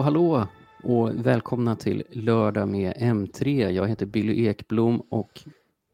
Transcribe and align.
Och 0.00 0.04
hallå 0.04 0.46
och 0.82 1.26
välkomna 1.26 1.76
till 1.76 2.02
Lördag 2.10 2.68
med 2.68 2.96
M3. 2.96 3.70
Jag 3.70 3.88
heter 3.88 4.06
Billy 4.06 4.46
Ekblom 4.46 5.00
och 5.00 5.40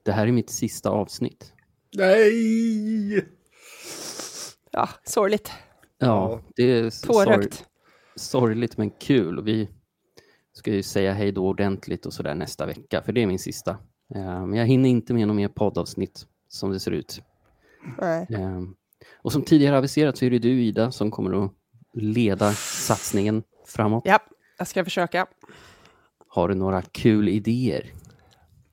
det 0.05 0.12
här 0.12 0.27
är 0.27 0.32
mitt 0.32 0.50
sista 0.50 0.91
avsnitt. 0.91 1.52
Nej! 1.96 3.27
Ja, 4.70 4.88
sorgligt. 5.05 5.50
Ja, 5.98 6.41
det 6.56 6.62
är 6.62 6.91
sorg, 6.91 7.48
sorgligt 8.16 8.77
men 8.77 8.91
kul. 8.91 9.42
Vi 9.45 9.69
ska 10.52 10.73
ju 10.73 10.82
säga 10.82 11.12
hej 11.12 11.32
då 11.32 11.46
ordentligt 11.46 12.07
och 12.07 12.12
sådär 12.12 12.34
nästa 12.34 12.66
vecka, 12.66 13.02
för 13.02 13.12
det 13.12 13.23
är 13.23 13.27
min 13.27 13.38
sista. 13.38 13.70
Eh, 14.15 14.46
Men 14.46 14.54
jag 14.54 14.66
hinner 14.66 14.88
inte 14.88 15.15
med 15.15 15.29
något 15.29 15.37
mer 15.37 15.48
poddavsnitt 15.48 16.27
som 16.48 16.70
det 16.70 16.80
ser 16.80 16.91
ut. 16.91 17.23
Nej. 18.01 18.27
Eh, 18.30 18.62
Och 19.23 19.32
som 19.32 19.43
tidigare 19.43 19.79
aviserat 19.79 20.16
så 20.16 20.24
är 20.24 20.30
det 20.30 20.38
du 20.38 20.62
Ida 20.62 20.93
som 20.93 21.10
kommer 21.10 21.45
att 21.45 21.52
leda 21.93 22.52
satsningen 22.52 23.43
framåt. 23.77 24.03
Ja, 24.07 24.19
jag 24.59 24.69
ska 24.69 24.85
försöka. 24.85 25.27
Har 26.29 26.48
du 26.48 26.55
några 26.55 26.83
kul 26.83 27.29
idéer? 27.29 27.93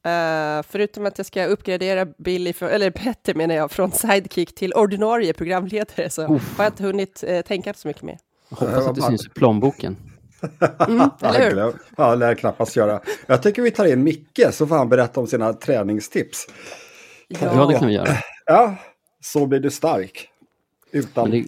Eh, 0.05 0.63
förutom 0.69 1.05
att 1.05 1.17
jag 1.17 1.25
ska 1.25 1.45
uppgradera 1.45 2.05
Billy, 2.05 2.53
för, 2.53 2.69
eller 2.69 2.91
Petter 2.91 3.33
menar 3.33 3.55
jag, 3.55 3.71
från 3.71 3.91
sidekick 3.91 4.55
till 4.55 4.73
ordinarie 4.73 5.33
programledare 5.33 6.09
så 6.09 6.35
Uff. 6.35 6.57
har 6.57 6.63
jag 6.63 6.71
inte 6.71 6.83
hunnit 6.83 7.23
eh, 7.27 7.41
tänka 7.41 7.73
så 7.73 7.87
mycket 7.87 8.03
mer. 8.03 8.17
Hoppas 8.49 8.87
att 8.87 8.95
det 8.95 9.01
syns 9.01 9.25
i 9.25 9.29
plånboken. 9.29 9.97
Mm, 10.87 11.09
eller 11.21 11.49
hur? 11.49 11.73
Ja, 11.97 12.15
lär 12.15 12.35
knappast 12.35 12.75
göra. 12.75 13.01
Jag 13.27 13.43
tycker 13.43 13.61
vi 13.61 13.71
tar 13.71 13.85
in 13.85 14.03
Micke 14.03 14.41
så 14.51 14.67
får 14.67 14.75
han 14.75 14.89
berätta 14.89 15.19
om 15.19 15.27
sina 15.27 15.53
träningstips. 15.53 16.47
Ja, 17.27 17.65
det 17.65 17.79
kan 17.79 17.87
vi 17.87 17.93
göra. 17.93 18.17
Ja, 18.45 18.75
så 19.21 19.45
blir 19.45 19.59
du 19.59 19.71
stark. 19.71 20.29
Utan, 20.91 21.31
det, 21.31 21.45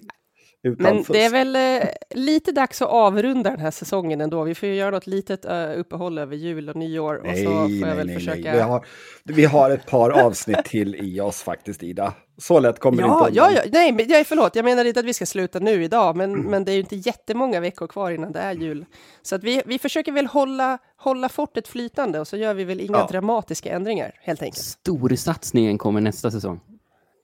utan 0.66 0.84
Men 0.84 0.96
fusk. 1.04 1.12
det 1.12 1.24
är 1.24 1.30
väl 1.30 1.56
eh, 1.56 1.88
lite 2.10 2.52
dags 2.52 2.82
att 2.82 2.88
avrunda 2.88 3.50
den 3.50 3.60
här 3.60 3.70
säsongen 3.70 4.20
ändå. 4.20 4.44
Vi 4.44 4.54
får 4.54 4.68
ju 4.68 4.74
göra 4.74 4.90
något 4.90 5.06
litet 5.06 5.44
eh, 5.44 5.70
uppehåll 5.78 6.18
över 6.18 6.36
jul 6.36 6.68
och 6.68 6.76
nyår 6.76 7.14
och 7.14 7.26
Nej, 7.26 7.44
så 7.44 7.50
får 7.50 7.68
nej, 7.68 7.80
jag 7.80 7.96
väl 7.96 8.06
nej, 8.06 8.14
försöka... 8.16 8.40
nej. 8.42 8.52
Vi, 8.52 8.60
har, 8.60 8.86
vi 9.24 9.44
har 9.44 9.70
ett 9.70 9.86
par 9.86 10.10
avsnitt 10.10 10.64
till 10.64 10.94
i 10.94 11.20
oss 11.20 11.42
faktiskt, 11.42 11.82
Ida. 11.82 12.12
Så 12.38 12.60
lätt 12.60 12.78
kommer 12.78 13.02
det 13.02 13.08
Ja, 13.08 13.26
inte 13.26 13.38
ja, 13.38 13.46
undan. 13.48 13.62
ja, 13.64 13.70
nej, 13.72 13.92
men, 13.92 14.06
nej, 14.08 14.24
förlåt, 14.24 14.56
jag 14.56 14.64
menar 14.64 14.84
inte 14.84 15.00
att 15.00 15.06
vi 15.06 15.14
ska 15.14 15.26
sluta 15.26 15.58
nu 15.58 15.84
idag, 15.84 16.16
men, 16.16 16.34
Mm. 16.34 16.46
men 16.50 16.64
det 16.64 16.72
är 16.72 16.74
ju 16.74 16.80
inte 16.80 16.96
jättemånga 16.96 17.60
veckor 17.60 17.86
kvar 17.86 18.10
innan 18.10 18.32
det 18.32 18.38
är 18.40 18.52
jul. 18.54 18.84
Så 19.22 19.34
att 19.34 19.44
vi, 19.44 19.62
vi 19.66 19.78
försöker 19.78 20.12
väl 20.12 20.26
hålla, 20.26 20.78
hålla 20.96 21.28
fortet 21.28 21.68
flytande 21.68 22.20
och 22.20 22.28
så 22.28 22.36
gör 22.36 22.54
vi 22.54 22.64
väl 22.64 22.80
inga 22.80 22.98
Ja. 22.98 23.08
dramatiska 23.10 23.70
ändringar, 23.72 24.12
helt 24.22 24.42
enkelt. 24.42 24.64
storsatsningen 24.64 25.78
kommer 25.78 26.00
nästa 26.00 26.30
säsong. 26.30 26.60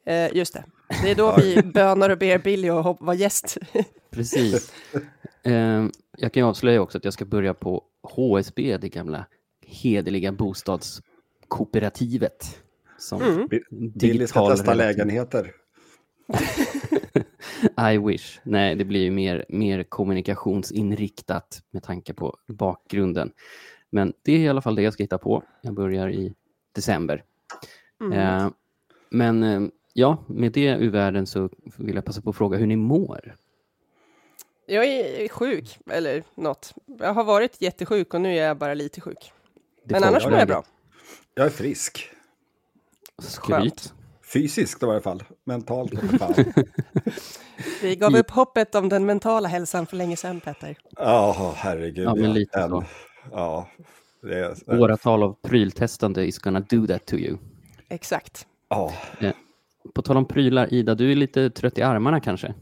Eh, 0.07 0.37
just 0.37 0.55
det, 0.55 0.65
det 1.03 1.11
är 1.11 1.15
då 1.15 1.37
vi 1.37 1.63
bönar 1.63 2.11
och 2.11 2.19
ber 2.19 2.39
Billy 2.39 2.69
att 2.69 2.97
vara 3.01 3.15
gäst. 3.15 3.59
Precis. 4.11 4.73
Eh, 5.43 5.85
jag 6.19 6.33
kan 6.33 6.43
ju 6.43 6.47
avslöja 6.49 6.81
också 6.81 6.99
att 6.99 7.05
jag 7.05 7.15
ska 7.15 7.25
börja 7.25 7.55
på 7.55 7.85
HSB, 8.03 8.77
det 8.77 8.89
gamla 8.89 9.27
hederliga 9.67 10.33
bostadskooperativet. 10.33 12.59
Som 12.99 13.23
Mm. 13.23 13.47
Bi- 13.47 13.63
Billy 13.71 14.27
ska 14.27 14.51
testa 14.51 14.75
lägenheter. 14.75 15.53
I 17.93 17.99
wish. 17.99 18.41
Nej, 18.43 18.75
det 18.75 18.85
blir 18.85 19.01
ju 19.01 19.11
mer, 19.11 19.45
mer 19.49 19.83
kommunikationsinriktat 19.83 21.63
med 21.71 21.83
tanke 21.83 22.15
på 22.15 22.37
bakgrunden. 22.47 23.33
Men 23.91 24.13
det 24.23 24.33
är 24.33 24.39
i 24.39 24.49
alla 24.49 24.63
fall 24.63 24.75
det 24.75 24.83
jag 24.83 24.93
ska 24.93 25.03
hitta 25.03 25.19
på. 25.19 25.43
Jag 25.61 25.75
börjar 25.75 26.09
i 26.11 26.35
december. 26.75 27.25
Mm. 28.01 28.19
Eh, 28.19 28.51
men 29.11 29.43
eh, 29.43 29.63
ja, 29.93 30.25
med 30.27 30.53
det 30.53 30.69
ur 30.69 30.91
världen 30.91 31.27
så 31.27 31.51
vill 31.77 31.95
jag 31.95 32.05
passa 32.05 32.21
på 32.21 32.31
att 32.31 32.37
fråga 32.37 32.59
hur 32.59 32.67
ni 32.67 32.77
mår. 32.77 33.37
Jag 34.67 34.87
är 34.87 35.29
sjuk, 35.29 35.79
eller 35.91 36.23
något. 36.35 36.75
Jag 36.99 37.15
har 37.15 37.25
varit 37.25 37.63
jättesjuk 37.63 38.15
och 38.15 38.21
nu 38.21 38.39
är 38.39 38.47
jag 38.47 38.59
bara 38.59 38.75
lite 38.75 39.01
sjuk. 39.01 39.33
Det 39.85 39.95
Men 39.95 40.05
annars 40.05 40.25
mår 40.25 40.39
jag 40.39 40.49
bra. 40.49 40.65
Jag 41.35 41.47
är 41.47 41.51
frisk. 41.51 42.11
Skryt. 43.19 43.95
Fysiskt 44.33 44.83
i 44.83 44.87
varje 44.87 45.01
fall. 45.01 45.23
Mentalt 45.45 45.93
fan. 46.19 46.35
Vi 47.83 47.97
gav 47.97 48.17
upp 48.17 48.31
hoppet 48.31 48.75
om 48.75 48.89
den 48.89 49.07
mentala 49.07 49.49
hälsan 49.49 49.87
för 49.87 49.97
länge 49.97 50.17
sedan, 50.17 50.41
Petter. 50.41 50.77
Ja, 50.91 51.55
herregud. 51.57 52.07
Ja, 52.07 52.15
men 52.15 52.33
lite 52.33 52.69
så. 52.69 52.85
Ja, 53.31 53.69
det 54.23 54.39
är... 54.39 54.81
Åratal 54.81 55.23
av 55.23 55.37
pryltestande 55.43 56.27
is 56.27 56.39
gonna 56.39 56.61
do 56.61 56.87
that 56.87 57.07
to 57.07 57.15
you. 57.15 57.39
Exakt. 57.89 58.47
Ja, 58.69 58.93
På 59.95 60.03
tal 60.03 60.17
om 60.17 60.29
prylar, 60.29 60.75
Ida, 60.75 60.95
du 60.95 61.13
är 61.13 61.17
lite 61.17 61.51
trött 61.51 61.79
i 61.79 61.83
armarna 61.83 62.21
kanske? 62.21 62.55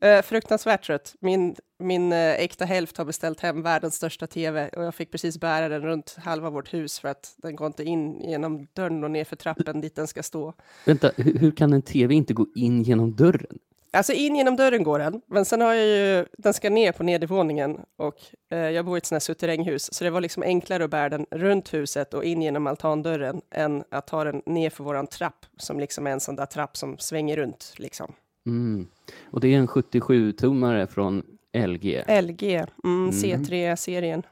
Eh, 0.00 0.22
fruktansvärt 0.22 0.86
trött. 0.86 1.14
Min, 1.20 1.56
min 1.78 2.12
eh, 2.12 2.18
äkta 2.18 2.64
hälft 2.64 2.96
har 2.96 3.04
beställt 3.04 3.40
hem 3.40 3.62
världens 3.62 3.94
största 3.94 4.26
tv 4.26 4.68
och 4.68 4.84
jag 4.84 4.94
fick 4.94 5.10
precis 5.10 5.40
bära 5.40 5.68
den 5.68 5.82
runt 5.82 6.16
halva 6.18 6.50
vårt 6.50 6.74
hus 6.74 6.98
för 6.98 7.08
att 7.08 7.34
den 7.36 7.56
går 7.56 7.66
inte 7.66 7.84
in 7.84 8.20
genom 8.20 8.66
dörren 8.72 9.04
och 9.04 9.10
ner 9.10 9.24
för 9.24 9.36
trappen 9.36 9.80
dit 9.80 9.96
den 9.96 10.06
ska 10.06 10.22
stå. 10.22 10.54
Vänta, 10.84 11.10
hur, 11.16 11.38
hur 11.38 11.50
kan 11.50 11.72
en 11.72 11.82
tv 11.82 12.14
inte 12.14 12.34
gå 12.34 12.46
in 12.54 12.82
genom 12.82 13.16
dörren? 13.16 13.58
Alltså 13.92 14.12
in 14.12 14.36
genom 14.36 14.56
dörren 14.56 14.82
går 14.82 14.98
den, 14.98 15.20
men 15.26 15.44
sen 15.44 15.60
har 15.60 15.74
jag 15.74 15.86
ju, 15.86 16.26
den 16.38 16.54
ska 16.54 16.70
ner 16.70 16.92
på 16.92 17.02
nedervåningen 17.02 17.80
och 17.96 18.14
eh, 18.50 18.58
jag 18.58 18.84
bor 18.84 18.96
i 18.96 18.98
ett 18.98 19.06
sånt 19.06 19.14
här 19.14 19.20
suterränghus, 19.20 19.94
så 19.94 20.04
det 20.04 20.10
var 20.10 20.20
liksom 20.20 20.42
enklare 20.42 20.84
att 20.84 20.90
bära 20.90 21.08
den 21.08 21.26
runt 21.30 21.74
huset 21.74 22.14
och 22.14 22.24
in 22.24 22.42
genom 22.42 22.66
altandörren 22.66 23.40
än 23.50 23.84
att 23.90 24.06
ta 24.06 24.24
den 24.24 24.42
ner 24.46 24.70
för 24.70 24.84
våran 24.84 25.06
trapp, 25.06 25.46
som 25.56 25.80
liksom 25.80 26.06
är 26.06 26.10
en 26.10 26.20
sån 26.20 26.36
där 26.36 26.46
trapp 26.46 26.76
som 26.76 26.98
svänger 26.98 27.36
runt 27.36 27.74
liksom. 27.76 28.12
Mm. 28.46 28.86
Och 29.24 29.40
det 29.40 29.54
är 29.54 29.58
en 29.58 29.68
77-tummare 29.68 30.86
från 30.86 31.22
LG. 31.52 32.04
LG, 32.22 32.64
mm, 32.84 33.10
C3-serien. 33.10 34.22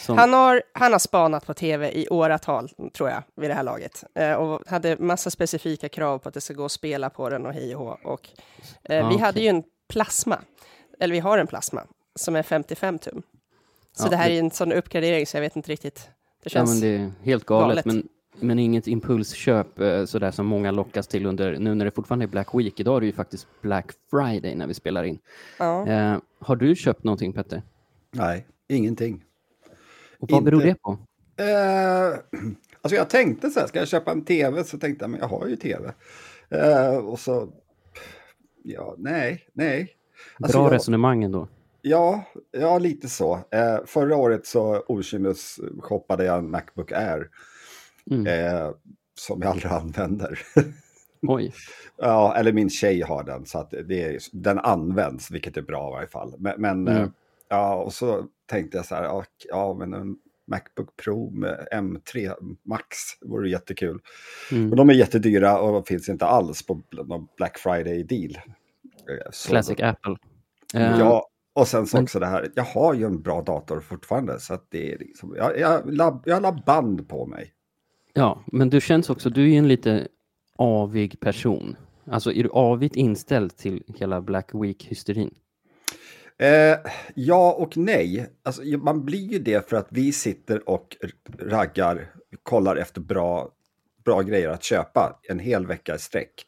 Som, 0.00 0.18
Han 0.18 0.32
har, 0.32 0.62
han 0.72 0.92
har 0.92 0.98
spanat 0.98 1.46
på 1.46 1.54
tv 1.54 1.90
i 1.98 2.08
åratal, 2.08 2.68
tror 2.94 3.08
jag, 3.10 3.22
vid 3.36 3.50
det 3.50 3.54
här 3.54 3.62
laget. 3.62 4.04
Eh, 4.14 4.32
och 4.32 4.60
hade 4.66 4.96
massa 4.98 5.30
specifika 5.30 5.88
krav 5.88 6.18
på 6.18 6.28
att 6.28 6.34
det 6.34 6.40
ska 6.40 6.54
gå 6.54 6.64
att 6.64 6.72
spela 6.72 7.10
på 7.10 7.28
den 7.28 7.46
och 7.46 7.52
hej 7.52 7.76
och 7.76 7.84
hå. 7.86 7.98
Och, 8.04 8.28
eh, 8.82 9.06
Ah, 9.06 9.08
vi 9.08 9.14
okej. 9.14 9.24
hade 9.24 9.40
ju 9.40 9.48
en 9.48 9.62
plasma, 9.88 10.38
eller 11.00 11.12
vi 11.14 11.20
har 11.20 11.38
en 11.38 11.46
plasma, 11.46 11.82
som 12.14 12.36
är 12.36 12.42
55 12.42 12.98
tum. 12.98 13.22
Så 13.92 14.06
Ja, 14.06 14.10
det 14.10 14.16
här 14.16 14.28
det- 14.28 14.34
är 14.34 14.38
en 14.40 14.50
sån 14.50 14.72
uppgradering 14.72 15.26
så 15.26 15.36
jag 15.36 15.42
vet 15.42 15.56
inte 15.56 15.72
riktigt. 15.72 15.96
Det 15.96 16.10
ja, 16.42 16.50
känns... 16.50 16.70
men 16.70 16.80
det 16.80 16.96
är 16.96 17.12
helt 17.24 17.44
galet, 17.44 17.68
galet. 17.68 17.84
Men, 17.86 18.08
men 18.48 18.58
inget 18.58 18.86
impulsköp 18.86 19.80
eh, 19.80 20.04
sådär 20.04 20.30
som 20.30 20.46
många 20.46 20.70
lockas 20.70 21.06
till 21.06 21.26
under, 21.26 21.56
nu 21.58 21.74
när 21.74 21.84
det 21.84 21.90
fortfarande 21.90 22.24
är 22.24 22.26
Black 22.26 22.54
Week. 22.54 22.80
Idag 22.80 22.96
är 22.96 23.00
det 23.00 23.06
ju 23.06 23.12
faktiskt 23.12 23.46
Black 23.62 23.92
Friday 24.10 24.54
när 24.54 24.66
vi 24.66 24.74
spelar 24.74 25.04
in. 25.04 25.18
ja. 25.58 25.86
Eh, 25.86 26.16
har 26.40 26.56
du 26.56 26.76
köpt 26.76 27.04
någonting 27.04 27.32
Petter? 27.32 27.62
nej, 28.12 28.46
ingenting. 28.68 29.24
Och 30.20 30.30
vad 30.30 30.44
beror 30.44 30.60
det 30.62 30.74
på? 30.74 30.98
Eh, 31.36 32.18
alltså 32.82 32.96
jag 32.96 33.10
tänkte 33.10 33.50
så 33.50 33.60
här, 33.60 33.66
ska 33.66 33.78
jag 33.78 33.88
köpa 33.88 34.10
en 34.12 34.24
tv? 34.24 34.64
Så 34.64 34.78
tänkte 34.78 35.02
jag, 35.02 35.10
men 35.10 35.20
jag 35.20 35.28
har 35.28 35.46
ju 35.46 35.56
tv. 35.56 35.92
Eh, 36.48 36.96
och 36.96 37.18
så, 37.18 37.48
ja, 38.62 38.94
nej, 38.98 39.46
nej. 39.52 39.96
Alltså, 40.40 40.58
Bra 40.58 40.66
jag- 40.66 40.74
resonemang 40.74 41.24
ändå. 41.24 41.48
Ja, 41.82 42.24
ja 42.50 42.78
lite 42.78 43.08
så. 43.08 43.34
Eh, 43.50 43.78
förra 43.86 44.16
året 44.16 44.46
så 44.46 44.84
shoppade 45.80 46.24
jag 46.24 46.38
en 46.38 46.50
Macbook 46.50 46.92
Air. 46.92 47.28
Mm. 48.10 48.26
Eh, 48.26 48.70
som 49.14 49.42
jag 49.42 49.50
aldrig 49.50 49.72
använder. 49.72 50.38
Oj. 51.22 51.52
ja, 51.96 52.36
eller 52.36 52.52
min 52.52 52.70
tjej 52.70 53.00
har 53.00 53.24
den, 53.24 53.46
så 53.46 53.58
att 53.58 53.70
det 53.70 54.02
är, 54.04 54.18
den 54.32 54.58
används, 54.58 55.30
vilket 55.30 55.56
är 55.56 55.62
bra 55.62 55.88
i 55.88 55.92
varje 55.92 56.08
fall. 56.08 56.34
Men, 56.38 56.60
men 56.60 56.88
Mm. 56.88 57.12
Ja, 57.50 57.74
och 57.74 57.92
så 57.92 58.26
tänkte 58.46 58.76
jag 58.76 58.86
så 58.86 58.94
här, 58.94 59.02
ja, 59.02 59.24
ja 59.48 59.74
men 59.74 59.94
en 59.94 60.16
Macbook 60.50 60.96
Pro 60.96 61.30
med 61.30 61.68
M3 61.72 62.34
Max 62.62 62.96
vore 63.20 63.50
jättekul. 63.50 64.00
Mm. 64.52 64.68
Men 64.68 64.76
de 64.76 64.90
är 64.90 64.94
jättedyra 64.94 65.60
och 65.60 65.88
finns 65.88 66.08
inte 66.08 66.26
alls 66.26 66.66
på 66.66 66.82
Black 67.36 67.58
Friday-deal. 67.58 68.36
Eh, 69.08 69.30
Classic 69.48 69.80
Apple. 69.80 70.16
Eh, 70.74 70.98
Ja, 70.98 71.26
och 71.52 71.68
sen 71.68 71.86
så 71.86 72.02
också 72.02 72.18
det 72.18 72.26
här, 72.26 72.52
jag 72.54 72.64
har 72.64 72.94
ju 72.94 73.04
en 73.04 73.22
bra 73.22 73.42
dator 73.42 73.80
fortfarande, 73.80 74.40
så 74.40 74.54
att 74.54 74.66
det 74.70 74.92
är 74.92 74.98
liksom, 74.98 75.34
jag, 75.36 75.58
jag, 75.58 75.94
lab, 75.94 76.22
jag 76.26 76.42
la 76.42 76.52
band 76.66 77.08
på 77.08 77.26
mig. 77.26 77.52
Ja, 78.12 78.44
men 78.46 78.70
du 78.70 78.80
känns 78.80 79.10
också, 79.10 79.30
du 79.30 79.42
är 79.42 79.46
ju 79.48 79.56
en 79.56 79.68
lite 79.68 80.08
avig 80.56 81.20
person. 81.20 81.76
Alltså 82.04 82.32
är 82.32 82.42
du 82.42 82.50
avigt 82.50 82.96
inställd 82.96 83.56
till 83.56 83.82
hela 83.98 84.20
Black 84.20 84.50
Week-hysterin? 84.54 85.34
Eh, 86.40 86.78
ja 87.14 87.52
och 87.52 87.76
nej. 87.76 88.26
Alltså, 88.42 88.62
man 88.62 89.04
blir 89.04 89.32
ju 89.32 89.38
det 89.38 89.68
för 89.68 89.76
att 89.76 89.88
vi 89.90 90.12
sitter 90.12 90.68
och 90.68 90.96
raggar, 91.38 92.10
kollar 92.42 92.76
efter 92.76 93.00
bra, 93.00 93.48
bra 94.04 94.22
grejer 94.22 94.48
att 94.48 94.62
köpa 94.62 95.20
en 95.28 95.38
hel 95.38 95.66
vecka 95.66 95.94
i 95.94 95.98
sträck. 95.98 96.46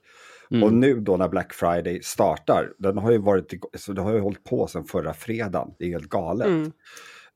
Mm. 0.51 0.63
Och 0.63 0.73
nu 0.73 1.01
då 1.01 1.17
när 1.17 1.29
Black 1.29 1.53
Friday 1.53 2.03
startar, 2.03 2.73
den 2.79 2.99
har 2.99 3.11
ju 3.11 3.19
varit, 3.19 3.55
så 3.77 3.93
det 3.93 4.03
har 4.03 4.13
ju 4.13 4.21
hållit 4.21 4.45
på 4.45 4.67
sedan 4.67 4.85
förra 4.85 5.15
fredagen, 5.15 5.75
det 5.79 5.85
är 5.85 5.89
helt 5.89 6.09
galet. 6.09 6.47
Mm. 6.47 6.73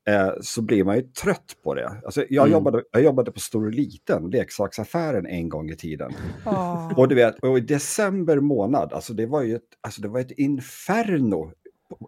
Eh, 0.07 0.31
så 0.41 0.61
blir 0.61 0.83
man 0.83 0.95
ju 0.95 1.01
trött 1.01 1.55
på 1.63 1.73
det. 1.73 2.01
Alltså, 2.05 2.25
jag, 2.29 2.43
Mm. 2.47 2.53
jobbade, 2.53 2.83
jag 2.91 3.03
jobbade 3.03 3.31
på 3.31 3.39
Stor 3.39 3.65
och 3.65 3.71
Liten, 3.71 4.29
leksaksaffären 4.29 5.25
en 5.25 5.49
gång 5.49 5.69
i 5.69 5.75
tiden. 5.75 6.11
Ah. 6.43 6.89
Och 6.95 7.07
du 7.07 7.15
vet, 7.15 7.39
och 7.39 7.57
i 7.57 7.61
december 7.61 8.39
månad, 8.39 8.93
alltså 8.93 9.13
det 9.13 9.25
var 9.25 9.41
ju 9.41 9.55
ett, 9.55 9.61
alltså 9.81 10.01
det 10.01 10.07
var 10.07 10.19
ett 10.19 10.31
inferno 10.31 11.51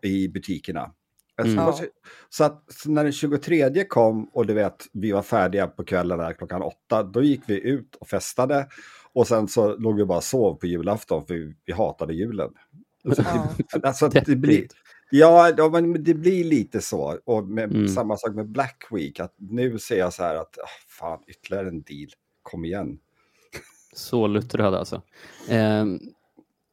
i 0.03 0.27
butikerna. 0.27 0.91
Alltså, 1.37 1.57
Mm. 1.61 1.73
så- 1.73 1.83
Så, 2.29 2.43
att, 2.43 2.63
så 2.73 2.91
när 2.91 3.03
den 3.03 3.13
23 3.13 3.83
kom 3.85 4.29
och 4.33 4.45
du 4.45 4.53
vet, 4.53 4.85
vi 4.93 5.11
var 5.11 5.21
färdiga 5.21 5.67
på 5.67 5.83
kvällen 5.83 6.17
där 6.17 6.33
klockan 6.33 6.61
åtta, 6.61 7.03
då 7.03 7.21
gick 7.23 7.41
vi 7.47 7.61
ut 7.61 7.95
och 7.95 8.07
festade. 8.07 8.67
Och 9.13 9.27
sen 9.27 9.47
så 9.47 9.75
låg 9.77 9.95
vi 9.97 10.05
bara 10.05 10.17
och 10.17 10.23
sov 10.23 10.55
på 10.55 10.67
julafton 10.67 11.25
för 11.25 11.33
vi, 11.33 11.55
vi 11.65 11.73
hatade 11.73 12.13
julen. 12.13 12.49
Så 13.15 13.21
Ja. 13.21 13.49
det, 13.73 13.87
alltså, 13.87 14.07
det 14.07 14.35
blir, 14.35 14.67
ja, 15.11 15.69
men 15.71 16.03
det 16.03 16.13
blir 16.13 16.43
lite 16.43 16.81
så. 16.81 17.19
Och 17.25 17.43
med, 17.47 17.71
Mm. 17.71 17.87
samma 17.87 18.17
sak 18.17 18.35
med 18.35 18.47
Black 18.49 18.83
Week, 18.91 19.19
att 19.19 19.33
nu 19.37 19.79
ser 19.79 19.99
jag 19.99 20.13
så 20.13 20.23
här 20.23 20.35
att, 20.35 20.57
ah, 20.59 20.67
fan, 20.99 21.19
ytterligare 21.27 21.67
en 21.67 21.81
deal, 21.81 22.09
kom 22.43 22.65
igen. 22.65 22.99
Så 23.93 24.27
luttrad 24.27 24.75
alltså. 24.75 25.01
Ehm, 25.49 25.99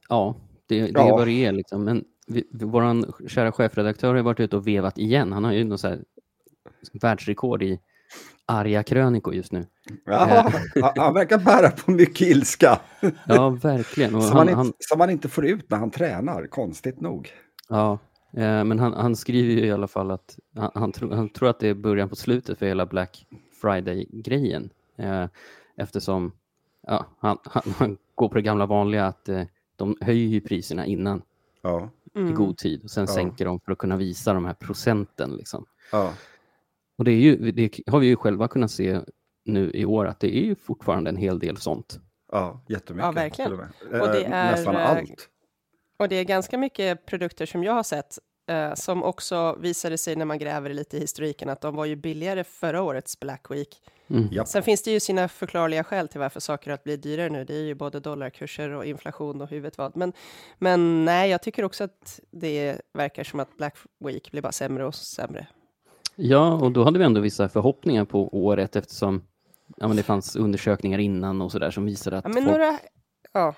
ja, 0.08 0.36
det, 0.66 0.80
det 0.80 0.90
Ja. 0.94 1.08
är 1.08 1.12
vad 1.12 1.26
det 1.26 1.44
är 1.44 1.52
liksom. 1.52 1.84
Men 1.84 2.04
vi, 2.26 2.44
våran 2.50 3.12
kära 3.28 3.52
chefredaktör 3.52 4.14
har 4.14 4.22
varit 4.22 4.40
ute 4.40 4.56
och 4.56 4.66
vevat 4.66 4.98
igen. 4.98 5.32
Han 5.32 5.44
har 5.44 5.52
ju 5.52 5.64
något 5.64 5.80
så 5.80 5.88
här 5.88 6.04
världsrekord 6.92 7.62
i 7.62 7.80
arga 8.46 8.82
krönikor 8.82 9.34
just 9.34 9.52
nu. 9.52 9.66
Ja, 10.04 10.50
han, 10.82 10.92
han 10.96 11.14
verkar 11.14 11.38
bära 11.38 11.70
på 11.70 11.90
mycket 11.90 12.28
ilska. 12.28 12.80
Ja, 13.26 13.50
verkligen. 13.50 14.14
Och 14.14 14.22
Som 14.22 14.36
han, 14.36 14.48
han, 14.48 14.66
inte, 14.66 14.78
som 14.80 15.00
han 15.00 15.10
inte 15.10 15.28
får 15.28 15.46
ut 15.46 15.70
när 15.70 15.78
han 15.78 15.90
tränar, 15.90 16.46
konstigt 16.46 17.00
nog. 17.00 17.32
ja, 17.68 17.98
eh, 18.32 18.64
men 18.64 18.78
han, 18.78 18.92
han 18.92 19.16
skriver 19.16 19.52
ju 19.52 19.66
i 19.66 19.72
alla 19.72 19.88
fall 19.88 20.10
att 20.10 20.38
han, 20.56 20.70
han, 20.74 20.92
tro, 20.92 21.14
han 21.14 21.28
tror 21.28 21.48
att 21.48 21.60
det 21.60 21.68
är 21.68 21.74
början 21.74 22.08
på 22.08 22.16
slutet 22.16 22.58
för 22.58 22.66
hela 22.66 22.86
Black 22.86 23.26
Friday-grejen. 23.62 24.70
Eh, 24.96 25.24
eftersom 25.76 26.32
ja, 26.86 27.06
han, 27.18 27.38
han, 27.52 27.96
går 28.14 28.28
på 28.28 28.34
det 28.34 28.42
gamla 28.42 28.66
vanliga 28.66 29.06
att 29.06 29.28
eh, 29.28 29.42
de 29.76 29.96
höjer 30.00 30.28
ju 30.28 30.40
priserna 30.40 30.86
innan 30.86 31.22
Ja, 31.66 31.90
i 32.16 32.20
Mm. 32.20 32.34
god 32.34 32.58
tid 32.58 32.84
och 32.84 32.90
sen 32.90 33.04
Ja. 33.08 33.14
sänker 33.14 33.44
de 33.44 33.60
för 33.60 33.72
att 33.72 33.78
kunna 33.78 33.96
visa 33.96 34.32
de 34.34 34.44
här 34.44 34.54
procenten. 34.54 35.30
Liksom. 35.36 35.66
ja, 35.92 36.12
Och 36.98 37.04
det, 37.04 37.10
är 37.10 37.16
ju, 37.20 37.52
det 37.52 37.78
har 37.86 37.98
vi 37.98 38.06
ju 38.06 38.16
själva 38.16 38.48
kunnat 38.48 38.70
se 38.70 39.00
nu 39.44 39.70
i 39.74 39.84
år 39.84 40.06
att 40.06 40.20
det 40.20 40.36
är 40.36 40.42
ju 40.44 40.54
fortfarande 40.54 41.10
en 41.10 41.16
hel 41.16 41.38
del 41.38 41.56
sånt. 41.56 42.00
ja 42.32 42.64
jättemycket. 42.68 43.06
Ja, 43.06 43.12
verkligen. 43.12 43.52
och 43.52 43.68
det 43.90 44.24
Eh, 44.24 44.32
är, 44.32 44.50
Nästan 44.50 44.74
eh, 44.76 44.90
allt. 44.90 45.28
Och 45.98 46.08
det 46.08 46.16
är 46.16 46.24
ganska 46.24 46.58
mycket 46.58 47.06
produkter 47.06 47.46
som 47.46 47.64
jag 47.64 47.72
har 47.72 47.82
sett 47.82 48.18
eh, 48.46 48.74
som 48.74 49.02
också 49.02 49.56
visade 49.60 49.98
sig 49.98 50.16
när 50.16 50.24
man 50.24 50.38
gräver 50.38 50.70
lite 50.70 50.96
i 50.96 51.00
historiken 51.00 51.48
att 51.48 51.60
de 51.60 51.76
var 51.76 51.84
ju 51.84 51.96
billigare 51.96 52.44
förra 52.44 52.82
årets 52.82 53.20
Black 53.20 53.50
Week. 53.50 53.80
Mm. 54.10 54.46
Sen 54.46 54.62
finns 54.62 54.82
det 54.82 54.90
ju 54.90 55.00
sina 55.00 55.28
förklarliga 55.28 55.84
skäl 55.84 56.08
till 56.08 56.20
varför 56.20 56.40
saker 56.40 56.70
att 56.70 56.84
bli 56.84 56.96
dyrare 56.96 57.28
nu. 57.28 57.44
Det 57.44 57.54
är 57.54 57.62
ju 57.62 57.74
både 57.74 58.00
dollarkurser 58.00 58.70
och 58.70 58.84
inflation 58.84 59.42
och 59.42 59.50
huvudet 59.50 59.78
vad. 59.78 59.96
Men, 59.96 60.12
men 60.58 61.04
nej, 61.04 61.30
jag 61.30 61.42
tycker 61.42 61.64
också 61.64 61.84
att 61.84 62.20
det 62.30 62.80
verkar 62.92 63.24
som 63.24 63.40
att 63.40 63.56
Black 63.56 63.76
Week 64.04 64.30
blir 64.30 64.42
bara 64.42 64.52
sämre 64.52 64.86
och 64.86 64.94
sämre. 64.94 65.46
Ja, 66.16 66.52
och 66.52 66.72
då 66.72 66.84
hade 66.84 66.98
vi 66.98 67.04
ändå 67.04 67.20
vissa 67.20 67.48
förhoppningar 67.48 68.04
på 68.04 68.28
året 68.44 68.76
eftersom 68.76 69.22
ja, 69.76 69.88
men 69.88 69.96
det 69.96 70.02
fanns 70.02 70.36
undersökningar 70.36 70.98
innan 70.98 71.42
och 71.42 71.52
sådär 71.52 71.70
som 71.70 71.84
visade 71.84 72.18
att 72.18 72.24
Ja, 72.24 72.30
men 72.34 72.44
folk... 72.44 72.56
några, 72.56 72.78
ja, 73.32 73.54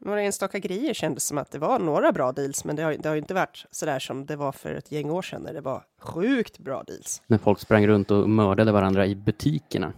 några 0.00 0.22
enstaka 0.22 0.58
grejer 0.58 0.94
kändes 0.94 1.24
som 1.24 1.38
att 1.38 1.50
det 1.50 1.58
var 1.58 1.78
några 1.78 2.12
bra 2.12 2.32
deals, 2.32 2.64
men 2.64 2.76
det 2.76 2.82
har, 2.82 2.92
det 2.98 3.08
har 3.08 3.14
ju 3.14 3.20
inte 3.20 3.34
varit 3.34 3.64
sådär 3.70 3.98
som 3.98 4.26
det 4.26 4.36
var 4.36 4.52
för 4.52 4.74
ett 4.74 4.92
gäng 4.92 5.10
år 5.10 5.22
sedan 5.22 5.42
när 5.42 5.52
det 5.54 5.60
var 5.60 5.82
sjukt 6.00 6.58
bra 6.58 6.82
deals. 6.82 7.22
när 7.26 7.38
folk 7.38 7.60
sprang 7.60 7.86
runt 7.86 8.10
och 8.10 8.28
mördade 8.30 8.72
varandra 8.72 9.06
i 9.06 9.14
butikerna. 9.14 9.92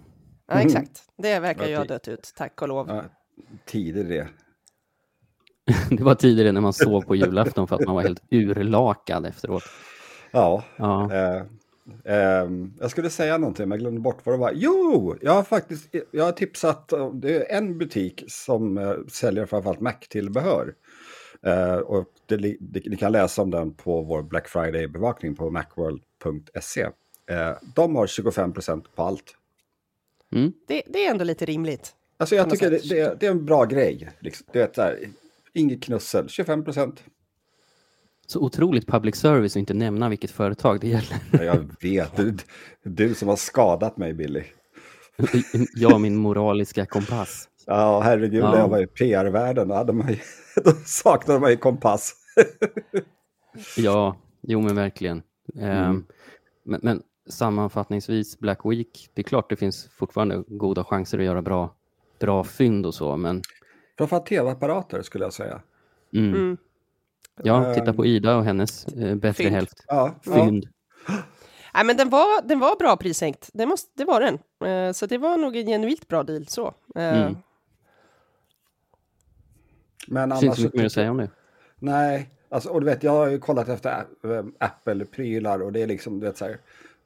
Ja, 0.47 0.55
Mm. 0.55 0.67
exakt. 0.67 1.03
Det 1.19 1.39
verkar 1.39 1.67
ju 1.69 1.77
ha 1.77 1.85
dött 1.85 2.09
ut, 2.09 2.33
tack 2.37 2.63
och 2.63 2.69
lov. 2.69 2.89
Ja, 2.89 3.03
tider 3.65 4.05
det. 4.05 4.29
Det 5.97 6.03
var 6.03 6.15
tidigare 6.15 6.53
när 6.53 6.61
man 6.61 6.73
sov 6.73 7.03
på 7.03 7.17
julafton 7.17 7.69
för 7.69 7.77
att 7.77 7.87
man 7.87 7.95
var 7.95 8.03
helt 8.03 8.23
urlakad 8.31 9.27
efteråt. 9.27 9.63
Ja, 10.33 10.65
Ja, 10.77 11.15
eh, 11.15 11.43
ehm, 12.05 12.73
jag 12.81 12.91
skulle 12.91 13.11
säga 13.11 13.39
någonting 13.39 13.69
men 13.69 13.77
jag 13.77 13.81
glömde 13.81 14.01
bort 14.01 14.19
vad 14.25 14.35
det 14.35 14.39
var. 14.39 14.53
Jo, 14.55 15.17
jag 15.21 15.33
har 15.33 15.43
faktiskt 15.43 15.95
jag 16.11 16.25
har 16.25 16.33
tipsat. 16.33 16.93
Det 17.13 17.37
är 17.37 17.57
en 17.57 17.79
butik 17.79 18.25
som 18.29 18.79
eh, 18.79 18.95
säljer 19.09 19.47
framförallt 19.47 19.81
Mac-tillbehör. 19.81 20.75
Eh, 21.43 21.75
och 21.75 22.09
det, 22.27 22.37
det, 22.61 22.87
ni 22.87 22.97
kan 22.97 23.13
läsa 23.13 23.43
om 23.43 23.51
den 23.51 23.75
på 23.75 24.03
vår 24.03 24.23
Black 24.23 24.49
Friday-bevakning 24.49 25.37
på 25.37 25.51
macworld.se. 25.51 26.83
Eh, 27.27 27.53
de 27.75 27.97
har 27.97 28.07
25% 28.07 28.85
på 28.95 29.03
allt. 29.03 29.37
mm. 30.35 30.53
Det, 30.67 30.83
det 30.87 31.07
är 31.07 31.11
ändå 31.11 31.25
lite 31.25 31.45
rimligt. 31.45 31.95
Alltså 32.17 32.35
jag 32.35 32.51
tycker 32.51 32.71
det, 32.71 32.89
det, 32.89 33.21
det 33.21 33.27
är 33.27 33.31
en 33.31 33.45
bra 33.45 33.65
grej. 33.65 34.11
Liksom. 34.21 34.47
Du 34.53 34.59
vet, 34.59 34.75
så 34.75 34.83
här, 34.83 34.99
inget 35.53 35.83
knussel, 35.83 36.29
25 36.29 36.65
Så 38.33 38.41
otroligt 38.41 38.87
public 38.87 39.17
service 39.17 39.53
att 39.53 39.57
inte 39.61 39.75
nämna 39.75 40.09
vilket 40.09 40.31
företag 40.31 40.81
det 40.81 40.89
gäller. 40.89 41.45
Jag 41.45 41.71
vet, 41.83 42.17
du, 42.17 42.37
du 42.83 43.15
som 43.15 43.29
har 43.29 43.37
skadat 43.37 43.97
mig 43.97 44.15
Billy. 44.15 44.43
Jag 45.75 45.93
och 45.93 46.01
min 46.01 46.17
moraliska 46.17 46.87
kompass. 46.87 47.49
Ja, 47.67 48.01
herregud, 48.01 48.43
Ja. 48.45 48.59
jag 48.59 48.69
var 48.69 48.83
i 48.83 48.87
PR-världen, 48.87 49.69
då, 49.69 49.75
hade 49.75 49.93
man 49.93 50.09
ju, 50.09 50.19
då 50.65 50.71
saknade 50.85 51.41
man 51.41 51.51
ju 51.51 51.57
kompass. 51.57 52.15
Ja, 53.77 54.17
jo 54.41 54.61
men 54.61 54.77
verkligen. 54.77 55.23
Ehm, 55.61 56.05
men, 56.65 56.81
men 56.83 57.03
sammanfattningsvis, 57.29 58.39
Black 58.39 58.61
Week, 58.65 59.09
det 59.15 59.21
är 59.21 59.25
klart 59.25 59.51
det 59.51 59.57
finns 59.57 59.89
fortfarande 59.89 60.45
goda 60.47 60.85
chanser 60.85 61.19
att 61.19 61.25
göra 61.25 61.43
bra, 61.43 61.75
bra 62.21 62.45
fynd 62.45 62.87
och 62.87 62.95
så, 62.95 63.17
men 63.17 63.43
Framförallt 63.99 64.27
tv-apparater 64.27 65.03
skulle 65.03 65.25
jag 65.25 65.33
säga. 65.33 65.61
mm. 66.15 66.35
Mm. 66.35 66.57
Ja, 67.43 67.75
titta 67.75 67.93
på 67.93 68.07
Ida 68.07 68.37
och 68.37 68.45
hennes 68.45 68.87
eh, 68.87 69.15
bättre 69.15 69.33
Fynd. 69.45 69.55
hälft. 69.55 69.85
Ja, 69.87 70.15
ja. 70.25 70.33
Fynd. 70.35 70.69
Nej, 71.75 71.85
men 71.85 71.97
den 71.97 72.11
var, 72.11 72.49
den 72.49 72.59
var 72.61 72.77
bra 72.77 72.97
prissänkt. 72.97 73.51
Det, 73.55 73.67
måste, 73.67 73.91
det 73.97 74.05
var 74.05 74.21
den. 74.21 74.39
Eh, 74.71 74.93
så 74.93 75.07
det 75.07 75.19
var 75.19 75.37
nog 75.37 75.57
en 75.57 75.67
genuint 75.67 76.09
bra 76.09 76.23
deal. 76.23 76.47
Så. 76.47 76.75
Eh, 76.95 77.23
Mm. 77.23 77.37
Men 80.09 80.15
Det 80.29 80.35
annars... 80.35 80.41
finns 80.41 80.59
inte 80.59 80.63
mycket 80.63 80.79
mer 80.79 80.87
att 80.87 80.93
säga 80.93 81.11
om 81.11 81.17
det. 81.17 81.31
Nej, 81.79 82.31
alltså, 82.49 82.69
och 82.69 82.81
du 82.81 82.87
vet, 82.87 83.03
jag 83.03 83.13
har 83.13 83.27
ju 83.29 83.39
kollat 83.39 83.69
efter 83.69 83.91
Ä- 84.23 84.53
Apple-prylar 84.59 85.63
och 85.63 85.73
det 85.73 85.83
är 85.83 85.87
liksom, 85.87 86.21
du 86.21 86.27
vet, 86.27 86.37
så 86.37 86.45
här, 86.45 86.59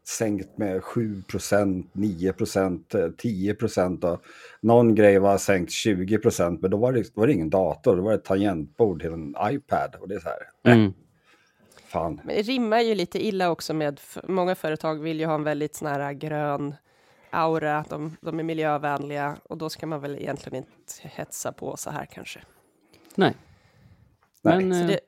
sänkt 0.09 0.59
med 0.59 0.81
7% 0.81 1.85
9% 1.93 2.81
10% 3.17 4.05
och 4.13 4.23
någon 4.61 4.95
grej 4.95 5.19
var 5.19 5.39
sänkt 5.39 5.71
20% 5.71 6.59
men 6.63 6.71
då 6.71 6.77
var, 6.77 6.93
det, 6.93 7.17
var 7.17 7.27
det 7.27 7.33
ingen 7.33 7.51
dator, 7.51 7.97
då 7.97 8.03
var 8.03 8.11
det 8.11 8.17
ett 8.17 8.25
tangentbord 8.25 9.01
till 9.01 9.13
en 9.13 9.35
iPad 9.51 9.97
och 10.01 10.09
det 10.09 10.15
är 10.15 10.21
så 10.21 10.29
här, 10.29 10.73
Mm. 10.75 10.93
fan. 11.87 12.21
Men 12.25 12.37
det 12.37 12.43
rimmar 12.43 12.81
ju 12.81 12.95
lite 12.95 13.27
illa 13.27 13.51
också 13.51 13.75
med, 13.75 14.01
många 14.29 14.55
företag 14.55 14.95
vill 15.01 15.21
ju 15.21 15.27
ha 15.27 15.35
en 15.35 15.45
väldigt 15.45 15.75
sån 15.75 15.89
här 15.89 16.13
grön 16.13 16.75
aura, 17.31 17.85
de, 17.89 18.17
de 18.21 18.39
är 18.39 18.43
miljövänliga 18.43 19.37
och 19.45 19.59
då 19.59 19.69
ska 19.69 19.87
man 19.87 20.01
väl 20.01 20.17
egentligen 20.17 20.57
inte 20.57 20.93
hetsa 21.03 21.53
på 21.53 21.77
så 21.77 21.91
här 21.91 22.07
kanske. 22.07 22.41
Nej. 23.15 23.35
Nej. 24.43 24.65
Men, 24.65 24.75
Så 24.75 24.81
eh, 24.81 24.87
det, 24.87 25.01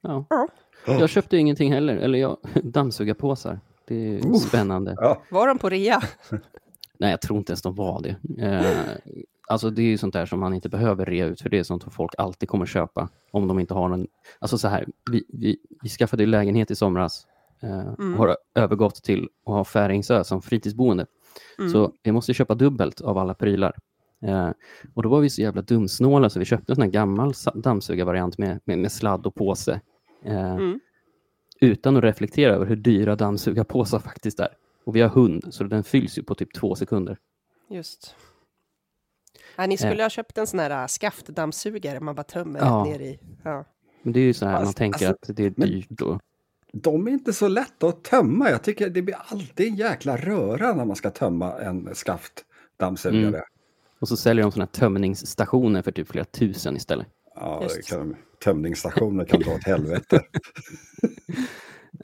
ja. 0.00 0.48
Jag 0.86 1.10
köpte 1.10 1.36
ingenting 1.36 1.72
heller, 1.72 1.96
eller 1.96 2.18
jag 2.18 2.36
dammsugarpåsar. 2.62 3.60
Det 3.92 4.18
är 4.18 4.26
Uff. 4.36 4.42
spännande. 4.42 4.96
Ja, 5.00 5.22
var 5.30 5.48
de 5.48 5.58
på 5.58 5.68
rea? 5.68 6.02
Nej, 6.98 7.10
jag 7.10 7.20
tror 7.20 7.38
inte 7.38 7.52
ens 7.52 7.62
de 7.62 7.74
var 7.74 8.02
det. 8.02 8.42
Eh, 8.46 8.80
alltså 9.48 9.70
det 9.70 9.82
är 9.82 9.86
ju 9.86 9.98
sånt 9.98 10.12
där 10.14 10.26
som 10.26 10.40
man 10.40 10.54
inte 10.54 10.68
behöver 10.68 11.06
rea 11.06 11.26
ut, 11.26 11.40
för 11.40 11.48
det 11.50 11.58
är 11.58 11.62
sånt 11.62 11.82
som 11.82 11.92
folk 11.92 12.14
alltid 12.18 12.48
kommer 12.48 12.66
köpa 12.66 13.08
om 13.30 13.48
de 13.48 13.58
inte 13.58 13.74
har 13.74 13.88
någon... 13.88 14.06
Alltså 14.38 14.58
så 14.58 14.68
här, 14.68 14.86
vi, 15.10 15.24
vi, 15.28 15.56
vi 15.82 15.88
skaffade 15.88 16.22
ju 16.22 16.26
lägenhet 16.26 16.70
i 16.70 16.74
somras 16.74 17.26
eh, 17.62 17.92
och 17.92 18.04
har 18.18 18.36
övergått 18.54 19.02
till 19.02 19.28
att 19.46 19.52
ha 19.52 19.64
Färingsö 19.64 20.24
som 20.24 20.42
fritidsboende. 20.42 21.06
Så 21.72 21.92
vi 22.02 22.12
måste 22.12 22.34
köpa 22.34 22.54
dubbelt 22.54 23.00
av 23.00 23.18
alla 23.18 23.34
prylar. 23.34 23.76
Eh, 24.22 24.50
och 24.94 25.02
då 25.02 25.08
var 25.08 25.20
vi 25.20 25.30
så 25.30 25.42
jävla 25.42 25.62
dumsnåla 25.62 26.30
så 26.30 26.38
vi 26.38 26.44
köpte 26.44 26.72
en 26.72 26.76
sån 26.76 26.82
här 26.82 26.90
gammal 26.90 27.32
dammsugarvariant 27.54 28.38
med, 28.38 28.60
med, 28.64 28.78
med 28.78 28.92
sladd 28.92 29.26
och 29.26 29.34
påse. 29.34 29.80
Eh, 30.24 30.54
Mm. 30.54 30.80
Utan 31.62 31.96
att 31.96 32.04
reflektera 32.04 32.54
över 32.54 32.66
hur 32.66 32.76
dyra 32.76 33.16
dammsugarpåsar 33.16 33.98
faktiskt 33.98 34.40
är. 34.40 34.48
Och 34.84 34.96
vi 34.96 35.00
har 35.00 35.08
hund, 35.08 35.54
så 35.54 35.64
den 35.64 35.84
fylls 35.84 36.18
ju 36.18 36.22
på 36.22 36.34
typ 36.34 36.54
två 36.54 36.74
sekunder. 36.74 37.18
Just. 37.70 38.14
Ja, 39.56 39.66
ni 39.66 39.76
skulle 39.76 40.02
ha 40.02 40.10
köpt 40.10 40.38
en 40.38 40.46
sån 40.46 40.60
här 40.60 40.82
äh, 40.82 40.86
skaftdammsugare 40.86 42.00
man 42.00 42.14
bara 42.14 42.22
tömmer 42.22 42.60
Ja. 42.60 42.84
ner 42.84 43.00
i. 43.00 43.18
Ja. 43.42 43.64
Men 44.02 44.12
det 44.12 44.20
är 44.20 44.24
ju 44.24 44.34
så 44.34 44.46
här, 44.46 44.64
man 44.64 44.72
tänker 44.74 45.08
alltså, 45.08 45.32
att 45.32 45.36
det 45.36 45.44
är 45.44 45.50
dyrt. 45.50 46.00
Och, 46.00 46.20
de 46.72 47.08
är 47.08 47.12
inte 47.12 47.32
så 47.32 47.48
lätta 47.48 47.86
att 47.86 48.04
tömma. 48.04 48.50
Jag 48.50 48.62
tycker 48.62 48.90
det 48.90 49.02
blir 49.02 49.16
alltid 49.18 49.66
en 49.66 49.76
jäkla 49.76 50.16
röra 50.16 50.74
när 50.74 50.84
man 50.84 50.96
ska 50.96 51.10
tömma 51.10 51.58
en 51.58 51.94
skaftdammsugare. 51.94 53.26
Mm. 53.26 53.40
och 53.98 54.08
så 54.08 54.16
säljer 54.16 54.42
de 54.42 54.52
såna 54.52 54.64
här 54.64 54.72
tömningsstationer 54.72 55.82
för 55.82 55.92
typ 55.92 56.08
flera 56.08 56.24
tusen 56.24 56.76
istället. 56.76 57.06
Ja, 57.34 57.62
Just. 57.62 57.76
det 57.76 57.82
kan, 57.82 58.16
tömningsstationer 58.44 59.24
kan 59.24 59.40
dra 59.40 59.50
åt 59.54 59.64
helvete. 59.64 60.20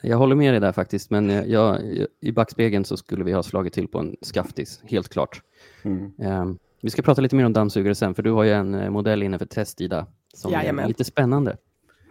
Jag 0.03 0.17
håller 0.17 0.37
med 0.37 0.53
dig 0.53 0.61
där 0.61 0.73
faktiskt, 0.73 1.11
men 1.11 1.31
eh, 1.31 1.45
jag, 1.45 1.81
i 2.21 2.33
backspegeln 2.33 2.85
så 2.85 2.97
skulle 2.97 3.25
vi 3.25 3.33
ha 3.33 3.43
slagit 3.43 3.73
till 3.73 3.89
på 3.89 3.99
en 3.99 4.17
skaftis, 4.25 4.81
helt 4.85 5.09
klart. 5.09 5.43
Mm. 5.83 6.13
Ehm, 6.23 6.59
vi 6.83 6.91
ska 6.91 7.03
prata 7.03 7.21
lite 7.21 7.37
mer 7.37 7.45
om 7.45 7.53
dammsugare 7.53 7.95
sen, 7.95 8.15
för 8.15 8.23
du 8.23 8.31
har 8.31 8.45
ju 8.45 8.53
en 8.53 8.75
eh, 8.75 8.91
modell 8.91 9.23
inne 9.23 9.39
för 9.39 9.47
test, 9.47 9.81
Ida, 9.81 10.07
som 10.35 10.53
Jajamän. 10.53 10.85
är 10.85 10.89
lite 10.89 11.05
spännande. 11.05 11.57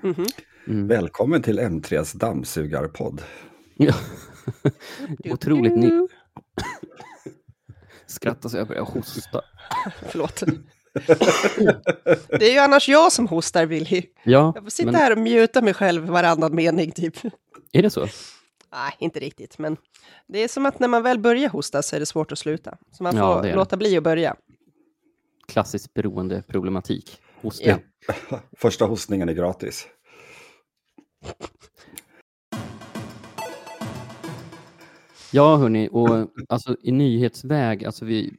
Mhm. 0.02 0.26
Mm. 0.68 0.88
Välkommen 0.88 1.42
till 1.42 1.60
M3s 1.60 2.18
dammsugarpodd. 2.18 3.22
Ja. 3.76 3.94
Otroligt 5.30 5.78
ny. 5.78 5.92
Skrattar 8.06 8.50
så 8.50 8.58
jag 8.58 8.68
börjar 8.68 8.84
hosta. 8.86 9.42
Förlåt. 10.10 10.44
Det 12.30 12.50
är 12.50 12.52
ju 12.54 12.60
annars 12.60 12.90
jag 12.90 13.12
som 13.12 13.28
hostar, 13.28 13.66
Willy. 13.66 14.04
Ja, 14.24 14.52
Jag 14.56 14.64
får 14.64 14.70
sitta 14.72 14.92
men 14.92 14.96
här 15.02 15.12
och 15.12 15.18
mjuta 15.18 15.62
mig 15.62 15.74
själv 15.74 16.04
varannan 16.06 16.56
mening, 16.56 16.92
typ. 16.92 17.16
är 17.72 17.82
det 17.82 17.90
så? 17.90 18.02
Nej, 18.72 18.94
inte 19.00 19.20
riktigt, 19.20 19.58
men 19.58 19.78
det 20.28 20.40
är 20.44 20.48
som 20.48 20.66
att 20.66 20.80
när 20.80 20.88
man 20.88 21.04
väl 21.04 21.20
börjar 21.20 21.50
hosta 21.50 21.82
så 21.82 21.96
är 21.96 22.00
det 22.00 22.06
svårt 22.06 22.32
att 22.32 22.40
sluta. 22.40 22.78
Så 22.92 23.04
man 23.04 23.16
Ja, 23.18 23.36
får 23.36 23.44
det. 23.48 23.56
låta 23.56 23.78
bli 23.78 23.98
att 23.98 24.04
börja. 24.04 24.36
Klassisk 25.48 25.94
beroendeproblematik. 25.94 27.22
Hos 27.42 27.62
Ja. 27.62 27.78
Första 28.58 28.86
hostningen 28.86 29.30
är 29.30 29.34
gratis. 29.34 29.88
Ja, 35.32 35.56
hörni, 35.58 35.90
och 35.92 36.10
alltså 36.50 36.76
i 36.82 36.92
nyhetsväg, 36.92 37.86
alltså 37.86 38.06
vi, 38.06 38.34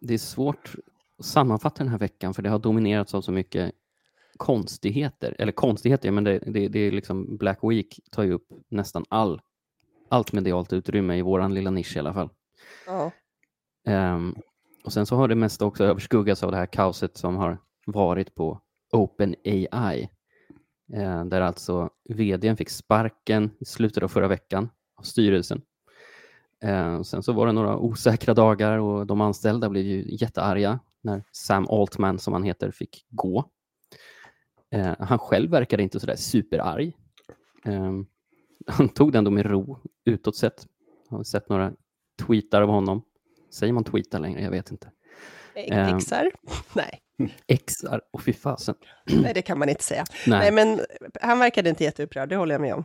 det 0.00 0.14
är 0.14 0.18
svårt 0.18 0.74
sammanfatta 1.22 1.84
den 1.84 1.90
här 1.90 1.98
veckan 1.98 2.34
för 2.34 2.42
det 2.42 2.50
har 2.50 2.58
dominerats 2.58 3.14
av 3.14 3.20
så 3.20 3.32
mycket 3.32 3.72
konstigheter. 4.36 5.36
Eller 5.38 5.52
konstigheter, 5.52 6.10
men 6.10 6.24
det, 6.24 6.38
det, 6.38 6.68
det 6.68 6.78
är 6.78 6.90
liksom 6.90 7.36
Black 7.36 7.58
Week 7.62 8.00
tar 8.10 8.22
ju 8.22 8.32
upp 8.32 8.46
nästan 8.68 9.04
all, 9.08 9.40
allt 10.08 10.32
medialt 10.32 10.72
utrymme 10.72 11.16
i 11.16 11.22
våran 11.22 11.54
lilla 11.54 11.70
nisch 11.70 11.96
i 11.96 11.98
alla 11.98 12.14
fall. 12.14 12.28
Ja. 12.86 13.10
Ehm, 13.86 14.34
och 14.84 14.92
sen 14.92 15.06
så 15.06 15.16
har 15.16 15.28
det 15.28 15.34
mesta 15.34 15.64
också 15.64 15.84
överskuggats 15.84 16.42
av 16.42 16.50
det 16.50 16.56
här 16.56 16.66
kaoset 16.66 17.16
som 17.16 17.36
har 17.36 17.58
varit 17.86 18.34
på 18.34 18.60
OpenAI. 18.92 20.08
Uh, 20.96 21.24
där 21.24 21.40
alltså 21.40 21.90
vdn 22.08 22.56
fick 22.56 22.70
sparken 22.70 23.50
i 23.60 23.64
slutet 23.64 24.02
av 24.02 24.08
förra 24.08 24.28
veckan 24.28 24.70
av 24.96 25.02
styrelsen. 25.02 25.62
Eh, 26.62 27.02
sen 27.02 27.22
så 27.22 27.32
var 27.32 27.46
det 27.46 27.52
några 27.52 27.78
osäkra 27.78 28.34
dagar 28.34 28.78
och 28.78 29.06
de 29.06 29.20
anställda 29.20 29.68
blev 29.68 29.84
ju 29.84 30.04
jättearga 30.08 30.78
när 31.02 31.24
Sam 31.32 31.66
Altman, 31.68 32.18
som 32.18 32.32
han 32.32 32.42
heter, 32.42 32.70
fick 32.70 33.06
gå. 33.10 33.50
Eh, 34.70 34.94
han 34.98 35.18
själv 35.18 35.50
verkade 35.50 35.82
inte 35.82 36.00
sådär 36.00 36.16
superarg. 36.16 36.96
Eh, 37.64 37.92
han 38.66 38.88
tog 38.88 39.12
det 39.12 39.18
ändå 39.18 39.30
med 39.30 39.46
ro 39.46 39.78
utåt 40.04 40.36
sett. 40.36 40.66
Jag 41.10 41.16
har 41.16 41.24
sett 41.24 41.48
några 41.48 41.72
tweetar 42.26 42.62
av 42.62 42.68
honom. 42.68 43.02
Säger 43.50 43.72
man 43.72 43.84
tweetar 43.84 44.18
längre? 44.18 44.42
Jag 44.42 44.50
vet 44.50 44.70
inte. 44.70 44.90
Ehm. 45.54 46.00
Xar? 46.00 46.30
Nej. 46.74 46.98
Exar 47.46 48.00
och 48.10 48.22
fy 48.22 48.32
fasen. 48.32 48.74
Nej, 49.06 49.34
det 49.34 49.42
kan 49.42 49.58
man 49.58 49.68
inte 49.68 49.82
säga. 49.84 50.04
Nej. 50.26 50.38
Nej, 50.38 50.52
men 50.66 50.80
han 51.20 51.38
verkade 51.38 51.68
inte 51.70 51.84
jätteupprörd, 51.84 52.28
det 52.28 52.36
håller 52.36 52.54
jag 52.54 52.60
med 52.60 52.74
om. 52.74 52.84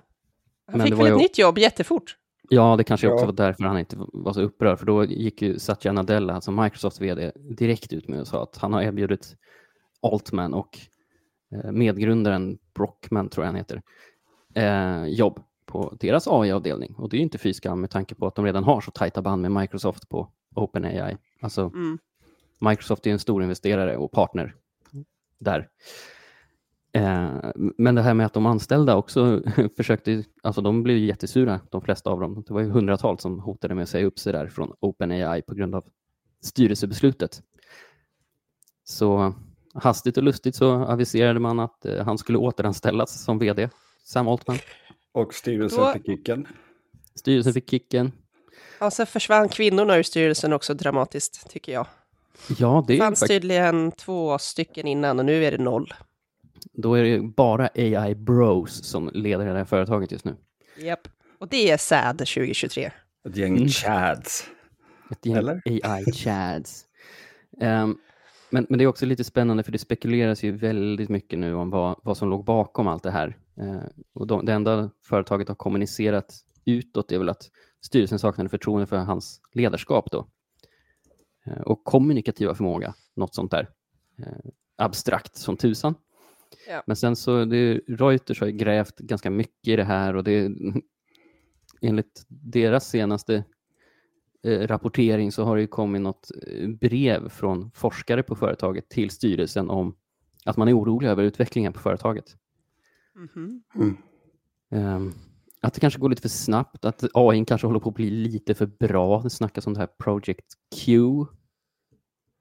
Han 0.68 0.78
Men 0.78 0.88
fick 0.88 1.00
väl 1.00 1.06
ett 1.06 1.12
ju- 1.14 1.18
nytt 1.18 1.38
jobb 1.38 1.58
jättefort. 1.58 2.18
Ja, 2.50 2.76
det 2.76 2.84
kanske 2.84 3.08
också 3.08 3.24
Ja. 3.24 3.26
var 3.26 3.34
därför 3.34 3.64
han 3.64 3.80
inte 3.80 3.96
var 4.00 4.34
så 4.34 4.42
upprörd, 4.42 4.80
för 4.80 4.86
då 4.86 5.06
gick 5.06 5.42
ju 5.42 5.60
Satya 5.60 5.92
Nadella, 5.92 6.34
alltså 6.34 6.52
Microsofts 6.52 7.02
vd, 7.02 7.32
direkt 7.36 7.94
ut 7.94 8.08
med 8.08 8.20
och 8.22 8.28
sa 8.28 8.44
att 8.44 8.58
han 8.58 8.74
har 8.74 8.82
erbjudit 8.82 9.36
Altman 10.02 10.54
och 10.54 10.80
eh, 11.52 11.72
medgrundaren 11.72 12.58
Brockman, 12.74 13.30
tror 13.30 13.46
jag 13.46 13.48
han 13.52 13.56
heter, 13.56 13.82
eh, 14.54 15.06
jobb 15.06 15.40
på 15.66 15.98
deras 16.00 16.28
AI-avdelning. 16.28 16.96
Och 16.98 17.10
det 17.10 17.16
är 17.16 17.18
ju 17.18 17.24
inte 17.24 17.38
fy 17.38 17.54
skam 17.54 17.82
med 17.82 17.90
tanke 17.90 18.16
på 18.16 18.28
att 18.28 18.36
de 18.36 18.46
redan 18.46 18.64
har 18.64 18.82
så 18.82 18.92
tajta 18.92 19.22
band 19.22 19.42
med 19.42 19.52
Microsoft 19.52 20.10
på 20.10 20.32
OpenAI. 20.56 21.18
Alltså, 21.42 21.62
Mm. 21.62 21.98
Microsoft 22.60 23.08
är 23.08 23.12
en 23.12 23.20
stor 23.20 23.44
investerare 23.44 23.98
och 23.98 24.12
partner 24.12 24.56
där. 25.40 25.70
Eh, 26.98 27.52
men 27.78 27.96
det 27.96 28.02
här 28.02 28.14
med 28.14 28.26
att 28.26 28.34
de 28.34 28.46
anställda 28.46 28.96
också 28.96 29.42
försökte, 29.78 30.24
alltså 30.44 30.62
de 30.62 30.84
blev 30.84 30.98
ju 30.98 31.06
jättesura, 31.06 31.60
de 31.72 31.82
flesta 31.82 32.10
av 32.10 32.20
dem. 32.20 32.44
Det 32.48 32.54
var 32.54 32.62
ju 32.62 32.70
hundratals 32.70 33.22
som 33.22 33.40
hotade 33.40 33.76
med 33.76 33.84
att 33.84 33.90
säga 33.90 34.06
upp 34.06 34.20
sig 34.20 34.34
där 34.34 34.48
från 34.48 34.74
OpenAI 34.80 35.42
på 35.42 35.54
grund 35.56 35.76
av 35.76 35.84
styrelsebeslutet. 36.42 37.42
Så 38.84 39.34
hastigt 39.74 40.18
och 40.18 40.24
lustigt 40.24 40.56
så 40.56 40.72
aviserade 40.72 41.40
man 41.40 41.60
att 41.60 41.86
eh, 41.86 42.06
han 42.06 42.18
skulle 42.18 42.38
återanställas 42.38 43.24
som 43.24 43.40
vd, 43.40 43.70
Sam 44.04 44.28
Altman. 44.28 44.58
Och 45.12 45.34
styrelsen 45.34 45.80
Då- 45.84 45.94
fick 45.94 46.06
kicken. 46.06 46.48
Styrelsen 47.16 47.54
fick 47.54 47.70
kicken. 47.70 48.12
Och 48.82 48.94
så 48.94 49.06
försvann 49.06 49.50
kvinnorna 49.50 49.98
ur 49.98 50.04
styrelsen 50.04 50.54
också 50.54 50.74
dramatiskt, 50.74 51.50
tycker 51.50 51.72
jag. 51.72 51.88
Ja, 52.58 52.84
det 52.88 52.94
Det 52.94 53.00
fanns 53.00 53.20
faktiskt, 53.20 53.42
tydligen 53.42 53.92
två 53.92 54.38
stycken 54.38 54.88
innan 54.88 55.20
och 55.20 55.26
nu 55.26 55.46
är 55.46 55.52
det 55.52 55.58
noll. 55.58 55.94
Då 56.74 56.94
är 56.96 57.04
det 57.04 57.20
bara 57.20 57.70
AI 57.76 58.16
bros 58.16 58.84
som 58.84 59.10
leder 59.14 59.46
det 59.46 59.54
här 59.58 59.66
företaget 59.66 60.12
just 60.12 60.26
nu. 60.26 60.36
Japp. 60.80 61.08
Och 61.40 61.48
det 61.48 61.72
är 61.72 61.78
sad 61.78 62.18
2023. 62.18 62.92
Ett 63.30 63.36
gäng 63.38 63.56
Mm. 63.58 63.68
chads. 63.70 64.48
Ett 65.12 65.26
gäng 65.26 65.36
Eller? 65.36 65.62
AI-chads. 65.66 66.84
Ehm, 67.62 67.98
men, 68.50 68.66
men 68.70 68.78
det 68.78 68.84
är 68.84 68.88
också 68.88 69.06
lite 69.06 69.24
spännande 69.24 69.64
för 69.64 69.72
det 69.72 69.78
spekuleras 69.78 70.44
ju 70.44 70.52
väldigt 70.52 71.10
mycket 71.10 71.40
nu 71.40 71.54
om 71.54 71.70
vad, 71.70 72.00
vad 72.04 72.18
som 72.18 72.30
låg 72.30 72.46
bakom 72.46 72.88
allt 72.88 73.04
det 73.04 73.12
här. 73.12 73.38
Eh, 73.58 73.84
och 74.14 74.28
de, 74.28 74.46
det 74.46 74.54
enda 74.54 74.90
företaget 75.06 75.48
har 75.48 75.56
kommunicerat 75.56 76.36
utåt 76.66 77.12
är 77.12 77.18
väl 77.18 77.30
att 77.30 77.50
styrelsen 77.82 78.20
saknade 78.20 78.50
förtroende 78.50 78.88
för 78.88 78.98
hans 78.98 79.42
ledarskap 79.54 80.12
då. 80.12 80.28
Eh, 81.46 81.62
och 81.62 81.84
kommunikativa 81.84 82.56
förmåga, 82.56 82.94
något 83.16 83.36
sånt 83.36 83.52
där. 83.52 83.70
Eh, 84.20 84.52
abstrakt 84.76 85.38
som 85.38 85.58
tusan. 85.58 85.96
Ja. 86.70 86.84
Men 86.88 86.96
sen 86.96 87.16
så, 87.16 87.46
det, 87.46 87.82
Reuters 87.88 88.40
har 88.40 88.48
ju 88.48 88.54
grävt 88.54 88.98
ganska 88.98 89.30
mycket 89.30 89.68
i 89.68 89.76
det 89.76 89.84
här 89.84 90.16
och 90.16 90.24
det 90.24 90.52
enligt 91.82 92.26
deras 92.28 92.90
senaste 92.90 93.44
eh, 94.44 94.68
rapportering 94.68 95.32
så 95.32 95.44
har 95.44 95.56
det 95.56 95.62
ju 95.62 95.68
kommit 95.68 96.02
något 96.02 96.32
eh, 96.48 96.70
brev 96.70 97.30
från 97.30 97.72
forskare 97.72 98.24
på 98.24 98.36
företaget 98.36 98.90
till 98.90 99.10
styrelsen 99.10 99.70
om 99.70 99.96
att 100.46 100.58
man 100.58 100.68
är 100.68 100.78
orolig 100.80 101.08
över 101.08 101.24
utvecklingen 101.24 101.74
på 101.74 101.80
företaget. 101.80 102.38
Mhm. 103.16 103.98
Ehm, 104.70 105.14
att 105.62 105.74
det 105.74 105.80
kanske 105.80 106.00
går 106.00 106.10
lite 106.10 106.22
för 106.22 106.30
snabbt, 106.30 106.86
att 106.86 107.04
AI 107.14 107.46
kanske 107.46 107.68
håller 107.68 107.80
på 107.80 107.90
att 107.90 107.96
bli 107.96 108.10
lite 108.10 108.54
för 108.56 108.66
bra. 108.66 109.22
Det 109.24 109.30
snackas 109.30 109.68
om 109.68 109.74
det 109.74 109.80
här 109.80 109.88
Project 109.88 110.46
Q. 110.76 111.02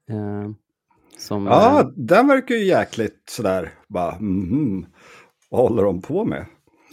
ehm, 0.09 0.55
som, 1.17 1.45
Ja, 1.45 1.81
eh, 1.81 1.87
den 1.95 2.27
verkar 2.27 2.55
ju 2.55 2.65
jäkligt 2.65 3.23
sådär, 3.29 3.73
bara 3.87 4.19
mhm. 4.19 4.85
Vad 5.49 5.61
håller 5.61 5.83
de 5.83 6.01
på 6.01 6.25
med? 6.25 6.45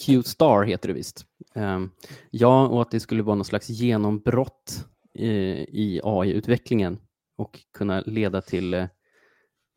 Q-star 0.06 0.64
heter 0.64 0.88
det 0.88 0.94
visst. 0.94 1.26
Ehm, 1.54 1.90
ja, 2.30 2.68
och 2.68 2.82
att 2.82 2.90
det 2.90 3.00
skulle 3.00 3.22
vara 3.22 3.34
någon 3.34 3.44
slags 3.44 3.68
genombrott 3.68 4.86
eh, 5.18 5.28
i 5.58 6.00
AI-utvecklingen 6.04 6.98
och 7.36 7.60
kunna 7.78 8.00
leda 8.00 8.40
till 8.40 8.74
eh, 8.74 8.86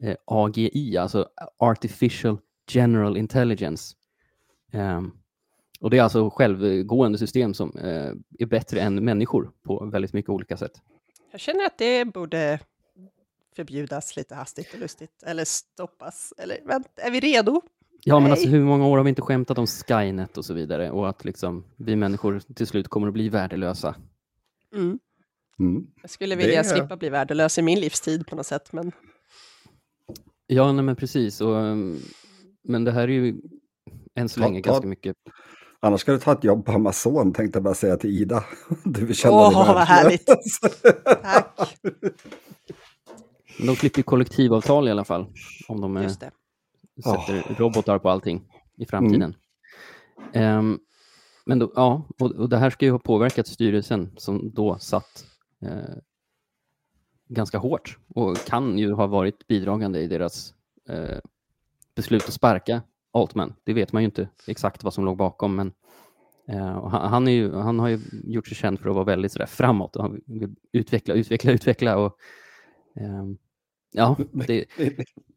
eh, 0.04 0.16
AGI, 0.26 0.98
alltså 0.98 1.28
Artificial 1.60 2.38
General 2.72 3.18
Intelligence. 3.18 3.96
Ehm, 4.74 5.12
och 5.80 5.90
det 5.90 5.98
är 5.98 6.04
alltså 6.04 6.30
självgående 6.30 7.18
system 7.18 7.54
som 7.54 7.78
eh, 7.78 8.12
är 8.40 8.46
bättre 8.46 8.80
än 8.80 9.06
människor 9.06 9.52
på 9.64 9.86
väldigt 9.86 10.14
mycket 10.14 10.30
olika 10.30 10.58
sätt. 10.58 10.82
Jag 11.32 11.40
känner 11.40 11.66
att 11.66 11.78
det 11.78 12.06
borde 12.06 12.60
förbjudas 13.58 14.16
lite 14.16 14.36
hastigt 14.36 14.74
och 14.74 14.80
lustigt. 14.80 15.24
Eller 15.26 15.46
stoppas. 15.46 16.34
Eller 16.38 16.58
vänta, 16.66 16.90
är 17.02 17.12
vi 17.12 17.20
redo? 17.20 17.62
Ja, 18.04 18.16
men 18.16 18.24
Nej. 18.24 18.32
alltså 18.32 18.48
hur 18.48 18.64
många 18.64 18.88
år 18.88 18.98
har 18.98 19.04
vi 19.04 19.10
inte 19.10 19.22
skämtat 19.22 19.58
om 19.58 19.68
Skynet 19.68 20.38
och 20.38 20.46
så 20.46 20.54
vidare 20.54 20.92
och 20.92 21.10
att 21.10 21.26
liksom 21.26 21.64
vi 21.76 21.96
människor 21.96 22.40
till 22.56 22.68
slut 22.68 22.88
kommer 22.88 23.08
att 23.08 23.14
bli 23.14 23.30
värdelösa. 23.30 23.96
Mm. 24.76 25.00
Mm. 25.60 25.88
Jag 26.02 26.10
skulle 26.10 26.36
vilja 26.36 26.60
är- 26.60 26.64
slippa 26.64 26.98
bli 26.98 27.10
värdelös 27.10 27.58
i 27.58 27.62
min 27.62 27.80
livstid 27.80 28.28
på 28.28 28.36
något 28.36 28.46
sätt. 28.48 28.74
Men 28.74 28.92
Ja, 30.48 30.72
nej, 30.72 30.84
men 30.84 30.96
precis. 30.96 31.42
Och, 31.42 31.56
men 32.64 32.84
det 32.84 32.92
här 32.92 33.04
är 33.04 33.08
ju 33.08 33.36
än 34.16 34.30
så 34.30 34.40
Ta- 34.40 34.48
länge 34.48 34.62
ta- 34.62 34.70
ganska 34.70 34.88
mycket. 34.88 35.16
Annars 35.80 36.02
ska 36.02 36.12
du 36.12 36.20
ta 36.20 36.32
ett 36.32 36.44
jobb 36.44 36.66
på 36.66 36.72
Amazon, 36.72 37.34
tänkte 37.34 37.58
jag 37.58 37.64
bara 37.64 37.74
säga 37.74 37.98
till 37.98 38.10
Ida. 38.22 38.44
Du 38.84 39.06
vill 39.06 39.16
känna 39.16 39.34
Åh, 39.36 39.66
dig 39.66 39.74
vad 39.76 39.84
härligt. 39.88 40.26
tack. 41.24 41.78
De 43.60 43.76
klipper 43.76 44.00
ju 44.00 44.04
kollektivavtal 44.04 44.88
i 44.88 44.92
alla 44.92 45.04
fall 45.04 45.26
om 45.68 45.82
de 45.82 45.98
eh, 45.98 46.04
Just 46.04 46.20
det. 46.20 46.32
sätter 47.04 47.56
robotar 47.56 48.00
på 48.00 48.10
allting 48.10 48.44
i 48.78 48.86
framtiden. 48.86 49.36
Ehm, 50.34 50.80
men 51.46 51.60
då, 51.60 51.72
ja, 51.76 52.08
och, 52.20 52.32
och 52.32 52.50
det 52.50 52.58
här 52.58 52.70
ska 52.70 52.86
ju 52.86 52.92
ha 52.92 53.00
påverkat 53.00 53.48
styrelsen 53.48 54.14
som 54.18 54.52
då 54.54 54.78
satt 54.80 55.26
eh, 55.62 55.96
ganska 57.28 57.58
hårt 57.58 57.98
och 58.08 58.38
kan 58.38 58.78
ju 58.78 58.94
ha 58.94 59.08
varit 59.08 59.48
bidragande 59.48 60.00
i 60.00 60.08
deras 60.08 60.54
eh, 60.90 61.18
beslut 61.96 62.24
att 62.28 62.34
sparka 62.34 62.82
Altman. 63.14 63.54
Det 63.64 63.74
vet 63.74 63.94
man 63.94 64.02
ju 64.02 64.06
inte 64.06 64.30
exakt 64.48 64.84
vad 64.84 64.94
som 64.94 65.06
låg 65.06 65.18
bakom, 65.18 65.56
men 65.56 65.74
eh, 66.48 66.78
och 66.78 66.92
han, 66.92 67.28
är 67.28 67.32
ju, 67.32 67.56
han 67.56 67.80
har 67.80 67.88
ju 67.88 68.00
gjort 68.24 68.48
sig 68.48 68.58
känd 68.58 68.80
för 68.80 68.90
att 68.90 68.96
vara 68.96 69.06
väldigt 69.06 69.32
sådär 69.32 69.46
framåt 69.46 69.96
och 69.96 70.04
han 70.04 70.22
vill 70.26 70.56
utveckla, 70.72 71.14
utveckla, 71.14 71.52
utveckla. 71.52 71.98
Och, 71.98 72.18
ehm, 72.96 73.38
ja, 73.98 74.18
det, 74.48 74.66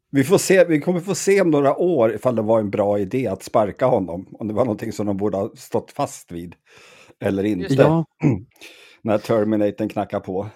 Vi, 0.09 0.23
får 0.23 0.37
se, 0.37 0.65
vi 0.65 0.79
kommer 0.81 0.99
få 0.99 1.15
se 1.15 1.41
om 1.41 1.49
några 1.49 1.77
år 1.77 2.13
ifall 2.15 2.35
det 2.35 2.41
var 2.41 2.59
en 2.59 2.69
bra 2.69 2.99
idé 2.99 3.27
att 3.27 3.43
sparka 3.43 3.85
honom. 3.85 4.27
Om 4.39 4.47
det 4.47 4.53
var 4.53 4.65
någonting 4.65 4.91
som 4.91 5.05
de 5.05 5.17
borde 5.17 5.37
ha 5.37 5.51
stått 5.55 5.91
fast 5.91 6.31
vid. 6.31 6.55
Eller 7.19 7.43
inte. 7.43 7.73
Ja, 7.73 8.05
När 9.01 9.17
Terminatorn 9.17 9.89
knackar 9.89 10.19
på. 10.19 10.47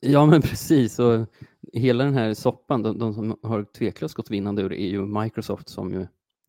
ja, 0.00 0.26
men 0.26 0.42
precis. 0.42 0.98
Och 0.98 1.26
hela 1.72 2.04
den 2.04 2.14
här 2.14 2.34
soppan, 2.34 2.82
de, 2.82 2.98
de 2.98 3.14
som 3.14 3.36
har 3.42 3.64
tveklöst 3.64 4.14
gått 4.14 4.30
vinnande 4.30 4.62
ur 4.62 4.68
det 4.68 4.80
är 4.82 4.88
ju 4.88 5.06
Microsoft 5.06 5.68
som 5.68 5.92
ju, 5.92 6.00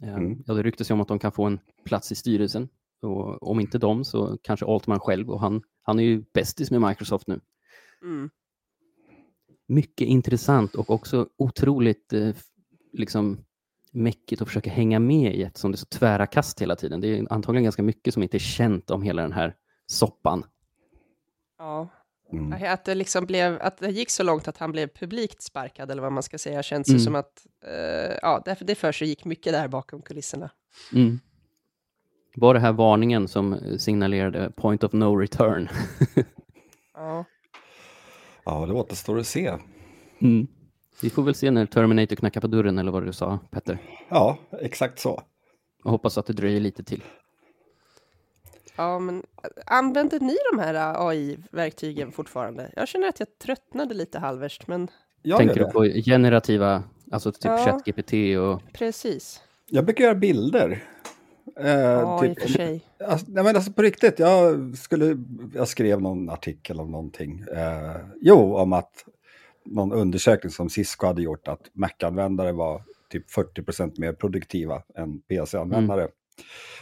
eh, 0.04 0.16
Mm. 0.16 0.44
ja 0.48 0.54
det 0.54 0.64
ryktas 0.64 0.90
ju 0.90 0.94
om 0.94 1.02
att 1.02 1.08
de 1.08 1.20
kan 1.20 1.32
få 1.32 1.44
en 1.46 1.60
plats 1.86 2.12
i 2.12 2.16
styrelsen. 2.16 2.70
Och 3.02 3.44
om 3.50 3.60
inte 3.60 3.78
de 3.78 4.06
så 4.06 4.38
kanske 4.42 4.66
Altman 4.66 5.00
själv 5.00 5.30
och 5.30 5.40
han, 5.40 5.62
han 5.82 6.00
är 6.00 6.04
ju 6.04 6.24
bästis 6.34 6.72
med 6.72 6.82
Microsoft 6.82 7.28
nu. 7.28 7.40
Mm. 8.04 8.30
Mycket 9.70 10.08
intressant 10.08 10.76
och 10.76 10.90
också 10.90 11.28
otroligt 11.38 12.14
eh, 12.14 12.30
liksom 12.94 13.38
mäckigt 13.92 14.42
att 14.42 14.48
försöka 14.48 14.70
hänga 14.70 15.00
med 15.00 15.36
i 15.36 15.44
eftersom 15.44 15.72
det 15.72 15.76
är 15.76 15.78
så 15.78 15.86
tvära 15.86 16.26
kast 16.28 16.62
hela 16.62 16.76
tiden. 16.76 17.02
Det 17.02 17.08
är 17.20 17.34
antagligen 17.34 17.64
ganska 17.64 17.84
mycket 17.84 18.14
som 18.14 18.24
inte 18.24 18.38
är 18.38 18.40
känt 18.40 18.90
om 18.92 19.02
hela 19.02 19.22
den 19.22 19.32
här 19.34 19.56
soppan. 19.88 20.44
Ja, 21.58 21.88
Mm. 22.32 22.74
att 22.74 22.86
det 22.86 22.96
liksom 22.96 23.26
blev, 23.26 23.58
att 23.62 23.78
det 23.78 23.90
gick 23.92 24.10
så 24.10 24.24
långt 24.24 24.48
att 24.48 24.58
han 24.58 24.72
blev 24.72 24.88
publikt 24.88 25.42
sparkad, 25.42 25.92
eller 25.92 26.02
vad 26.02 26.12
man 26.12 26.24
ska 26.24 26.38
säga, 26.38 26.64
känns 26.64 26.90
ju 26.90 26.94
Mm. 26.94 27.04
som 27.04 27.16
att, 27.16 27.46
eh, 27.66 28.18
ja, 28.22 28.42
det, 28.46 28.58
det 28.62 28.76
för 28.76 28.92
sig 28.92 29.08
gick 29.08 29.26
mycket 29.26 29.54
där 29.54 29.68
bakom 29.68 30.02
kulisserna. 30.02 30.50
Mm. 30.94 31.20
Var 32.36 32.54
det 32.54 32.60
här 32.60 32.72
varningen 32.74 33.28
som 33.28 33.60
signalerade 33.80 34.52
point 34.56 34.84
of 34.84 34.94
no 34.94 35.16
return? 35.16 35.70
Ja, 36.94 37.26
Ja, 38.46 38.66
det 38.66 38.74
återstår 38.74 39.20
att 39.20 39.28
se. 39.28 39.54
Mm. 40.22 40.48
Vi 41.02 41.10
får 41.10 41.24
väl 41.24 41.36
se 41.36 41.52
när 41.52 41.66
Terminator 41.66 42.16
knackar 42.16 42.42
på 42.42 42.48
dörren 42.48 42.78
eller 42.78 42.92
vad 42.92 43.06
du 43.06 43.14
sa, 43.14 43.40
Petter. 43.52 43.78
Ja, 44.10 44.38
exakt 44.62 45.00
så. 45.00 45.22
Jag 45.84 45.92
hoppas 45.92 46.18
att 46.18 46.26
det 46.26 46.34
dröjer 46.34 46.60
lite 46.60 46.84
till. 46.84 47.04
ja 48.76 49.00
men 49.00 49.24
använder 49.66 50.20
ni 50.20 50.36
de 50.52 50.60
här 50.60 51.08
AI-verktygen 51.10 52.12
fortfarande? 52.12 52.72
Jag 52.76 52.88
känner 52.88 53.08
att 53.10 53.20
jag 53.20 53.28
tröttnade 53.40 53.94
lite 53.94 54.20
halvvärs, 54.20 54.60
men 54.68 54.88
Jag, 55.22 55.38
Tänker 55.38 55.56
du 55.66 55.72
på 55.72 55.84
generativa, 55.84 56.84
alltså 57.12 57.32
typ 57.32 57.46
Ja. 57.46 57.58
ChatGPT 57.66 58.14
och... 58.40 58.74
precis. 58.74 59.42
jag 59.70 59.86
brukar 59.86 60.04
göra 60.04 60.16
bilder. 60.16 60.84
Eh, 61.60 61.70
Ja, 61.80 62.26
i 62.26 62.30
och 62.32 62.36
typ, 62.36 62.42
för 62.42 62.50
sig. 62.50 62.82
alltså, 63.08 63.26
nej, 63.30 63.44
men 63.44 63.56
alltså 63.56 63.72
på 63.74 63.82
riktigt, 63.82 64.20
jag, 64.20 64.58
skulle, 64.78 65.18
jag 65.54 65.68
skrev 65.68 66.02
någon 66.02 66.30
artikel 66.30 66.80
om 66.80 66.92
någonting. 66.92 67.44
Eh, 67.56 67.96
jo, 68.22 68.56
om 68.56 68.74
att 68.74 69.06
någon 69.66 69.92
undersökning 69.94 70.52
som 70.52 70.70
Cisco 70.70 71.06
hade 71.08 71.22
gjort 71.22 71.48
att 71.48 71.62
Mac-användare 71.74 72.52
var 72.52 72.84
typ 73.10 73.32
40% 73.32 73.94
mer 74.00 74.14
produktiva 74.14 74.82
än 74.98 75.22
PC-användare. 75.22 76.08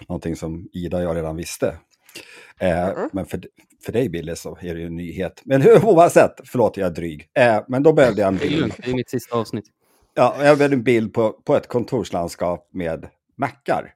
Någonting 0.07 0.35
som 0.35 0.69
Ida 0.73 0.97
och 0.97 1.03
jag 1.03 1.15
redan 1.15 1.35
visste. 1.35 1.77
Eh, 2.59 2.87
Mhm. 2.97 3.09
Men 3.13 3.25
för, 3.25 3.41
för 3.85 3.91
dig, 3.91 4.09
Billy, 4.09 4.35
så 4.35 4.57
är 4.61 4.73
det 4.73 4.79
ju 4.79 4.87
en 4.87 4.95
nyhet. 4.95 5.41
Men 5.45 5.61
hur- 5.61 5.85
oavsett, 5.85 6.31
förlåt, 6.45 6.77
jag 6.77 6.87
är 6.87 6.91
dryg. 6.91 7.29
Eh, 7.33 7.59
men 7.67 7.83
då 7.83 7.93
behövde 7.93 8.21
jag 8.21 8.27
en 8.27 8.37
bild. 8.37 8.73
det 8.77 8.91
är 8.91 8.95
mitt 8.95 9.09
sista 9.09 9.35
avsnitt. 9.37 9.65
Ja, 10.13 10.35
jag 10.45 10.57
behövde 10.57 10.75
en 10.75 10.83
bild 10.83 11.13
på, 11.13 11.31
på 11.31 11.55
ett 11.55 11.67
kontorslandskap 11.67 12.69
med 12.73 13.07
mackar. 13.37 13.93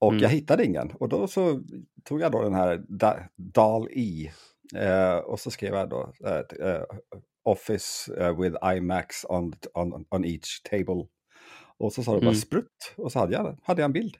Och 0.00 0.12
Mm. 0.12 0.22
jag 0.22 0.30
hittade 0.30 0.64
ingen. 0.64 0.90
Och 0.90 1.08
då 1.08 1.26
så 1.28 1.60
tog 2.04 2.20
jag 2.20 2.32
då 2.32 2.42
den 2.42 2.54
här 2.54 2.84
da, 2.88 3.18
DAL-I. 3.36 4.32
Eh, 4.76 5.16
och 5.16 5.40
så 5.40 5.50
skrev 5.50 5.74
jag 5.74 5.88
då 5.88 6.12
eh, 6.26 6.68
eh, 6.68 6.82
Office 7.44 8.14
eh, 8.24 8.40
with 8.40 8.56
iMacs 8.64 9.24
on, 9.28 9.52
on, 9.74 10.04
on 10.10 10.24
each 10.24 10.62
table. 10.62 11.06
Och 11.78 11.92
så 11.92 12.02
sa 12.02 12.12
det 12.14 12.18
bara 12.20 12.26
Mm. 12.26 12.34
sprutt. 12.40 12.94
Och 12.96 13.12
så 13.12 13.18
hade 13.18 13.32
jag, 13.32 13.58
hade 13.62 13.80
jag 13.82 13.88
en 13.88 13.92
bild. 13.92 14.16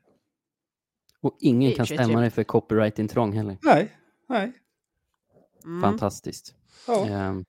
Och 1.20 1.36
ingen 1.40 1.72
kan 1.72 1.86
stämma 1.86 1.98
trevligt. 2.04 2.18
dig 2.20 2.30
för 2.30 2.44
copyright-intrång 2.44 3.32
heller. 3.32 3.56
Nej, 3.62 3.96
nej. 4.28 4.52
Mm. 5.64 5.80
Fantastiskt. 5.82 6.54
Ja. 6.86 7.06
Ehm, 7.08 7.44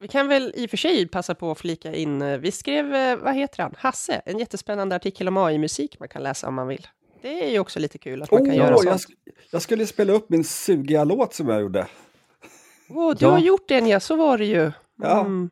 Vi 0.00 0.08
kan 0.08 0.28
väl 0.28 0.52
i 0.56 0.66
och 0.66 0.70
för 0.70 0.76
sig 0.76 1.08
passa 1.08 1.34
på 1.34 1.50
att 1.50 1.58
flika 1.58 1.94
in, 1.94 2.22
eh, 2.22 2.38
vi 2.38 2.52
skrev, 2.52 2.86
vad 3.22 3.34
heter 3.34 3.62
han, 3.62 3.74
Hasse, 3.78 4.22
en 4.26 4.38
jättespännande 4.38 4.96
artikel 4.96 5.28
om 5.28 5.36
AI-musik 5.36 5.98
man 6.00 6.08
kan 6.08 6.22
läsa 6.22 6.48
om 6.48 6.54
man 6.54 6.68
vill. 6.68 6.86
Det 7.26 7.44
är 7.44 7.50
ju 7.50 7.58
också 7.58 7.78
lite 7.80 7.98
kul 7.98 8.22
att 8.22 8.30
man 8.30 8.40
kan 8.40 8.50
Åh, 8.50 8.56
göra 8.56 8.70
jag, 8.70 8.82
sånt. 8.82 9.00
sk- 9.00 9.32
jag 9.50 9.62
skulle 9.62 9.86
spela 9.86 10.12
upp 10.12 10.30
min 10.30 10.44
sugiga 10.44 11.04
låt 11.04 11.34
som 11.34 11.48
jag 11.48 11.60
gjorde. 11.60 11.86
Åh, 12.88 13.14
du 13.18 13.24
Ja. 13.24 13.30
har 13.30 13.38
gjort 13.38 13.68
den 13.68 13.86
ja, 13.86 14.00
så 14.00 14.16
var 14.16 14.38
det 14.38 14.44
ju. 14.44 14.72
Ja. 15.02 15.20
Mm. 15.20 15.50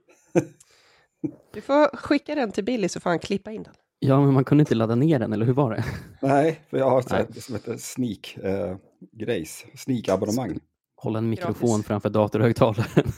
Du 1.54 1.60
får 1.60 1.96
skicka 1.96 2.34
den 2.34 2.52
till 2.52 2.64
Billy 2.64 2.88
så 2.88 3.00
får 3.00 3.10
han 3.10 3.18
klippa 3.18 3.52
in 3.52 3.62
den. 3.62 3.72
ja, 3.98 4.20
men 4.20 4.34
man 4.34 4.44
kunde 4.44 4.62
inte 4.62 4.74
ladda 4.74 4.94
ner 4.94 5.18
den, 5.18 5.32
eller 5.32 5.46
hur 5.46 5.52
var 5.52 5.74
det? 5.74 5.84
Nej, 6.22 6.60
för 6.70 6.78
jag 6.78 6.90
har 6.90 7.26
det 7.34 7.40
som 7.40 7.54
heter 7.54 7.76
sneak 7.76 8.36
eh, 8.42 8.76
grejs, 9.12 9.64
sneak-abonnemang. 9.76 10.58
Hålla 10.96 11.18
en 11.18 11.30
Gratis. 11.30 11.46
mikrofon 11.48 11.82
framför 11.82 12.08
datorhögtalaren. 12.10 13.12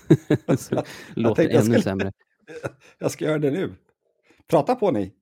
Så 0.59 0.83
låter 1.15 1.35
tänkte 1.35 1.43
jag 1.43 1.53
ännu 1.53 1.63
skulle- 1.65 1.83
sämre. 1.83 2.13
Jag 2.99 3.11
ska 3.11 3.25
göra 3.25 3.39
det 3.39 3.51
nu. 3.51 3.75
Prata 4.47 4.75
på 4.75 4.91
ni. 4.91 5.13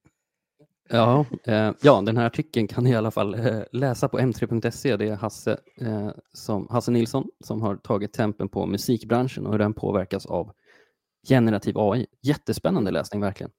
Ja, 0.88 1.27
eh, 1.44 1.73
ja, 1.83 2.01
den 2.01 2.16
här 2.16 2.27
artikeln 2.27 2.68
kan 2.68 2.85
ni 2.85 2.90
i 2.90 2.94
alla 2.94 3.11
fall 3.11 3.35
eh, 3.35 3.62
läsa 3.73 4.09
på 4.09 4.18
m3.se. 4.18 4.97
Det 4.97 5.09
är 5.09 5.16
Hasse, 5.16 5.59
eh, 5.81 6.11
som, 6.33 6.68
Hasse 6.70 6.90
Nilsson 6.90 7.29
som 7.44 7.62
har 7.62 7.77
tagit 7.77 8.12
tempen 8.12 8.49
på 8.49 8.66
musikbranschen 8.66 9.47
och 9.47 9.53
hur 9.53 9.59
den 9.59 9.75
påverkas 9.75 10.27
av 10.27 10.53
generativ 11.29 11.79
AI. 11.79 12.07
Jättespännande 12.23 12.90
läsning 12.90 13.20
verkligen. 13.20 13.51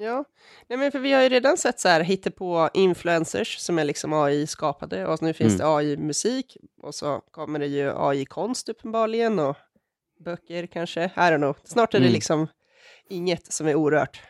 Ja, 0.00 0.24
Nej, 0.68 0.78
men 0.78 0.92
för 0.92 0.98
vi 0.98 1.12
har 1.12 1.22
ju 1.22 1.28
redan 1.28 1.56
sett 1.56 1.80
så 1.80 1.88
här 1.88 2.30
på 2.30 2.70
influencers 2.74 3.58
som 3.58 3.78
är 3.78 3.84
liksom 3.84 4.12
AI-skapade 4.12 5.06
och 5.06 5.22
nu 5.22 5.32
finns 5.32 5.54
Mm. 5.54 5.58
det 5.66 5.76
AI-musik 5.76 6.56
och 6.82 6.94
så 6.94 7.20
kommer 7.30 7.58
det 7.58 7.66
ju 7.66 7.92
AI-konst 7.96 8.68
uppenbarligen 8.68 9.38
och 9.38 9.56
böcker 10.24 10.66
kanske. 10.66 11.04
I 11.04 11.08
don't 11.18 11.36
know. 11.36 11.56
Snart 11.64 11.94
är 11.94 11.98
det 11.98 12.04
Mm. 12.04 12.12
liksom 12.14 12.46
inget 13.08 13.52
som 13.52 13.66
är 13.66 13.74
orört. 13.74 14.22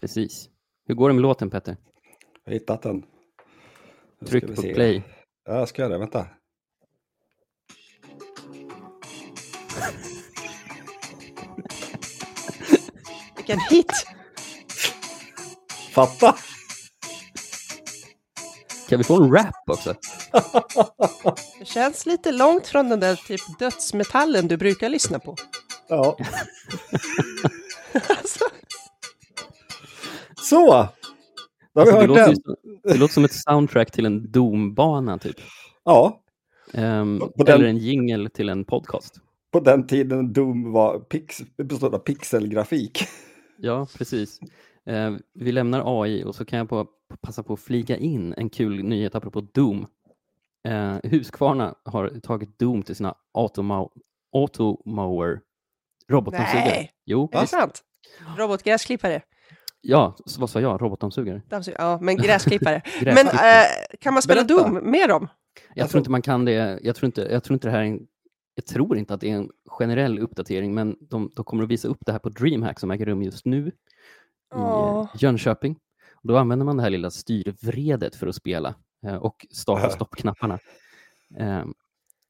Precis. 0.00 0.48
Hur 0.88 0.94
går 0.94 1.08
det 1.08 1.14
med 1.14 1.22
låten 1.22 1.50
Petter? 1.50 1.76
Jag 2.44 2.52
har 2.52 2.58
hittat 2.58 2.82
den. 2.82 3.04
Nu 4.20 4.26
Tryck 4.26 4.46
på 4.46 4.62
se. 4.62 4.74
play. 4.74 5.02
Ja, 5.44 5.58
jag 5.58 5.68
ska 5.68 5.82
göra 5.82 5.92
det. 5.92 5.98
Vänta. 5.98 6.26
Vilken 13.36 13.60
hit! 13.70 14.06
Fatta! 15.94 16.36
Kan 18.88 18.98
vi 18.98 19.04
få 19.04 19.22
en 19.22 19.32
rap 19.32 19.54
också? 19.66 19.94
Det 21.58 21.64
känns 21.64 22.06
lite 22.06 22.32
långt 22.32 22.66
från 22.66 22.88
den 22.88 23.00
där 23.00 23.16
typ 23.16 23.58
dödsmetallen 23.58 24.48
du 24.48 24.56
brukar 24.56 24.88
lyssna 24.88 25.18
på. 25.18 25.36
Ja. 25.88 26.18
alltså, 28.08 28.44
Så! 30.50 30.88
Då 31.74 31.80
har 31.80 31.86
vi 31.86 31.90
Alltså, 31.90 31.94
det, 31.94 32.00
hört 32.00 32.08
låter 32.08 32.20
ju 32.28 32.34
den. 32.34 32.36
som, 32.42 32.54
det 32.82 32.96
låter 32.98 33.14
som 33.14 33.24
ett 33.24 33.32
soundtrack 33.34 33.90
till 33.90 34.06
en 34.06 34.30
Doom-bana 34.32 35.18
typ. 35.18 35.36
Ja, 35.84 36.22
Ehm, 36.72 37.18
På 37.36 37.44
den- 37.44 37.54
Eller 37.54 37.68
en 37.68 37.76
jingle 37.78 38.28
till 38.30 38.48
en 38.48 38.64
podcast. 38.64 39.14
på 39.52 39.60
den 39.60 39.86
tiden 39.86 40.32
Doom 40.32 40.72
var 40.72 40.98
pix, 40.98 41.42
bestod 41.56 41.94
av 41.94 41.98
pixelgrafik. 41.98 42.98
Ja, 43.58 43.86
precis. 43.98 44.40
Eh, 44.86 45.14
vi 45.34 45.52
lämnar 45.52 46.02
AI 46.02 46.24
och 46.24 46.34
så 46.34 46.44
kan 46.44 46.58
jag 46.58 46.68
på, 46.68 46.86
passa 47.22 47.42
på 47.42 47.52
att 47.52 47.60
fliga 47.60 47.96
in 47.96 48.34
en 48.36 48.50
kul 48.50 48.82
nyhet 48.84 49.14
apropå 49.14 49.40
Doom. 49.40 49.86
Eh, 50.68 50.96
Husqvarna 51.02 51.74
har 51.84 52.08
tagit 52.22 52.58
Doom 52.58 52.82
till 52.82 52.96
sina 52.96 53.14
automo 53.34 53.90
automower 54.32 55.40
robotdammsugare. 56.08 56.64
Nej. 56.68 56.90
Jo, 57.04 57.28
är 57.32 57.40
det 57.40 57.46
sant? 57.46 57.82
Robotgräsklippare. 58.38 59.22
Ja, 59.88 60.16
så 60.26 60.40
vad 60.40 60.50
sa 60.50 60.60
jag? 60.60 60.82
Robotdammsugare? 60.82 61.42
Dammsug- 61.48 61.74
Ja, 61.78 61.98
men 62.02 62.16
gräsklippare. 62.26 62.82
men 63.04 63.26
eh, 63.26 63.64
kan 64.00 64.12
man 64.14 64.22
spela 64.22 64.44
Berätta. 64.44 64.68
Doom 64.68 64.90
med 64.90 65.08
dem? 65.08 65.28
jag 65.74 65.82
alltså- 65.82 65.92
tror 65.92 66.00
inte 66.00 66.10
man 66.10 66.22
kan 66.22 66.44
det. 66.44 66.78
Jag 66.82 66.96
tror 66.96 67.06
inte, 67.06 67.20
jag 67.30 67.44
tror 67.44 67.54
inte 67.54 67.68
det 67.68 67.72
här 67.72 67.80
är 67.80 67.84
en, 67.84 68.06
jag 68.54 68.66
tror 68.66 68.96
inte 68.96 69.14
att 69.14 69.20
det 69.20 69.30
är 69.30 69.34
en 69.36 69.50
generell 69.66 70.18
uppdatering, 70.18 70.74
men 70.74 70.96
de, 71.00 71.32
de 71.36 71.44
kommer 71.44 71.62
att 71.64 71.68
visa 71.70 71.88
upp 71.88 71.98
det 72.06 72.12
här 72.12 72.18
på 72.18 72.28
DreamHack 72.28 72.80
som 72.80 72.90
äger 72.90 73.06
rum 73.06 73.22
just 73.22 73.46
nu 73.46 73.66
i 73.68 73.72
eh. 74.58 75.06
Jönköping. 75.14 75.76
Och 76.14 76.28
då 76.28 76.36
använder 76.36 76.64
man 76.66 76.76
det 76.76 76.82
här 76.82 76.90
lilla 76.90 77.10
styrvredet 77.10 78.16
för 78.16 78.26
att 78.26 78.34
spela 78.34 78.74
eh, 79.06 79.14
och 79.14 79.46
start 79.50 79.86
och 79.86 79.92
stoppknapparna. 79.92 80.58
Ehm, 81.38 81.74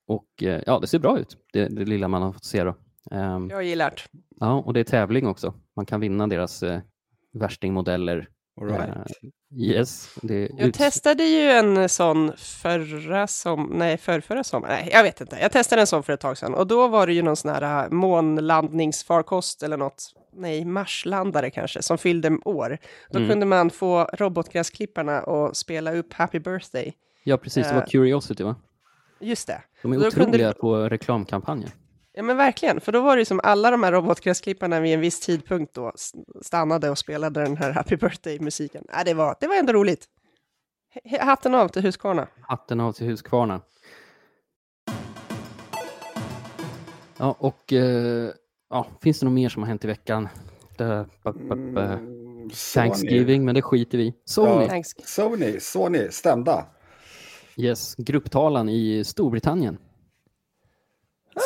och 0.07 0.27
ja, 0.66 0.79
det 0.81 0.87
ser 0.87 0.99
bra 0.99 1.19
ut, 1.19 1.37
det, 1.53 1.69
det 1.69 1.85
lilla 1.85 2.09
man 2.09 2.23
har 2.23 2.33
fått 2.33 2.45
se. 2.45 2.64
Då. 2.64 2.75
Ehm, 3.11 3.49
Jag 3.51 3.64
gillar 3.64 3.90
det. 3.90 4.19
ja, 4.40 4.53
och 4.55 4.73
det 4.75 4.81
är 4.81 4.85
tävling 4.85 5.27
också. 5.27 5.55
Man 5.77 5.87
kan 5.87 6.01
vinna 6.01 6.27
deras 6.27 6.62
eh, 6.62 6.81
värstingmodeller. 7.38 8.29
All 8.61 8.68
right. 8.68 8.88
Eh, 8.88 9.05
yes, 9.61 10.14
Jag 10.22 10.61
ut- 10.61 10.75
testade 10.75 11.22
ju 11.25 11.51
en 11.51 11.88
sån 11.88 12.33
förra 12.37 13.27
som, 13.27 13.72
nej 13.75 13.96
förrförra 13.99 14.44
sommaren, 14.44 14.75
nej 14.81 14.90
jag 14.92 15.03
vet 15.03 15.20
inte. 15.20 15.38
Jag 15.40 15.53
testade 15.53 15.81
en 15.81 15.87
sån 15.87 16.03
för 16.03 16.12
ett 16.12 16.20
tag 16.20 16.38
sedan 16.38 16.55
och 16.55 16.66
då 16.66 16.88
var 16.88 17.07
det 17.07 17.12
ju 17.12 17.22
någon 17.22 17.37
sån 17.37 17.51
här 17.51 17.85
äh, 17.85 17.90
månlandningsfarkost 18.61 19.62
eller 19.62 19.77
något, 19.77 20.12
nej 20.37 20.64
marslandare 20.64 21.51
kanske, 21.51 21.83
som 21.83 21.99
fyllde 21.99 22.38
år. 22.44 22.79
Då 23.11 23.18
Mm. 23.18 23.31
kunde 23.31 23.46
man 23.46 23.70
få 23.70 24.05
robotgräsklipparna 24.12 25.22
och 25.22 25.57
spela 25.57 25.92
upp 25.94 26.12
Happy 26.12 26.38
Birthday. 26.38 26.92
Ja, 27.25 27.37
precis. 27.37 27.66
Det 27.68 27.75
var 27.75 27.83
eh, 27.83 27.87
Curiosity, 27.88 28.42
va? 28.44 28.57
Just 29.20 29.46
det. 29.46 29.62
De 29.83 29.92
är 29.92 29.96
Då 29.96 30.11
kunde 30.11 30.27
otroliga 30.29 30.49
det- 30.49 30.55
på 30.55 30.77
reklamkampanjer. 30.88 31.70
Ja 32.19 32.23
men 32.23 32.37
verkligen, 32.37 32.81
för 32.81 32.93
då 32.93 33.01
var 33.01 33.17
det 33.17 33.21
ju 33.21 33.25
som 33.25 33.41
alla 33.43 33.71
de 33.71 33.83
här 33.83 33.93
robotgräsklipparna 33.93 34.81
vid 34.81 34.95
en 34.95 35.01
viss 35.01 35.21
tidpunkt 35.21 35.75
då 35.75 35.93
stannade 36.43 36.91
och 36.91 36.99
spelade 36.99 37.43
den 37.43 37.57
här 37.57 37.71
Happy 37.73 37.97
Birthday-musiken. 37.97 38.85
Ja, 38.93 39.05
det, 39.05 39.15
var, 39.15 39.37
det 39.41 39.47
var 39.47 39.55
ändå 39.57 39.73
roligt. 39.73 40.05
H- 41.11 41.19
Hatten 41.25 41.55
av 41.55 41.69
till 41.69 41.83
Husqvarna. 41.83 42.29
Hatten 42.41 42.81
av 42.81 42.93
till 42.93 43.07
Husqvarna. 43.07 43.61
Ja, 47.19 47.37
och 47.39 47.73
eh, 47.73 48.31
ja, 48.71 48.87
finns 49.03 49.21
det 49.21 49.27
något 49.27 49.33
mer 49.35 49.49
som 49.49 49.63
har 49.63 49.69
hänt 49.69 49.85
i 49.85 49.87
veckan? 49.87 50.29
Det, 50.79 51.07
ba, 51.23 51.33
ba, 51.33 51.57
ba, 51.75 51.81
Mm. 52.47 52.51
Thanksgiving, 52.75 53.45
men 53.45 53.55
det 53.55 53.63
skiter 53.63 53.99
vi. 53.99 54.15
Sony, 54.25 54.63
Ja. 54.63 54.69
Thanks. 54.69 54.91
Sony, 55.05 55.61
Sony, 55.61 56.09
stämda. 56.11 56.67
yes, 57.57 57.95
grupptalan 57.95 58.69
i 58.69 59.05
Storbritannien. 59.05 59.79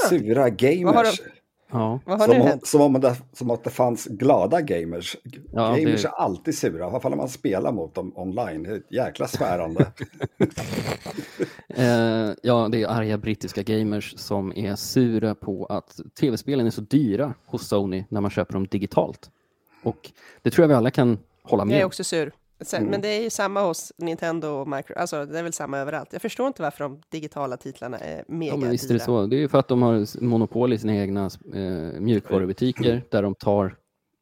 Sura 0.09 0.35
Vad 0.35 0.42
har 0.42 0.50
gamers. 0.50 1.20
Ja, 1.72 2.00
Vad 2.05 2.18
har 2.20 2.26
Som 2.29 2.40
om, 2.40 2.61
som, 2.62 2.81
om 2.81 3.00
det, 3.00 3.16
som 3.33 3.50
att 3.50 3.64
det 3.64 3.70
fanns 3.70 4.05
glada 4.07 4.61
gamers. 4.61 5.16
Ja, 5.53 5.76
gamers 5.76 6.03
det- 6.03 6.09
är 6.09 6.12
alltid 6.12 6.59
sura, 6.59 6.79
i 6.79 6.83
alla 6.88 7.00
fall 7.00 7.11
när 7.11 7.16
man 7.16 7.29
spelar 7.29 7.72
mot 7.72 7.94
dem 7.94 8.12
online. 8.16 8.62
Det 8.62 8.70
är 8.70 8.76
ett 8.76 8.92
jäkla 8.92 9.26
svärande. 9.29 9.87
eh, 11.68 12.31
ja, 12.42 12.68
det 12.72 12.83
är 12.83 12.88
arga 12.88 13.18
brittiska 13.18 13.62
gamers 13.62 14.14
som 14.18 14.53
är 14.57 14.76
sura 14.76 15.35
på 15.35 15.66
att 15.66 16.00
tv-spelen 16.20 16.66
är 16.66 16.70
så 16.70 16.81
dyra 16.81 17.35
hos 17.46 17.68
Sony 17.68 18.05
när 18.09 18.20
man 18.20 18.31
köper 18.31 18.53
dem 18.55 18.66
digitalt. 18.66 19.31
Och 19.83 20.11
det 20.42 20.50
tror 20.50 20.62
jag 20.62 20.68
vi 20.68 20.74
alla 20.74 20.90
kan 20.90 21.18
hålla 21.42 21.64
med 21.64 21.74
Jag 21.74 21.81
är 21.81 21.85
om. 21.85 21.87
också 21.88 22.05
sur. 22.05 22.33
Sen, 22.61 22.85
Men 22.85 23.01
det 23.01 23.09
är 23.09 23.23
ju 23.23 23.31
samma 23.31 23.62
hos 23.62 23.92
Nintendo 23.96 24.49
och 24.49 24.68
Micro, 24.68 24.94
alltså 24.96 25.27
det 25.27 25.38
är 25.38 25.42
väl 25.42 25.53
samma 25.53 25.79
överallt. 25.79 26.09
Jag 26.12 26.23
förstår 26.23 26.46
inte 26.46 26.62
varför 26.62 26.85
de 26.85 27.01
digitala 27.09 27.57
titlarna 27.57 27.99
är 27.99 28.25
mega 28.29 28.53
Ja, 28.53 28.57
men 28.57 28.70
visst 28.70 28.90
är 28.90 28.94
det 28.94 29.01
så. 29.01 29.27
Det 29.27 29.37
är 29.37 29.40
ju 29.40 29.49
för 29.49 29.59
att 29.59 29.68
de 29.68 29.83
har 29.83 30.23
monopol 30.25 30.73
i 30.73 30.79
sina 30.79 30.96
egna 30.96 31.31
eh, 31.55 32.01
mjukvarubutiker 32.01 33.03
där 33.11 33.23
de 33.23 33.35
tar 33.35 33.77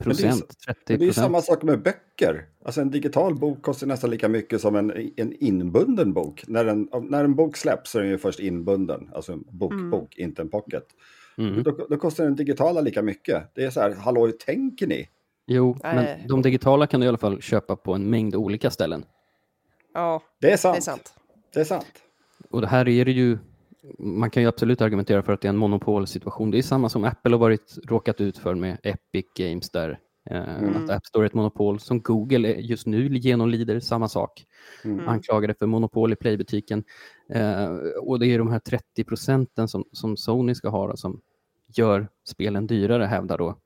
procent, 0.05 0.59
30 0.67 0.81
Men 0.87 0.99
det 0.99 1.05
är 1.05 1.07
ju 1.07 1.13
samma 1.13 1.29
procent. 1.29 1.45
sak 1.45 1.63
med 1.63 1.83
böcker. 1.83 2.47
Alltså 2.65 2.81
en 2.81 2.91
digital 2.91 3.35
bok 3.35 3.63
kostar 3.63 3.87
nästan 3.87 4.11
lika 4.11 4.29
mycket 4.29 4.61
som 4.61 4.77
en, 4.77 5.13
en 5.17 5.33
inbunden 5.33 6.13
bok. 6.13 6.45
När 6.47 6.65
en, 6.65 6.89
när 7.03 7.25
en 7.25 7.35
bok 7.35 7.57
släpps 7.57 7.91
så 7.91 7.99
är 7.99 8.03
den 8.03 8.11
ju 8.11 8.19
först 8.19 8.41
inbunden, 8.41 9.11
alltså 9.15 9.33
en 9.33 9.45
bokbok, 9.51 10.17
inte 10.17 10.43
en 10.43 10.49
pocket. 10.49 10.85
Mm. 11.39 11.63
Då, 11.63 11.87
då 11.91 11.97
kostar 11.97 12.25
den 12.25 12.37
digitala 12.37 12.81
lika 12.81 13.03
mycket. 13.03 13.51
Det 13.55 13.65
är 13.65 13.71
så 13.71 13.81
här, 13.81 13.95
hallå, 13.95 14.27
hur 14.27 14.33
tänker 14.33 14.87
ni? 14.87 15.09
Jo, 15.51 15.77
Nej. 15.83 15.95
men 15.95 16.29
de 16.29 16.43
digitala 16.43 16.87
kan 16.87 17.01
du 17.01 17.07
i 17.07 17.09
alla 17.09 17.19
fall 17.19 17.41
köpa 17.41 17.77
på 17.77 17.95
en 17.95 18.11
mängd 18.11 18.35
olika 18.35 18.71
ställen. 18.71 19.05
Ja, 19.95 20.23
Det 20.41 20.53
är 20.53 20.57
sant. 20.57 20.75
det 20.75 20.79
är 20.79 20.83
sant. 20.83 21.15
Det 21.55 21.61
är 21.61 21.65
sant. 21.65 21.87
Och 22.51 22.61
det 22.61 22.67
här 22.67 22.89
är 22.89 23.05
det 23.05 23.13
ju, 23.13 23.39
man 23.99 24.31
kan 24.31 24.43
ju 24.43 24.49
absolut 24.49 24.81
argumentera 24.81 25.23
för 25.23 25.33
att 25.33 25.41
det 25.41 25.49
är 25.49 25.51
en 25.51 25.57
monopolsituation. 25.57 26.51
Det 26.51 26.59
är 26.59 26.63
samma 26.63 26.89
som 26.89 27.05
Apple 27.05 27.31
har 27.33 27.39
varit 27.39 27.79
råkat 27.87 28.21
ut 28.21 28.39
för 28.39 28.55
med 28.55 28.79
Epic 28.83 29.27
Games 29.37 29.71
där. 29.71 29.99
Eh, 30.31 30.59
Mm. 30.59 30.85
Att 30.85 30.91
App 30.91 31.07
Store 31.07 31.25
är 31.25 31.27
ett 31.27 31.35
monopol 31.35 31.81
som 31.81 32.01
Google 32.03 32.49
är- 32.49 32.57
just 32.61 32.87
nu 32.87 33.17
genomlider 33.19 33.81
samma 33.81 34.09
sak. 34.09 34.45
Mm. 34.85 35.09
Anklagade 35.09 35.55
för 35.55 35.67
monopol 35.67 36.13
i 36.13 36.17
Playbutiken. 36.17 36.85
Eh, 37.33 37.69
och 38.01 38.19
det 38.19 38.27
är 38.27 38.39
de 38.39 38.51
här 38.51 38.59
30 38.59 39.05
procenten 39.05 39.69
som, 39.69 39.85
som 39.93 40.17
Sony 40.17 40.55
ska 40.55 40.69
ha 40.69 40.87
då, 40.89 40.97
som 40.97 41.21
gör 41.77 42.09
spelen 42.25 42.67
dyrare, 42.67 43.05
hävdar 43.05 43.39
då 43.39 43.57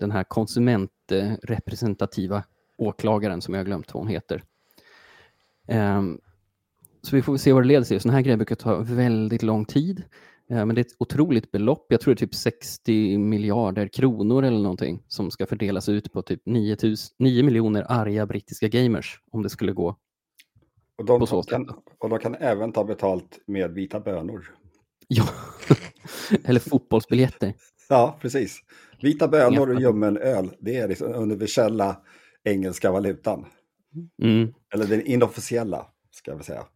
den 0.00 0.10
här 0.10 0.24
konsumentrepresentativa 0.24 2.44
åklagaren 2.78 3.40
som 3.40 3.54
jag 3.54 3.60
har 3.60 3.66
glömt 3.66 3.94
vad 3.94 4.02
hon 4.02 4.08
heter. 4.08 4.44
Ehm, 5.68 6.20
så 7.02 7.16
vi 7.16 7.22
får 7.22 7.36
se 7.36 7.52
vad 7.52 7.62
det 7.62 7.66
leder 7.66 7.84
till. 7.84 8.00
Sådana 8.00 8.16
här 8.16 8.22
grejer 8.22 8.36
brukar 8.36 8.54
ta 8.54 8.76
väldigt 8.76 9.42
lång 9.42 9.64
tid. 9.64 10.02
Eh, 10.50 10.66
men 10.66 10.74
det 10.74 10.80
är 10.80 10.84
ett 10.84 10.96
otroligt 10.98 11.50
belopp. 11.50 11.86
Jag 11.88 12.00
tror 12.00 12.14
det 12.14 12.18
är 12.18 12.26
typ 12.26 12.34
60 12.34 13.18
miljarder 13.18 13.88
kronor 13.88 14.44
eller 14.44 14.58
någonting 14.58 15.02
som 15.08 15.30
ska 15.30 15.46
fördelas 15.46 15.88
ut 15.88 16.12
på 16.12 16.22
typ 16.22 16.42
9, 16.46 16.76
000, 16.82 16.96
9 17.18 17.42
miljoner 17.42 17.86
arga 17.88 18.26
brittiska 18.26 18.68
gamers 18.68 19.20
om 19.30 19.42
det 19.42 19.50
skulle 19.50 19.72
gå. 19.72 19.96
Och 20.98 21.04
de, 21.04 21.20
På 21.20 21.42
kan, 21.42 21.68
och 21.98 22.08
de 22.08 22.18
kan 22.18 22.34
även 22.34 22.72
ta 22.72 22.84
betalt 22.84 23.38
med 23.46 23.70
vita 23.70 24.00
bönor. 24.00 24.54
Ja, 25.08 25.28
eller 26.44 26.60
fotbollsbiljetter. 26.60 27.54
Ja, 27.88 28.18
precis. 28.20 28.60
Vita 29.02 29.28
bönor 29.28 29.74
och 29.74 29.80
ljummen 29.80 30.16
öl, 30.16 30.50
det 30.60 30.76
är 30.76 30.88
liksom 30.88 31.14
universella 31.14 32.00
engelska 32.44 32.90
valutan. 32.92 33.46
Mm. 34.22 34.54
Eller 34.74 34.86
den 34.86 35.06
inofficiella, 35.06 35.86
ska 36.10 36.36
vi 36.36 36.42
säga. 36.44 36.66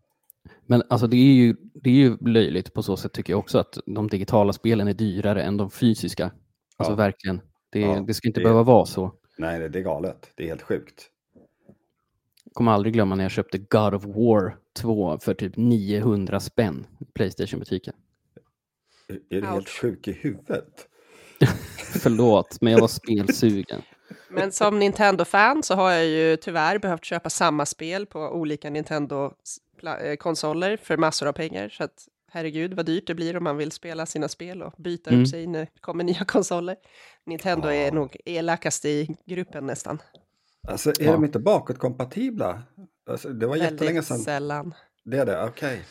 Men 0.67 0.83
alltså 0.89 1.07
det 1.07 1.17
är, 1.17 1.35
ju, 1.35 1.57
det 1.75 1.91
är 1.91 1.95
ju 1.95 2.17
löjligt 2.21 2.75
på 2.75 2.83
så 2.83 2.97
sätt 2.97 3.13
tycker 3.13 3.33
jag 3.33 3.39
också 3.41 3.59
att 3.59 3.79
de 3.87 4.09
digitala 4.09 4.53
spelen 4.53 4.89
är 4.89 4.95
dyrare 4.95 5.43
än 5.43 5.57
de 5.57 5.71
fysiska. 5.71 6.31
Alltså 6.77 6.93
Ja. 6.93 6.97
verkligen. 6.97 7.41
Det, 7.71 7.81
Ja, 7.81 8.05
det 8.07 8.15
ska 8.15 8.29
inte 8.29 8.41
det- 8.41 8.45
behöva 8.45 8.63
vara 8.63 8.87
så. 8.87 9.13
Nej, 9.39 9.69
det 9.69 9.79
är 9.79 9.83
galet. 9.83 10.31
Det 10.35 10.45
är 10.45 10.49
helt 10.49 10.63
sjukt. 10.63 11.11
Jag 12.45 12.55
kommer 12.55 12.73
aldrig 12.73 12.93
glömma 12.95 13.15
när 13.15 13.25
jag 13.25 13.31
köpte 13.31 13.59
God 13.59 13.95
of 13.95 14.05
War 14.05 14.57
2 14.77 15.19
för 15.19 15.35
typ 15.35 15.57
900 15.57 16.41
spänn 16.41 16.87
i 17.01 17.05
Playstation-butiken. 17.05 17.95
Är 19.09 19.37
är 19.37 19.41
du 19.41 19.47
helt 19.47 19.69
sjuk 19.69 20.09
i 20.09 20.13
huvudet? 20.13 20.89
Förlåt, 22.03 22.59
men 22.61 22.73
jag 22.73 22.81
var 22.81 22.89
spelsugen. 22.89 23.83
Men 24.29 24.53
som 24.53 24.79
Nintendo-fan 24.79 25.63
så 25.63 25.75
har 25.75 25.91
jag 25.91 26.07
ju 26.07 26.37
tyvärr 26.37 26.79
behövt 26.79 27.05
köpa 27.05 27.31
samma 27.31 27.67
spel 27.67 28.07
på 28.07 28.21
olika 28.21 28.71
Nintendo-konsoler 28.71 30.77
för 30.77 30.97
massor 30.97 31.27
av 31.29 31.33
pengar. 31.33 31.69
Så 31.69 31.85
att 31.85 32.09
herregud 32.31 32.75
vad 32.75 32.87
dyrt 32.87 33.07
det 33.07 33.15
blir 33.15 33.37
om 33.37 33.45
man 33.45 33.57
vill 33.57 33.73
spela 33.73 34.07
sina 34.07 34.29
spel 34.29 34.63
och 34.63 34.73
byta 34.79 35.11
Mm. 35.11 35.23
upp 35.23 35.29
sig 35.29 35.47
när 35.47 35.61
det 35.61 35.69
kommer 35.81 36.05
nya 36.05 36.25
konsoler. 36.27 36.77
Nintendo 37.27 37.69
är 37.69 37.93
nog 37.93 38.17
elakast 38.25 38.85
i 38.85 39.17
gruppen 39.27 39.67
nästan. 39.67 40.03
Alltså, 40.69 40.91
är 40.91 40.95
Ja. 41.05 41.13
de 41.13 41.25
inte 41.25 41.39
bakåtkompatibla? 41.39 42.63
Alltså, 43.11 43.29
det 43.29 43.47
var 43.47 43.57
jättelänge 43.57 43.85
Väldigt 43.87 44.05
sedan. 44.07 44.19
sällan. 44.19 44.75
Det 45.05 45.19
är 45.19 45.27
det, 45.27 45.45
okej. 45.45 45.83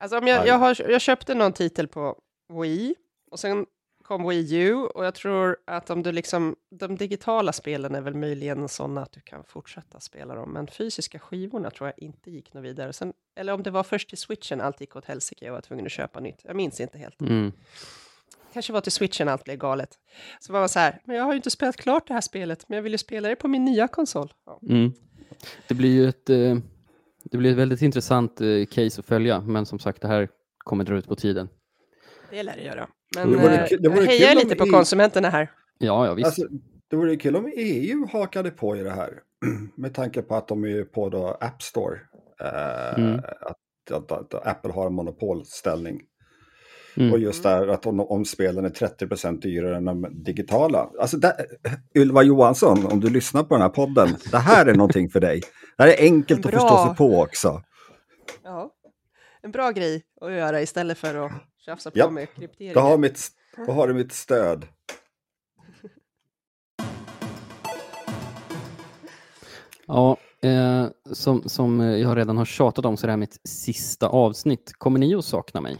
Alltså 0.00 0.18
om 0.18 0.26
jag, 0.26 0.46
jag, 0.46 0.58
har, 0.58 0.90
jag 0.90 1.00
köpte 1.00 1.34
någon 1.34 1.52
titel 1.52 1.88
på 1.88 2.16
Wii 2.62 2.94
och 3.30 3.40
sen 3.40 3.66
kom 4.08 4.28
Wii 4.28 4.54
U 4.54 4.74
och 4.74 5.04
jag 5.04 5.14
tror 5.14 5.56
att 5.64 5.90
om 5.90 6.02
du 6.02 6.12
liksom, 6.12 6.56
de 6.70 6.96
digitala 6.96 7.52
spelen 7.52 7.94
är 7.94 8.00
väl 8.00 8.14
möjligen 8.14 8.68
sådana 8.68 9.02
att 9.02 9.12
du 9.12 9.20
kan 9.20 9.44
fortsätta 9.44 10.00
spela 10.00 10.34
dem, 10.34 10.52
men 10.52 10.66
fysiska 10.66 11.18
skivorna 11.18 11.70
tror 11.70 11.88
jag 11.88 11.98
inte 11.98 12.30
gick 12.30 12.54
något 12.54 12.64
vidare. 12.64 12.92
Sen, 12.92 13.12
eller 13.36 13.52
om 13.52 13.62
det 13.62 13.70
var 13.70 13.82
först 13.82 14.08
till 14.08 14.18
switchen 14.18 14.60
allt 14.60 14.80
gick 14.80 14.96
åt 14.96 15.04
helsike 15.04 15.44
och 15.44 15.48
jag 15.48 15.52
var 15.52 15.60
tvungen 15.60 15.86
att 15.86 15.92
köpa 15.92 16.20
nytt. 16.20 16.40
Jag 16.42 16.56
minns 16.56 16.80
inte 16.80 16.98
helt. 16.98 17.20
Mm. 17.20 17.52
Kanske 18.52 18.72
var 18.72 18.80
till 18.80 18.92
switchen 18.92 19.28
allt 19.28 19.44
blev 19.44 19.56
galet. 19.56 19.98
Så 20.40 20.52
var 20.52 20.60
man 20.60 20.68
så 20.68 20.78
här, 20.78 21.00
men 21.04 21.16
jag 21.16 21.24
har 21.24 21.32
ju 21.32 21.36
inte 21.36 21.50
spelat 21.50 21.76
klart 21.76 22.08
det 22.08 22.14
här 22.14 22.20
spelet, 22.20 22.68
men 22.68 22.76
jag 22.76 22.82
vill 22.82 22.92
ju 22.92 22.98
spela 22.98 23.28
det 23.28 23.36
på 23.36 23.48
min 23.48 23.64
nya 23.64 23.88
konsol. 23.88 24.32
Ja. 24.46 24.60
Mm. 24.68 24.92
Det 25.68 25.74
blir 25.74 25.92
ju 25.92 26.08
ett, 26.08 26.30
eh, 26.30 26.56
det 27.24 27.36
blir 27.38 27.50
ett 27.50 27.58
väldigt 27.58 27.82
intressant 27.82 28.40
eh, 28.40 28.66
case 28.70 29.00
att 29.00 29.06
följa, 29.06 29.40
men 29.40 29.66
som 29.66 29.78
sagt, 29.78 30.02
det 30.02 30.08
här 30.08 30.28
kommer 30.58 30.84
dra 30.84 30.98
ut 30.98 31.08
på 31.08 31.16
tiden. 31.16 31.48
Det 32.30 32.42
lär 32.42 32.56
det 32.56 32.62
göra. 32.62 32.88
Men 33.16 33.30
Det 33.30 33.36
vore 33.36 33.54
eh, 33.56 33.66
kul- 33.66 33.82
det 33.82 33.88
vore 33.88 34.00
jag 34.00 34.06
hejar 34.06 34.34
lite 34.34 34.54
på 34.56 34.66
i- 34.66 34.70
konsumenterna 34.70 35.28
här. 35.30 35.50
Ja, 35.78 36.06
ja 36.06 36.14
visst. 36.14 36.26
Alltså, 36.26 36.42
det 36.90 36.96
vore 36.96 37.16
kul 37.16 37.36
om 37.36 37.52
EU 37.56 38.06
hakade 38.12 38.50
på 38.50 38.76
i 38.76 38.82
det 38.82 38.90
här. 38.90 39.10
Med 39.76 39.94
tanke 39.94 40.22
på 40.22 40.34
att 40.34 40.48
de 40.48 40.64
är 40.64 40.84
på 40.84 41.08
då 41.08 41.38
App 41.40 41.62
Store. 41.62 41.98
Eh, 42.40 42.98
Mm. 42.98 43.18
att, 43.40 43.92
att, 43.92 44.12
att 44.34 44.46
Apple 44.46 44.72
har 44.72 44.86
en 44.86 44.94
monopolställning. 44.94 46.00
Mm. 46.96 47.12
Och 47.12 47.18
just 47.18 47.42
där 47.42 47.68
att 47.68 47.86
om, 47.86 48.00
om 48.00 48.24
spelen 48.24 48.64
är 48.64 48.68
30% 48.70 49.40
dyrare 49.40 49.76
än 49.76 49.84
de 49.84 50.06
digitala. 50.24 50.90
Alltså 51.00 51.16
där, 51.16 51.32
Ylva 51.94 52.22
Johansson, 52.22 52.86
om 52.86 53.00
du 53.00 53.10
lyssnar 53.10 53.42
på 53.42 53.54
den 53.54 53.62
här 53.62 53.68
podden. 53.68 54.08
Det 54.30 54.38
här 54.38 54.66
är 54.66 54.74
någonting 54.74 55.10
för 55.10 55.20
dig. 55.20 55.40
Det 55.76 55.82
här 55.82 55.90
är 55.90 56.02
enkelt 56.02 56.46
att 56.46 56.52
Bra. 56.52 56.60
förstå 56.60 56.86
sig 56.86 56.96
på 56.96 57.20
också. 57.20 57.62
Ja, 58.44 58.70
en 59.42 59.50
bra 59.50 59.70
grej 59.70 60.02
att 60.20 60.32
göra 60.32 60.60
istället 60.62 60.98
för 60.98 61.26
att 61.26 61.32
tjafsa 61.68 61.90
på 61.90 61.98
Japp. 61.98 62.12
med 62.12 62.34
kryptering. 62.34 62.72
Då 62.74 62.80
har, 62.80 62.98
mitt, 62.98 63.28
då 63.66 63.72
har 63.72 63.88
du 63.88 63.94
mitt 63.94 64.12
stöd. 64.12 64.66
Ja, 69.86 70.16
eh, 70.42 70.86
som, 71.12 71.48
som 71.48 71.80
jag 71.80 72.16
redan 72.16 72.36
har 72.38 72.44
tjatat 72.44 72.84
om 72.84 72.96
så 72.96 73.04
är 73.04 73.08
det 73.08 73.12
här 73.12 73.16
mitt 73.16 73.40
sista 73.44 74.08
avsnitt. 74.08 74.72
Kommer 74.78 74.98
ni 74.98 75.14
att 75.14 75.24
sakna 75.24 75.60
mig? 75.60 75.76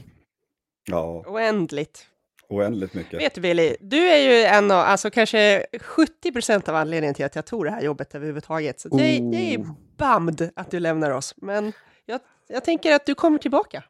Ja, 0.90 1.24
Oändligt. 1.26 2.06
oändligt 2.48 2.94
mycket. 2.94 3.20
Vet 3.20 3.34
du 3.34 3.40
Billy, 3.40 3.76
du 3.80 4.08
är 4.08 4.16
ju 4.18 4.42
en 4.44 4.70
av, 4.70 4.78
alltså 4.78 5.10
kanske 5.10 5.66
70 5.80 6.32
procent 6.32 6.68
av 6.68 6.74
anledningen 6.74 7.14
till 7.14 7.24
att 7.24 7.34
jag 7.36 7.46
tog 7.46 7.64
det 7.64 7.70
här 7.70 7.82
jobbet 7.82 8.14
överhuvudtaget. 8.14 8.80
Så 8.80 8.88
jag, 8.92 9.00
jag 9.00 9.34
är 9.34 9.58
Oh. 9.58 9.70
bummed 9.96 10.50
att 10.56 10.70
du 10.70 10.80
lämnar 10.80 11.10
oss. 11.10 11.34
Men 11.36 11.72
jag, 12.06 12.20
jag 12.48 12.64
tänker 12.64 12.94
att 12.94 13.06
du 13.06 13.14
kommer 13.14 13.38
tillbaka. 13.38 13.84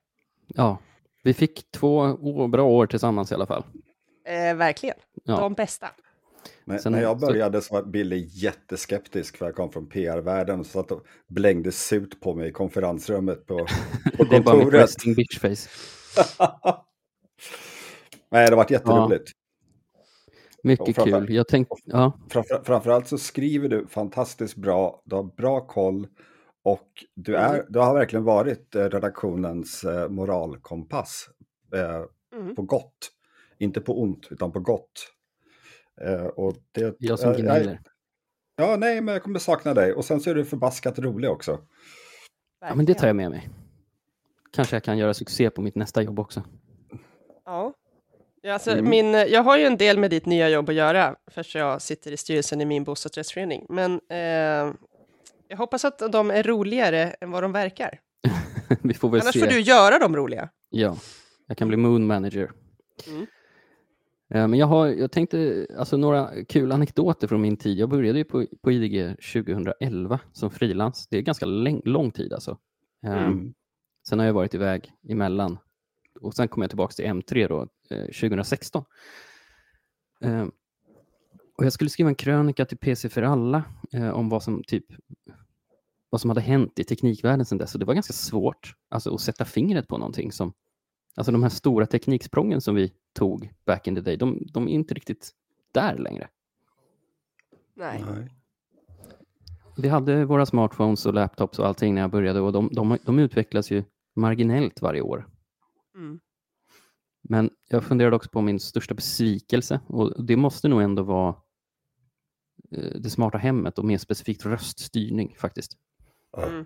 Ja, 0.46 0.78
vi 1.22 1.34
fick 1.34 1.70
två 1.70 2.16
bra 2.48 2.64
år 2.64 2.86
tillsammans 2.86 3.32
i 3.32 3.34
alla 3.34 3.46
fall. 3.46 3.64
Eh, 4.26 4.54
verkligen. 4.56 4.96
Ja. 5.24 5.36
De 5.40 5.54
bästa. 5.54 5.86
När, 6.64 6.78
Sen- 6.78 6.92
när 6.92 7.02
jag 7.02 7.18
började 7.20 7.60
så 7.60 7.74
var 7.74 7.82
Billy 7.82 8.26
jätteskeptisk 8.30 9.36
för 9.36 9.46
jag 9.46 9.54
kom 9.54 9.72
från 9.72 9.86
PR-världen. 9.88 10.64
Så 10.64 10.80
att 10.80 10.88
de 10.88 11.00
blängde 11.26 11.72
sut 11.72 12.20
på 12.20 12.34
mig 12.34 12.48
i 12.48 12.52
konferensrummet 12.52 13.46
på, 13.46 13.58
på 14.16 14.24
Det 14.24 14.36
är 14.36 14.40
bara 14.40 14.54
mitt 14.56 14.64
kontoret. 14.64 14.82
resting 14.82 15.14
bitch 15.14 15.38
face. 15.38 15.68
Nej, 18.30 18.44
det 18.46 18.50
har 18.52 18.56
varit 18.56 18.70
jätteroligt. 18.70 19.30
Mycket 20.62 20.94
framför- 20.96 21.26
kul. 21.26 21.34
Jag 21.34 21.48
tänkte, 21.48 21.74
ja, 21.84 22.12
Framför, 22.30 22.62
framförallt 22.64 23.08
så 23.08 23.18
skriver 23.18 23.68
du 23.68 23.86
fantastiskt 23.86 24.56
bra, 24.56 25.02
du 25.04 25.16
har 25.16 25.22
bra 25.22 25.66
koll 25.66 26.06
och 26.72 27.04
du, 27.14 27.36
är, 27.36 27.66
du 27.68 27.78
har 27.78 27.94
verkligen 27.94 28.24
varit 28.24 28.74
eh, 28.74 28.84
redaktionens 28.84 29.84
eh, 29.84 30.08
moralkompass 30.08 31.28
eh, 31.74 32.02
Mm. 32.32 32.54
på 32.54 32.62
gott. 32.62 33.10
Inte 33.58 33.80
på 33.80 34.02
ont, 34.02 34.26
utan 34.30 34.52
på 34.52 34.60
gott. 34.60 35.12
Eh, 36.00 36.24
och 36.26 36.54
det, 36.72 36.96
jag 36.98 37.18
som 37.18 37.30
eh, 37.32 37.36
gnäller. 37.38 37.80
Ja, 38.56 38.76
nej, 38.76 39.00
men 39.00 39.12
jag 39.14 39.22
kommer 39.22 39.38
sakna 39.38 39.74
dig. 39.74 39.92
Och 39.92 40.04
sen 40.04 40.20
så 40.20 40.30
är 40.30 40.34
du 40.34 40.44
förbaskat 40.44 40.98
rolig 40.98 41.30
också. 41.30 41.58
Ja, 42.60 42.74
men 42.74 42.86
det 42.86 42.94
tar 42.94 43.06
jag 43.06 43.16
med 43.16 43.30
mig. 43.30 43.48
Kanske 44.52 44.76
jag 44.76 44.82
kan 44.82 44.98
göra 44.98 45.14
succé 45.14 45.50
på 45.50 45.60
mitt 45.62 45.74
nästa 45.74 46.02
jobb 46.02 46.18
också. 46.18 46.42
Ja. 47.44 47.74
Ja, 48.42 48.52
alltså, 48.52 48.70
Mm. 48.70 48.90
min, 48.90 49.12
jag 49.12 49.42
har 49.42 49.58
ju 49.58 49.64
en 49.64 49.76
del 49.76 49.98
med 49.98 50.10
ditt 50.10 50.26
nya 50.26 50.48
jobb 50.48 50.68
att 50.68 50.74
göra, 50.74 51.16
för 51.30 51.58
jag 51.58 51.82
sitter 51.82 52.12
i 52.12 52.16
styrelsen 52.16 52.60
i 52.60 52.64
min 52.64 52.84
bostadsrättsförening. 52.84 53.66
Men 53.68 53.92
eh, 53.92 54.74
jag 55.48 55.56
hoppas 55.56 55.84
att 55.84 56.12
de 56.12 56.30
är 56.30 56.42
roligare 56.42 57.02
än 57.10 57.30
vad 57.30 57.42
de 57.44 57.52
verkar. 57.52 58.00
Vi 58.82 58.94
får 58.94 59.08
väl 59.08 59.20
Annars 59.20 59.32
se. 59.32 59.40
får 59.40 59.46
du 59.46 59.60
göra 59.60 59.98
dem 59.98 60.16
roliga. 60.16 60.48
Ja, 60.70 60.96
jag 61.46 61.56
kan 61.56 61.68
bli 61.68 61.76
moon 61.76 62.06
manager. 62.06 62.50
Mm. 63.08 63.26
Eh, 64.34 64.48
Men 64.48 64.54
jag, 64.58 64.66
har, 64.66 64.86
jag 64.86 65.12
tänkte, 65.12 65.66
alltså 65.78 65.96
några 65.96 66.44
kul 66.44 66.72
anekdoter 66.72 67.26
från 67.28 67.40
min 67.40 67.56
tid. 67.56 67.78
Jag 67.78 67.88
började 67.88 68.18
ju 68.18 68.24
på, 68.24 68.46
på 68.62 68.72
IDG 68.72 69.16
2011 69.32 70.20
som 70.32 70.50
frilans. 70.50 71.08
Det 71.10 71.18
är 71.18 71.22
ganska 71.22 71.46
läng, 71.46 71.82
lång 71.84 72.10
tid 72.10 72.32
alltså. 72.32 72.58
Eh, 73.06 73.12
Mm. 73.26 73.54
Sen 74.08 74.18
har 74.18 74.26
jag 74.26 74.32
varit 74.32 74.54
iväg 74.54 74.92
emellan. 75.08 75.58
Och 76.20 76.34
sen 76.34 76.48
kom 76.48 76.62
jag 76.62 76.70
tillbaka 76.70 76.92
till 76.92 77.04
M3 77.04 77.48
då, 77.48 77.66
eh, 77.96 78.04
2016. 78.04 78.84
Eh, 80.24 80.46
och 81.58 81.64
jag 81.64 81.72
skulle 81.72 81.90
skriva 81.90 82.08
en 82.08 82.14
krönika 82.14 82.64
till 82.64 82.78
PC 82.78 83.08
för 83.08 83.22
alla 83.22 83.64
eh, 83.92 84.10
om 84.10 84.28
vad 84.28 84.42
som, 84.42 84.62
typ, 84.66 84.84
vad 86.10 86.20
som 86.20 86.30
hade 86.30 86.40
hänt 86.40 86.78
i 86.78 86.84
teknikvärlden 86.84 87.46
sedan 87.46 87.58
dess. 87.58 87.74
Och 87.74 87.78
det 87.78 87.86
var 87.86 87.94
ganska 87.94 88.12
svårt 88.12 88.74
alltså, 88.88 89.14
att 89.14 89.20
sätta 89.20 89.44
fingret 89.44 89.88
på 89.88 89.98
någonting 89.98 90.32
som... 90.32 90.52
Alltså 91.16 91.32
de 91.32 91.42
här 91.42 91.50
stora 91.50 91.86
tekniksprången 91.86 92.60
som 92.60 92.74
vi 92.74 92.92
tog 93.12 93.52
back 93.66 93.86
in 93.86 93.94
the 93.94 94.00
day, 94.00 94.16
de, 94.16 94.46
de 94.52 94.68
är 94.68 94.72
inte 94.72 94.94
riktigt 94.94 95.30
där 95.72 95.98
längre. 95.98 96.28
Nej. 97.74 98.04
Nej. 98.06 98.30
Vi 99.76 99.88
hade 99.88 100.24
våra 100.24 100.46
smartphones 100.46 101.06
och 101.06 101.14
laptops 101.14 101.58
och 101.58 101.66
allting 101.66 101.94
när 101.94 102.00
jag 102.00 102.10
började 102.10 102.40
och 102.40 102.52
de, 102.52 102.68
de, 102.72 102.98
de 103.04 103.18
utvecklas 103.18 103.70
ju 103.70 103.84
marginellt 104.16 104.82
varje 104.82 105.00
år. 105.00 105.28
Mm. 105.94 106.20
Men 107.22 107.50
jag 107.68 107.84
funderade 107.84 108.16
också 108.16 108.30
på 108.30 108.40
min 108.40 108.60
största 108.60 108.94
besvikelse 108.94 109.80
och 109.86 110.24
det 110.24 110.36
måste 110.36 110.68
nog 110.68 110.82
ändå 110.82 111.02
vara 111.02 111.34
det 112.70 113.10
smarta 113.10 113.38
hemmet 113.38 113.78
och 113.78 113.84
mer 113.84 113.98
specifikt 113.98 114.46
röststyrning 114.46 115.36
faktiskt. 115.38 115.72
Mm. 116.36 116.64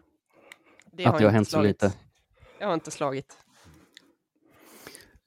Det 0.92 1.04
Att 1.04 1.18
det 1.18 1.24
har 1.24 1.30
hänt 1.30 1.48
så 1.48 1.62
lite. 1.62 1.92
Jag 2.60 2.66
har 2.66 2.74
inte 2.74 2.90
slagit. 2.90 3.38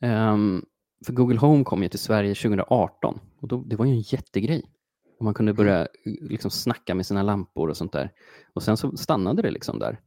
Ehm, 0.01 0.65
för 1.05 1.13
Google 1.13 1.39
Home 1.39 1.63
kom 1.63 1.83
ju 1.83 1.89
till 1.89 1.99
Sverige 1.99 2.35
2018 2.35 3.19
och 3.41 3.47
då, 3.47 3.63
det 3.63 3.75
var 3.75 3.85
ju 3.85 3.91
en 3.91 4.01
jättegrej. 4.01 4.71
Och 5.19 5.25
man 5.25 5.33
kunde 5.33 5.53
börja 5.53 5.81
eh, 5.81 5.88
liksom 6.03 6.51
snacka 6.51 6.95
med 6.95 7.05
sina 7.05 7.23
lampor 7.23 7.69
och 7.69 7.77
sånt 7.77 7.93
där. 7.93 8.11
Och 8.53 8.63
sen 8.63 8.77
så 8.77 8.97
stannade 8.97 9.41
det 9.41 9.51
liksom 9.51 9.79
där. 9.79 9.99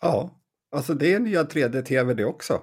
Ja, 0.00 0.30
alltså 0.70 0.94
det 0.94 1.14
är 1.14 1.20
nya 1.20 1.42
3D-tv 1.42 2.14
det 2.14 2.24
också. 2.24 2.60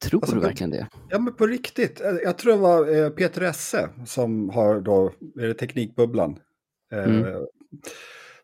Tror 0.00 0.20
Alltså, 0.22 0.34
du 0.36 0.40
verkligen 0.42 0.70
det? 0.70 0.88
Ja, 1.08 1.18
men 1.18 1.34
på 1.34 1.46
riktigt. 1.46 2.00
Eh, 2.00 2.10
Jag 2.24 2.38
tror 2.38 2.52
det 2.52 2.58
var 2.58 2.94
eh, 3.04 3.10
Peter 3.10 3.42
Esse 3.42 3.88
som 4.06 4.50
har 4.50 4.80
då, 4.80 5.12
är 5.40 5.46
det 5.46 5.54
Teknikbubblan? 5.54 6.38
Eh, 6.92 7.04
Mm. 7.04 7.44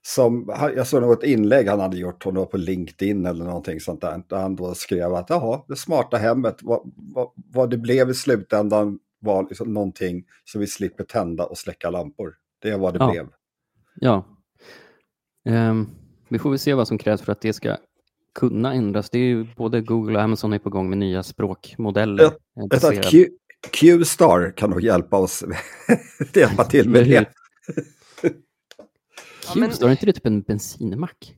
Som, 0.04 0.48
han- 0.56 0.72
jag 0.76 0.86
såg 0.86 1.02
något 1.02 1.22
inlägg 1.24 1.68
han 1.68 1.80
hade 1.80 1.96
gjort, 1.98 2.26
var 2.26 2.46
på 2.46 2.56
LinkedIn 2.56 3.26
eller 3.26 3.44
någonting 3.44 3.80
sånt 3.80 4.00
där, 4.00 4.22
där 4.28 4.36
han 4.36 4.56
då 4.56 4.74
skrev 4.74 5.14
att 5.14 5.30
jaha, 5.30 5.62
det 5.68 5.76
smarta 5.76 6.16
hemmet, 6.16 6.56
vad, 6.62 6.92
vad, 6.96 7.30
vad 7.34 7.70
det 7.70 7.76
blev 7.78 8.10
i 8.10 8.14
slutändan 8.14 8.98
var 9.20 9.42
liksom 9.48 9.74
någonting 9.74 10.24
så 10.44 10.58
vi 10.58 10.66
slipper 10.66 11.04
tända 11.04 11.44
och 11.46 11.58
släcka 11.58 11.90
lampor. 11.90 12.34
Det 12.62 12.70
är 12.70 12.78
vad 12.78 12.94
det 12.94 12.98
Ja. 12.98 13.10
blev. 13.10 13.28
Ja. 13.94 14.24
Ehm, 15.48 15.86
vi 16.28 16.38
får 16.38 16.50
väl 16.50 16.58
se 16.58 16.74
vad 16.74 16.88
som 16.88 16.98
krävs 16.98 17.22
för 17.22 17.32
att 17.32 17.40
det 17.40 17.52
ska 17.52 17.76
kunna 18.34 18.74
ändras. 18.74 19.10
Det 19.10 19.18
är 19.18 19.22
ju 19.22 19.44
både 19.56 19.80
Google 19.80 20.16
och 20.18 20.22
Amazon 20.24 20.52
är 20.52 20.58
på 20.58 20.70
gång 20.70 20.88
med 20.88 20.98
nya 20.98 21.22
språkmodeller. 21.22 22.32
Baserade- 22.70 22.98
att 23.00 23.10
Q, 23.10 23.28
Q-star 23.70 24.52
kan 24.56 24.70
nog 24.70 24.80
hjälpa 24.80 25.16
oss, 25.16 25.44
hjälpa 26.34 26.64
till 26.64 26.88
med 26.88 27.08
det. 27.08 27.26
Qstar, 29.70 29.86
är 29.86 29.90
inte 29.90 30.06
det 30.06 30.12
typ 30.12 30.26
en 30.26 30.40
bensinmack? 30.42 31.34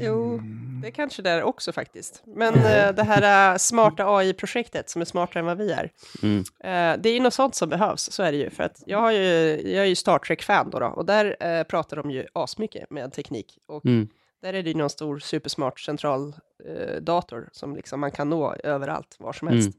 Jo, 0.00 0.40
det 0.82 0.90
kanske 0.90 1.22
det 1.22 1.30
är 1.30 1.42
också 1.42 1.72
faktiskt. 1.72 2.22
Men 2.26 2.54
eh, 2.54 2.94
det 2.94 3.02
här 3.02 3.52
eh, 3.52 3.56
smarta 3.58 4.16
AI-projektet 4.16 4.90
som 4.90 5.00
är 5.00 5.06
smartare 5.06 5.40
än 5.40 5.46
vad 5.46 5.58
vi 5.58 5.70
är. 5.72 5.90
Mm. 6.22 6.38
Eh, 6.38 7.02
det 7.02 7.08
är 7.08 7.14
ju 7.14 7.20
något 7.20 7.34
sånt 7.34 7.54
som 7.54 7.68
behövs, 7.68 8.12
så 8.12 8.22
är 8.22 8.32
det 8.32 8.38
ju. 8.38 8.50
För 8.50 8.62
att 8.62 8.82
jag, 8.86 8.98
har 8.98 9.12
ju, 9.12 9.60
jag 9.74 9.84
är 9.84 9.88
ju 9.88 9.94
Star 9.94 10.18
Trek-fan 10.18 10.70
då, 10.70 10.78
då 10.78 10.86
och 10.86 11.06
där 11.06 11.36
eh, 11.40 11.62
pratar 11.64 11.96
de 11.96 12.10
ju 12.10 12.26
asmycket 12.32 12.90
med 12.90 13.12
teknik. 13.12 13.58
Och 13.66 13.86
Mm. 13.86 14.08
Där 14.42 14.52
är 14.52 14.62
det 14.62 14.70
ju 14.70 14.76
någon 14.76 14.90
stor 14.90 15.18
supersmart 15.18 15.80
central 15.80 16.34
eh, 16.64 16.96
dator 17.02 17.48
som 17.52 17.76
liksom 17.76 18.00
man 18.00 18.10
kan 18.10 18.30
nå 18.30 18.54
överallt, 18.54 19.16
var 19.18 19.32
som 19.32 19.48
helst. 19.48 19.68
Mm. 19.68 19.78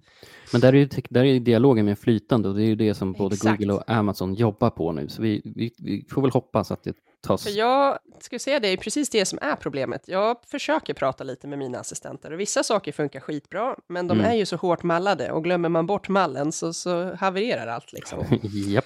Men 0.52 0.62
där 0.62 0.74
är, 0.74 0.78
ju, 0.78 0.90
där 1.10 1.24
är 1.24 1.40
dialogen 1.40 1.86
mer 1.86 1.96
flytande 1.96 2.50
och 2.50 2.56
det 2.56 2.64
är 2.64 2.68
ju 2.68 2.76
det 2.76 2.94
som 2.94 3.14
både 3.14 3.34
Exakt. 3.36 3.60
Google 3.60 3.74
och 3.74 3.84
Amazon 3.90 4.34
jobbar 4.34 4.70
på 4.70 4.92
nu. 4.92 5.08
Så 5.10 5.22
vi, 5.22 5.42
vi, 5.56 5.72
vi 5.78 6.06
får 6.10 6.22
väl 6.22 6.32
hoppas 6.32 6.72
att 6.72 6.84
det 6.84 6.96
tas... 7.22 7.44
För 7.44 7.58
jag 7.58 8.00
skulle 8.20 8.40
säga 8.40 8.60
det 8.60 8.68
är 8.68 8.78
precis 8.78 9.10
det 9.10 9.26
som 9.26 9.40
är 9.42 9.56
problemet. 9.56 10.08
Jag 10.08 10.38
försöker 10.46 10.94
prata 10.94 11.24
lite 11.24 11.48
med 11.48 11.60
mina 11.60 11.80
assistenter 11.80 12.32
och 12.32 12.40
vissa 12.40 12.64
saker 12.64 12.92
funkar 12.92 13.20
skitbra, 13.20 13.76
men 13.88 14.08
de 14.08 14.20
Mm. 14.20 14.32
är 14.32 14.36
ju 14.36 14.46
så 14.46 14.56
hårt 14.56 14.84
mallade 14.84 15.32
och 15.32 15.44
glömmer 15.44 15.70
man 15.70 15.86
bort 15.86 16.10
mallen 16.10 16.52
så, 16.52 16.74
så 16.74 17.16
havererar 17.16 17.68
allt 17.68 17.94
liksom. 17.94 18.26
Japp. 18.44 18.86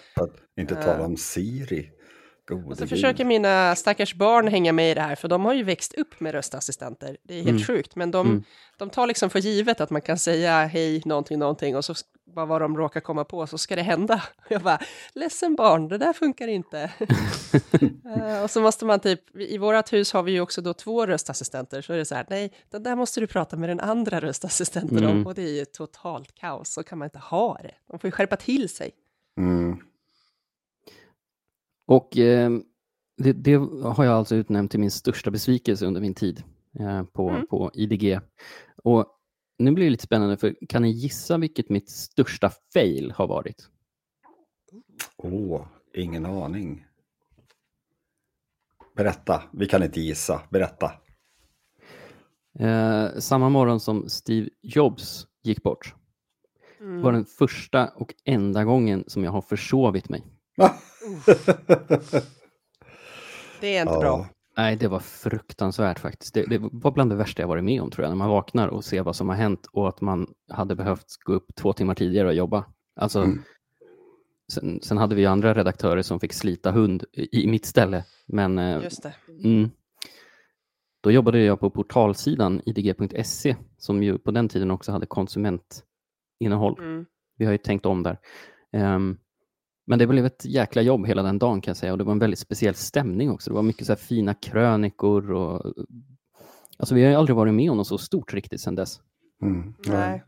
Inte 0.57 0.75
tala 0.75 1.05
om 1.05 1.17
Siri. 1.17 1.91
Gode 2.47 2.63
Och 2.67 2.77
så 2.77 2.84
gud. 2.84 2.89
försöker 2.89 3.25
mina 3.25 3.75
stackars 3.75 4.15
barn 4.15 4.47
hänga 4.47 4.71
med 4.71 4.91
i 4.91 4.93
det 4.93 5.01
här, 5.01 5.15
för 5.15 5.27
de 5.27 5.45
har 5.45 5.53
ju 5.53 5.63
växt 5.63 5.93
upp 5.93 6.19
med 6.19 6.32
röstassistenter. 6.34 7.17
Det 7.23 7.34
är 7.34 7.38
helt 7.38 7.49
Mm. 7.49 7.63
sjukt, 7.63 7.95
men 7.95 8.12
de, 8.12 8.27
Mm. 8.27 8.43
de 8.77 8.89
tar 8.89 9.08
liksom 9.08 9.29
för 9.29 9.39
givet 9.39 9.82
att 9.82 9.89
man 9.89 10.01
kan 10.01 10.17
säga 10.19 10.65
hej, 10.65 11.01
någonting, 11.06 11.39
någonting, 11.39 11.75
och 11.75 11.86
så 11.86 11.93
bara 12.36 12.45
vad 12.45 12.62
de 12.62 12.77
råkar 12.77 12.99
komma 13.01 13.23
på, 13.23 13.47
så 13.47 13.58
ska 13.58 13.75
det 13.75 13.82
hända. 13.82 14.23
Jag 14.49 14.62
bara, 14.62 14.79
ledsen 15.13 15.56
barn, 15.56 15.88
det 15.88 15.97
där 15.97 16.13
funkar 16.13 16.47
inte. 16.47 16.91
Eh, 18.17 18.43
och 18.43 18.49
så 18.51 18.62
måste 18.62 18.86
man 18.86 18.99
typ, 18.99 19.36
i 19.36 19.58
vårt 19.58 19.93
hus 19.93 20.13
har 20.13 20.23
vi 20.23 20.32
ju 20.32 20.41
också 20.41 20.62
då 20.62 20.73
två 20.73 21.06
röstassistenter, 21.06 21.82
så 21.82 21.93
är 21.93 21.97
det 21.97 22.06
så 22.06 22.15
här, 22.15 22.25
nej, 22.29 22.53
den 22.71 22.84
där 22.84 22.95
måste 22.95 23.19
du 23.19 23.27
prata 23.27 23.56
med 23.58 23.69
den 23.69 23.79
andra 23.79 24.19
röstassistenten 24.21 24.97
Mm. 24.97 25.12
om, 25.12 25.27
och 25.27 25.34
det 25.36 25.41
är 25.41 25.53
ju 25.56 25.65
totalt 25.65 26.36
kaos, 26.36 26.73
så 26.73 26.84
kan 26.84 26.97
man 26.97 27.06
inte 27.06 27.19
ha 27.19 27.58
det. 27.63 27.71
De 27.91 27.99
får 27.99 28.08
ju 28.08 28.12
skärpa 28.12 28.36
till 28.36 28.69
sig. 28.69 28.91
Mm. 29.38 29.77
Och 31.85 32.17
eh, 32.17 32.51
det, 33.17 33.33
det 33.33 33.55
har 33.83 34.03
jag 34.05 34.13
alltså 34.13 34.35
utnämnt 34.35 34.71
till 34.71 34.79
min 34.79 34.91
största 34.91 35.31
besvikelse 35.31 35.85
under 35.85 36.01
min 36.01 36.13
tid 36.13 36.43
eh, 36.79 37.03
på, 37.03 37.29
Mm. 37.29 37.47
på 37.47 37.71
IDG. 37.73 38.19
Och 38.83 39.05
nu 39.57 39.71
blir 39.71 39.85
det 39.85 39.91
lite 39.91 40.03
spännande, 40.03 40.37
för 40.37 40.55
kan 40.69 40.81
ni 40.81 40.89
gissa 40.91 41.37
vilket 41.37 41.69
mitt 41.69 41.89
största 41.89 42.51
fail 42.73 43.11
har 43.11 43.27
varit? 43.27 43.69
Åh, 45.17 45.65
ingen 45.93 46.25
aning. 46.25 46.85
Berätta, 48.95 49.43
vi 49.51 49.65
kan 49.67 49.83
inte 49.83 50.01
gissa. 50.01 50.41
Berätta. 50.49 50.91
Eh, 52.59 53.07
samma 53.19 53.49
morgon 53.49 53.79
som 53.79 54.09
Steve 54.09 54.49
Jobs 54.61 55.27
gick 55.43 55.63
bort 55.63 55.95
Mm. 56.79 57.01
var 57.01 57.11
den 57.11 57.25
första 57.25 57.87
och 57.87 58.13
enda 58.25 58.63
gången 58.63 59.03
som 59.07 59.23
jag 59.23 59.31
har 59.31 59.41
försovit 59.41 60.09
mig. 60.09 60.23
Det 63.61 63.77
är 63.77 63.81
inte 63.81 63.97
bra. 63.99 64.27
Nej, 64.57 64.75
det 64.75 64.87
var 64.87 64.99
fruktansvärt 64.99 65.99
faktiskt. 65.99 66.33
Det, 66.33 66.45
det 66.45 66.57
var 66.57 66.91
bland 66.91 67.09
det 67.11 67.15
värsta 67.15 67.41
jag 67.41 67.47
varit 67.47 67.63
med 67.63 67.81
om 67.81 67.91
tror 67.91 68.03
jag, 68.03 68.09
när 68.11 68.15
man 68.17 68.29
vaknar 68.29 68.67
och 68.67 68.85
ser 68.85 69.01
vad 69.03 69.15
som 69.15 69.29
har 69.29 69.35
hänt 69.35 69.67
och 69.71 69.89
att 69.89 70.01
man 70.01 70.27
hade 70.49 70.75
behövt 70.75 71.17
gå 71.23 71.33
upp 71.33 71.55
två 71.55 71.73
timmar 71.73 71.95
tidigare 71.95 72.27
och 72.27 72.33
jobba. 72.33 72.65
Alltså, 72.95 73.19
Mm. 73.21 73.41
sen, 74.51 74.79
sen 74.83 74.97
hade 74.97 75.15
vi 75.15 75.21
ju 75.21 75.27
andra 75.27 75.53
redaktörer 75.53 76.01
som 76.01 76.19
fick 76.19 76.33
slita 76.33 76.71
hund 76.71 77.03
i, 77.11 77.43
i 77.43 77.47
mitt 77.47 77.65
ställe, 77.65 78.05
men 78.27 78.57
eh, 78.59 78.83
Just 78.83 79.03
det. 79.03 79.13
mm, 79.43 79.69
då 81.01 81.11
jobbade 81.11 81.39
jag 81.39 81.59
på 81.59 81.69
portalsidan 81.69 82.61
idg.se 82.65 83.55
som 83.77 84.03
ju 84.03 84.17
på 84.17 84.31
den 84.31 84.49
tiden 84.49 84.71
också 84.71 84.91
hade 84.91 85.05
konsumentinnehåll. 85.05 86.75
Mm. 86.79 87.05
Vi 87.37 87.45
har 87.45 87.51
ju 87.51 87.57
tänkt 87.57 87.85
om 87.85 88.03
där. 88.03 88.19
Ehm, 88.73 89.17
men 89.87 89.99
det 89.99 90.07
blev 90.07 90.25
ett 90.25 90.45
jäkla 90.45 90.81
jobb 90.81 91.07
hela 91.07 91.23
den 91.23 91.39
dagen 91.39 91.61
kan 91.61 91.69
jag 91.71 91.77
säga 91.77 91.91
och 91.91 91.97
det 91.97 92.03
var 92.03 92.11
en 92.11 92.19
väldigt 92.19 92.39
speciell 92.39 92.73
stämning 92.75 93.31
också. 93.31 93.49
Det 93.49 93.55
var 93.55 93.63
mycket 93.63 93.87
så 93.87 93.91
här 93.91 93.97
fina 93.97 94.33
krönikor 94.33 95.31
och 95.31 95.73
alltså 96.77 96.95
vi 96.95 97.03
har 97.03 97.09
ju 97.09 97.15
aldrig 97.15 97.35
varit 97.35 97.53
med 97.53 97.71
om 97.71 97.77
något 97.77 97.87
så 97.87 97.97
stort 97.97 98.33
riktigt 98.33 98.61
sedan 98.61 98.75
dess. 98.75 98.99
Mm, 99.41 99.73
ja. 99.85 99.93
Nej. 99.93 100.23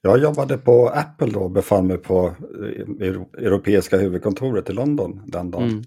Jag 0.00 0.18
jobbade 0.18 0.58
på 0.58 0.88
Apple 0.88 1.30
då 1.30 1.40
och 1.40 1.50
befann 1.50 1.86
mig 1.86 1.98
på 1.98 2.26
eh, 2.26 3.06
euro- 3.08 3.30
europeiska 3.38 3.96
huvudkontoret 3.98 4.70
i 4.70 4.72
London 4.72 5.22
den 5.26 5.50
dagen. 5.50 5.68
Mm. 5.68 5.82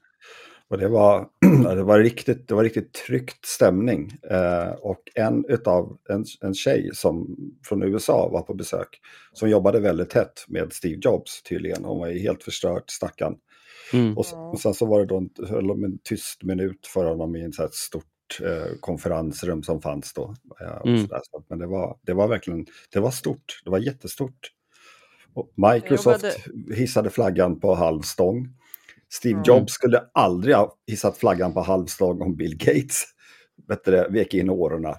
Och 0.69 0.77
det 0.77 0.88
var, 0.88 1.27
det 1.75 1.84
var 1.84 1.99
riktigt, 1.99 2.47
det 2.47 2.56
var 2.56 2.63
riktigt 2.63 2.93
tryckt 2.93 3.45
stämning. 3.45 4.12
Eh, 4.30 4.69
och 4.69 5.01
en 5.15 5.45
utav 5.49 5.97
en, 6.10 6.25
en 6.41 6.53
tjej 6.53 6.89
som, 6.93 7.36
från 7.65 7.84
USA 7.84 8.30
var 8.32 8.41
på 8.41 8.53
besök 8.53 8.99
som 9.34 9.49
jobbade 9.49 9.80
väldigt 9.80 10.10
tätt 10.10 10.45
med 10.47 10.73
Steve 10.73 10.99
Jobs 11.01 11.43
tydligen. 11.43 11.86
Hon 11.86 11.99
var 11.99 12.08
ju 12.08 12.19
helt 12.19 12.43
förstört, 12.43 12.89
stackarn. 12.89 13.36
Mm. 13.93 14.17
Och, 14.17 14.25
s- 14.25 14.34
och 14.34 14.60
sen 14.60 14.73
så 14.73 14.86
var 14.86 14.99
det 14.99 15.06
då 15.06 15.17
en, 15.17 15.30
höll 15.47 15.67
de 15.67 15.84
en 15.84 15.97
tyst 16.03 16.43
minut 16.43 16.88
för 16.88 17.06
honom 17.06 17.36
i 17.36 17.41
en 17.43 17.53
så 17.53 17.62
här 17.62 17.69
stort 17.73 18.39
eh, 18.41 18.75
konferensrum 18.80 19.63
som 19.63 19.82
fanns 19.82 20.13
då. 20.13 20.36
Eh, 20.62 20.75
och 20.77 20.88
Mm. 20.88 21.08
så 21.08 21.43
Men 21.49 21.60
det 21.60 21.67
var, 21.67 21.97
det 22.01 22.13
var 22.13 22.27
verkligen, 22.27 22.65
det 22.93 22.99
var 22.99 23.12
stort, 23.12 23.62
det 23.63 23.69
var 23.69 23.80
jättestort. 23.80 24.51
Och 25.34 25.51
Microsoft 25.56 26.23
jobbade- 26.23 26.75
hissade 26.75 27.10
flaggan 27.10 27.60
på 27.60 27.75
halvstång. 27.75 28.47
Steve 29.10 29.34
Mm. 29.34 29.43
Jobs 29.46 29.74
skulle 29.74 30.04
aldrig 30.13 30.56
ha 30.56 30.76
hissat 30.88 31.17
flaggan 31.17 31.54
på 31.54 31.62
halvstång 31.62 32.22
om 32.22 32.36
Bill 32.36 32.58
Gates 32.58 33.04
vet 33.67 33.86
du, 33.86 34.08
vek 34.10 34.34
in 34.34 34.50
åren. 34.50 34.96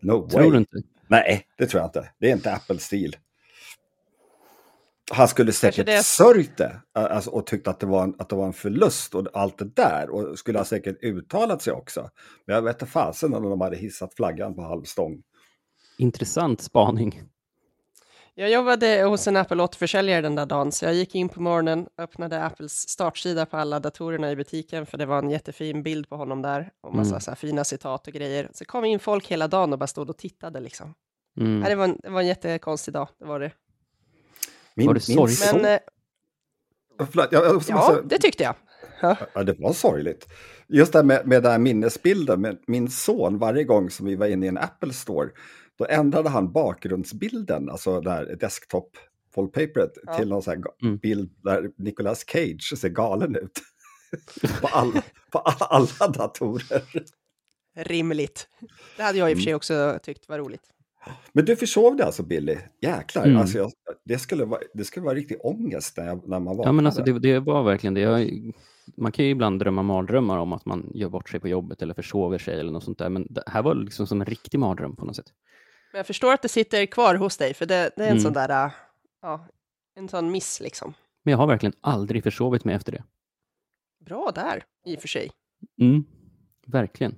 No 0.00 0.28
Tror 0.28 0.40
way. 0.40 0.50
du 0.50 0.58
inte? 0.58 0.76
Nej, 1.08 1.46
det 1.58 1.66
tror 1.66 1.80
jag 1.80 1.88
inte. 1.88 2.10
Det 2.18 2.28
är 2.28 2.32
inte 2.32 2.52
Apple-stil. 2.52 3.16
Han 5.10 5.28
skulle 5.28 5.52
säkert 5.52 5.86
det 5.86 6.02
sörjt 6.04 6.56
det 6.56 6.80
alltså, 6.92 7.30
och 7.30 7.46
tyckt 7.46 7.68
att 7.68 7.80
det, 7.80 7.86
var 7.86 8.02
en, 8.02 8.14
att 8.18 8.28
det 8.28 8.36
var 8.36 8.46
en 8.46 8.52
förlust 8.52 9.14
och 9.14 9.26
allt 9.32 9.58
det 9.58 9.74
där. 9.74 10.10
Och 10.10 10.38
skulle 10.38 10.58
ha 10.58 10.64
säkert 10.64 11.02
uttalat 11.02 11.62
sig 11.62 11.72
också. 11.72 12.10
Men 12.46 12.54
jag 12.54 12.62
vet 12.62 12.82
inte 12.82 12.92
fasen 12.92 13.34
om 13.34 13.42
de 13.42 13.60
hade 13.60 13.76
hissat 13.76 14.14
flaggan 14.14 14.54
på 14.54 14.62
halvstång. 14.62 15.22
Intressant 15.98 16.60
spaning. 16.60 17.22
Jag 18.40 18.50
jobbade 18.50 19.02
hos 19.02 19.26
en 19.26 19.36
Apple 19.36 19.56
8-försäljare 19.62 20.22
den 20.22 20.34
där 20.34 20.46
dagen, 20.46 20.72
så 20.72 20.84
jag 20.84 20.94
gick 20.94 21.14
in 21.14 21.28
på 21.28 21.40
morgonen, 21.42 21.86
öppnade 21.98 22.44
Apples 22.44 22.88
startsida 22.88 23.46
på 23.46 23.56
alla 23.56 23.80
datorerna 23.80 24.30
i 24.30 24.36
butiken, 24.36 24.86
för 24.86 24.98
det 24.98 25.06
var 25.06 25.18
en 25.18 25.30
jättefin 25.30 25.82
bild 25.82 26.08
på 26.08 26.16
honom 26.16 26.42
där, 26.42 26.70
och 26.80 26.94
massa 26.94 27.10
Mm. 27.10 27.20
så 27.20 27.30
här 27.30 27.36
fina 27.36 27.64
citat 27.64 28.06
och 28.06 28.12
grejer. 28.12 28.48
Så 28.54 28.64
kom 28.64 28.84
in 28.84 28.98
folk 28.98 29.26
hela 29.26 29.48
dagen 29.48 29.72
och 29.72 29.78
bara 29.78 29.86
stod 29.86 30.10
och 30.10 30.16
tittade 30.18 30.60
liksom. 30.60 30.94
Mm. 31.40 31.60
Det, 31.60 31.74
var 31.74 31.84
en, 31.84 31.98
det 32.02 32.10
var 32.10 32.20
en 32.20 32.26
jättekonstig 32.26 32.94
dag, 32.94 33.08
det 33.18 33.24
var 33.24 33.40
det. 33.40 33.52
Min, 34.74 34.86
Var 34.86 34.94
det 34.94 35.00
sorgligt? 35.00 35.38
son- 35.38 35.62
Men 35.62 35.72
eh, 37.00 37.06
Förlåt, 37.10 37.28
jag, 37.32 37.44
jag 37.44 37.54
måste 37.54 37.72
ja, 37.72 37.88
säga- 37.90 38.02
det 38.02 38.18
tyckte 38.18 38.42
jag. 38.42 38.54
Ja, 39.34 39.42
det 39.44 39.52
var 39.58 39.72
sorgligt. 39.72 40.26
Just 40.68 40.92
det 40.92 40.98
här 40.98 41.04
med, 41.04 41.26
med 41.26 41.42
den 41.42 41.52
här 41.52 41.58
minnesbilden, 41.58 42.40
med 42.40 42.58
min 42.66 42.90
son, 42.90 43.38
varje 43.38 43.64
gång 43.64 43.90
som 43.90 44.06
vi 44.06 44.16
var 44.16 44.26
inne 44.26 44.46
i 44.46 44.48
en 44.48 44.58
Apple 44.58 44.92
Store, 44.92 45.28
då 45.78 45.86
ändrade 45.88 46.28
han 46.28 46.52
bakgrundsbilden, 46.52 47.70
alltså 47.70 48.00
det 48.00 48.10
här 48.10 48.36
desktop 48.40 48.96
wallpaperet, 49.36 49.92
Ja. 50.06 50.14
till 50.18 50.28
någon 50.28 50.42
sån 50.42 50.64
Mm. 50.82 50.96
bild 50.96 51.30
där 51.44 51.70
Nicolas 51.76 52.24
Cage 52.26 52.74
ser 52.78 52.88
galen 52.88 53.36
ut. 53.36 53.60
på 54.60 54.66
alla, 54.68 55.02
på 55.32 55.38
alla, 55.38 55.66
alla 55.98 56.12
datorer. 56.12 56.82
Rimligt. 57.76 58.48
Det 58.96 59.02
hade 59.02 59.18
jag 59.18 59.30
i 59.30 59.34
och 59.34 59.36
för 59.36 59.42
Mm. 59.42 59.44
sig 59.44 59.54
också 59.54 59.98
tyckt 60.02 60.28
var 60.28 60.38
roligt. 60.38 60.62
Men 61.32 61.44
du 61.44 61.56
försov 61.56 61.96
det 61.96 62.04
alltså 62.04 62.22
Billy? 62.22 62.56
Jäklar, 62.82 63.24
Mm. 63.26 63.36
alltså 63.36 63.58
jag, 63.58 63.72
det, 64.04 64.18
skulle 64.18 64.44
vara, 64.44 64.60
det 64.74 64.84
skulle 64.84 65.04
vara 65.06 65.14
riktig 65.14 65.36
ångest 65.40 65.96
när, 65.96 66.06
jag, 66.06 66.28
när 66.28 66.40
man 66.40 66.44
vaknade. 66.56 66.68
Ja, 66.68 66.72
men 66.72 66.86
alltså 66.86 67.02
det, 67.02 67.18
det 67.18 67.40
var 67.40 67.62
verkligen 67.62 67.94
det. 67.94 68.00
Jag, 68.00 68.30
man 68.96 69.12
kan 69.12 69.24
ju 69.24 69.30
ibland 69.30 69.58
drömma 69.60 69.82
mardrömmar 69.82 70.38
om 70.38 70.52
att 70.52 70.64
man 70.66 70.90
gör 70.94 71.08
bort 71.08 71.28
sig 71.28 71.40
på 71.40 71.48
jobbet 71.48 71.82
eller 71.82 71.94
försover 71.94 72.38
sig 72.38 72.60
eller 72.60 72.72
något 72.72 72.84
sånt 72.84 72.98
där. 72.98 73.08
Men 73.08 73.26
det 73.30 73.42
här 73.46 73.62
var 73.62 73.74
liksom 73.74 74.06
som 74.06 74.20
en 74.20 74.26
riktig 74.26 74.58
mardröm 74.58 74.96
på 74.96 75.04
något 75.04 75.16
sätt. 75.16 75.32
Men 75.92 75.98
jag 75.98 76.06
förstår 76.06 76.32
att 76.32 76.42
det 76.42 76.48
sitter 76.48 76.86
kvar 76.86 77.14
hos 77.14 77.36
dig, 77.36 77.54
för 77.54 77.66
det, 77.66 77.90
det 77.96 78.02
är 78.02 78.06
en 78.06 78.10
Mm. 78.12 78.22
sån 78.22 78.32
där, 78.32 78.66
äh, 78.66 78.72
ja, 79.22 79.46
en 79.94 80.08
sån 80.08 80.30
miss 80.30 80.60
liksom. 80.60 80.94
Men 81.24 81.32
jag 81.32 81.38
har 81.38 81.46
verkligen 81.46 81.72
aldrig 81.80 82.22
försovit 82.22 82.64
mig 82.64 82.74
efter 82.74 82.92
det. 82.92 83.04
Bra 84.04 84.32
där, 84.34 84.64
i 84.86 84.96
och 84.96 85.00
för 85.00 85.08
sig. 85.08 85.30
Mm, 85.80 86.04
verkligen. 86.66 87.16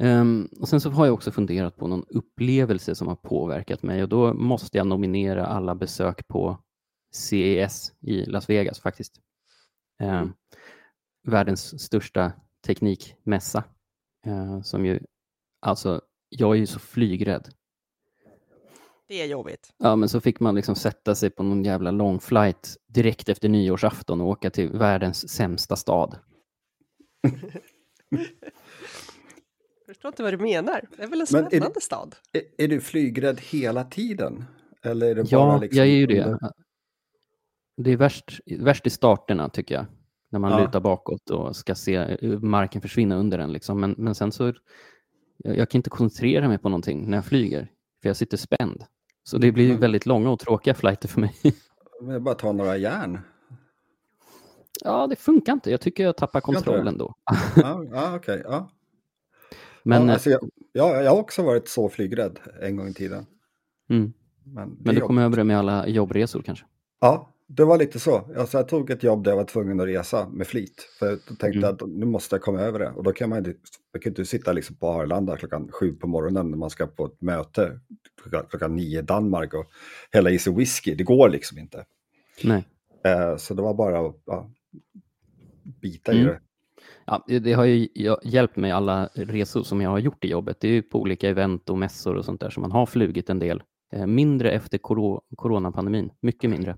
Ehm, 0.00 0.48
och 0.60 0.68
sen 0.68 0.80
så 0.80 0.90
har 0.90 1.06
jag 1.06 1.14
också 1.14 1.30
funderat 1.32 1.76
på 1.76 1.86
någon 1.86 2.04
upplevelse 2.08 2.94
som 2.94 3.08
har 3.08 3.16
påverkat 3.16 3.82
mig 3.82 4.02
och 4.02 4.08
då 4.08 4.34
måste 4.34 4.78
jag 4.78 4.86
nominera 4.86 5.46
alla 5.46 5.74
besök 5.74 6.28
på 6.28 6.58
CES 7.12 7.92
i 8.00 8.24
Las 8.24 8.48
Vegas 8.50 8.80
faktiskt. 8.80 9.20
Ehm, 10.00 10.32
världens 11.26 11.82
största 11.82 12.32
teknikmässa. 12.66 13.64
eh, 14.26 14.62
som 14.62 14.86
ju, 14.86 15.00
alltså, 15.60 16.00
jag 16.28 16.54
är 16.56 16.60
ju 16.60 16.66
så 16.66 16.78
flygrädd. 16.78 17.48
Det 19.10 19.20
är 19.22 19.26
jobbigt. 19.26 19.72
Ja, 19.78 19.96
men 19.96 20.08
så 20.08 20.20
fick 20.20 20.40
man 20.40 20.54
liksom 20.54 20.74
sätta 20.74 21.14
sig 21.14 21.30
på 21.30 21.42
någon 21.42 21.64
jävla 21.64 21.90
lång 21.90 22.20
flight 22.20 22.76
direkt 22.86 23.28
efter 23.28 23.48
nyårsafton 23.48 24.20
och 24.20 24.26
åka 24.28 24.50
till 24.50 24.70
världens 24.72 25.28
sämsta 25.28 25.76
stad. 25.76 26.18
Jag 28.10 28.20
förstår 29.86 30.08
inte 30.08 30.22
vad 30.22 30.32
du 30.32 30.38
menar. 30.38 30.88
Det 30.96 31.02
är 31.02 31.06
väl 31.06 31.20
en 31.20 31.26
Men 31.32 31.40
är 31.40 31.50
det- 31.50 31.56
spännande 31.56 31.80
stad? 31.80 32.16
Är, 32.32 32.42
är 32.64 32.68
du 32.68 32.80
flygrädd 32.80 33.40
hela 33.40 33.84
tiden? 33.84 34.44
Eller 34.82 35.06
är 35.10 35.14
det 35.14 35.22
bara 35.22 35.28
Ja, 35.30 35.58
liksom 35.58 35.78
jag 35.78 35.86
är 35.86 35.90
ju 35.90 36.06
det. 36.06 36.24
under- 36.24 36.52
Det 37.76 37.90
är 37.90 37.96
värst, 37.96 38.40
värst 38.58 38.86
i 38.86 38.90
starterna 38.90 39.48
tycker 39.48 39.74
jag. 39.74 39.86
När 40.30 40.38
man 40.38 40.52
Ja. 40.52 40.60
lutar 40.66 40.80
bakåt 40.80 41.30
och 41.30 41.56
ska 41.56 41.74
se 41.74 42.18
marken 42.40 42.82
försvinna 42.82 43.16
under 43.16 43.38
en. 43.38 43.52
Liksom. 43.52 43.80
Men, 43.80 43.94
men 43.98 44.14
sen 44.14 44.32
så, 44.32 44.54
jag, 45.36 45.56
jag 45.56 45.70
kan 45.70 45.78
inte 45.78 45.90
koncentrera 45.90 46.48
mig 46.48 46.58
på 46.58 46.68
någonting 46.68 47.10
när 47.10 47.16
jag 47.16 47.24
flyger. 47.24 47.68
För 48.02 48.08
jag 48.08 48.16
sitter 48.16 48.36
spänd. 48.36 48.84
Så 49.24 49.38
det 49.38 49.52
blir 49.52 49.68
Mm. 49.68 49.80
väldigt 49.80 50.06
långa 50.06 50.30
och 50.30 50.38
tråkiga 50.38 50.74
flighter 50.74 51.08
för 51.08 51.20
mig. 51.20 51.34
Men 52.00 52.10
jag 52.12 52.22
bara 52.22 52.34
ta 52.34 52.52
några 52.52 52.76
järn. 52.76 53.18
ja, 54.84 55.06
det 55.06 55.16
funkar 55.16 55.52
inte. 55.52 55.70
Jag 55.70 55.80
tycker 55.80 56.04
jag 56.04 56.16
tappar 56.16 56.40
kontrollen 56.40 56.98
då. 56.98 57.14
Ja, 57.56 57.84
ja 57.92 58.16
okej. 58.16 58.42
ja. 58.44 58.70
Men, 59.82 60.06
ja, 60.06 60.12
alltså 60.12 60.30
jag, 60.30 60.40
ja, 60.72 61.02
jag 61.02 61.10
har 61.10 61.18
också 61.20 61.42
varit 61.42 61.68
så 61.68 61.88
flygrädd 61.88 62.38
en 62.62 62.76
gång 62.76 62.88
i 62.88 62.94
tiden. 62.94 63.26
mm, 63.90 64.12
Men, 64.44 64.68
men 64.80 64.94
du 64.94 65.00
jobb- 65.00 65.06
kom 65.06 65.18
över 65.18 65.36
det 65.36 65.44
med 65.44 65.58
alla 65.58 65.86
jobbresor 65.88 66.42
kanske? 66.42 66.64
Ja, 67.00 67.28
det 67.56 67.64
var 67.64 67.78
lite 67.78 68.00
så. 68.00 68.16
Alltså, 68.36 68.56
jag 68.58 68.68
tog 68.68 68.90
ett 68.90 69.02
jobb 69.02 69.24
där 69.24 69.30
jag 69.30 69.36
var 69.36 69.44
tvungen 69.44 69.80
att 69.80 69.86
resa 69.86 70.28
med 70.28 70.46
flit. 70.46 70.88
För 70.98 71.06
jag 71.06 71.18
tänkte 71.38 71.48
Mm. 71.58 71.64
att 71.70 71.80
nu 71.88 72.06
måste 72.06 72.34
jag 72.34 72.42
komma 72.42 72.60
över 72.60 72.78
det. 72.78 72.90
Och 72.90 73.02
då 73.04 73.12
kan 73.12 73.28
man 73.28 73.38
inte, 73.38 73.50
man 73.94 74.00
kan 74.00 74.10
inte 74.10 74.24
sitta 74.24 74.52
liksom 74.52 74.76
på 74.76 74.88
Arlanda 74.88 75.36
klockan 75.36 75.68
sju 75.72 75.92
på 75.92 76.06
morgonen 76.06 76.50
när 76.50 76.58
man 76.58 76.70
ska 76.70 76.86
på 76.86 77.04
ett 77.06 77.20
möte 77.22 77.80
klockan, 78.22 78.46
klockan 78.50 78.76
nio 78.76 78.98
i 78.98 79.02
Danmark 79.02 79.54
och 79.54 79.66
hälla 80.10 80.30
i 80.30 80.38
sig 80.38 80.54
whisky. 80.54 80.94
Det 80.94 81.04
går 81.04 81.28
liksom 81.28 81.58
inte. 81.58 81.84
Nej. 82.44 82.68
Eh, 83.04 83.36
så 83.36 83.54
det 83.54 83.62
var 83.62 83.74
bara 83.74 84.06
att 84.06 84.16
ja, 84.26 84.50
bita 85.80 86.12
i 86.12 86.20
Mm. 86.20 86.26
det. 86.28 86.40
Ja, 87.06 87.24
det- 87.40 87.52
har 87.52 87.64
ju 87.64 87.88
hjälpt 88.24 88.56
mig 88.56 88.70
alla 88.70 89.06
resor 89.14 89.62
som 89.62 89.80
jag 89.80 89.90
har 89.90 89.98
gjort 89.98 90.24
i 90.24 90.28
jobbet. 90.28 90.56
Det 90.60 90.68
är 90.68 90.72
ju 90.72 90.82
på 90.82 91.00
olika 91.00 91.28
event 91.28 91.70
och 91.70 91.78
mässor 91.78 92.14
och 92.16 92.24
sånt 92.24 92.40
där 92.40 92.50
som 92.50 92.60
man 92.60 92.72
har 92.72 92.86
flugit 92.86 93.30
en 93.30 93.38
del. 93.38 93.62
Eh, 93.92 94.06
mindre 94.06 94.50
efter 94.52 94.78
coronapandemin, 95.36 96.10
mycket 96.20 96.50
mindre. 96.50 96.76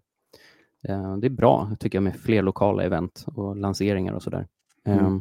Eh, 0.88 1.16
det 1.16 1.27
är 1.27 1.31
bra, 1.31 1.71
tycker 1.81 1.97
jag, 1.97 2.03
med 2.03 2.16
fler 2.16 2.43
lokala 2.43 2.83
event 2.83 3.24
och 3.35 3.57
lanseringar 3.57 4.12
och 4.12 4.22
sådär. 4.22 4.47
Mm. 4.87 4.99
Eh, 5.05 5.20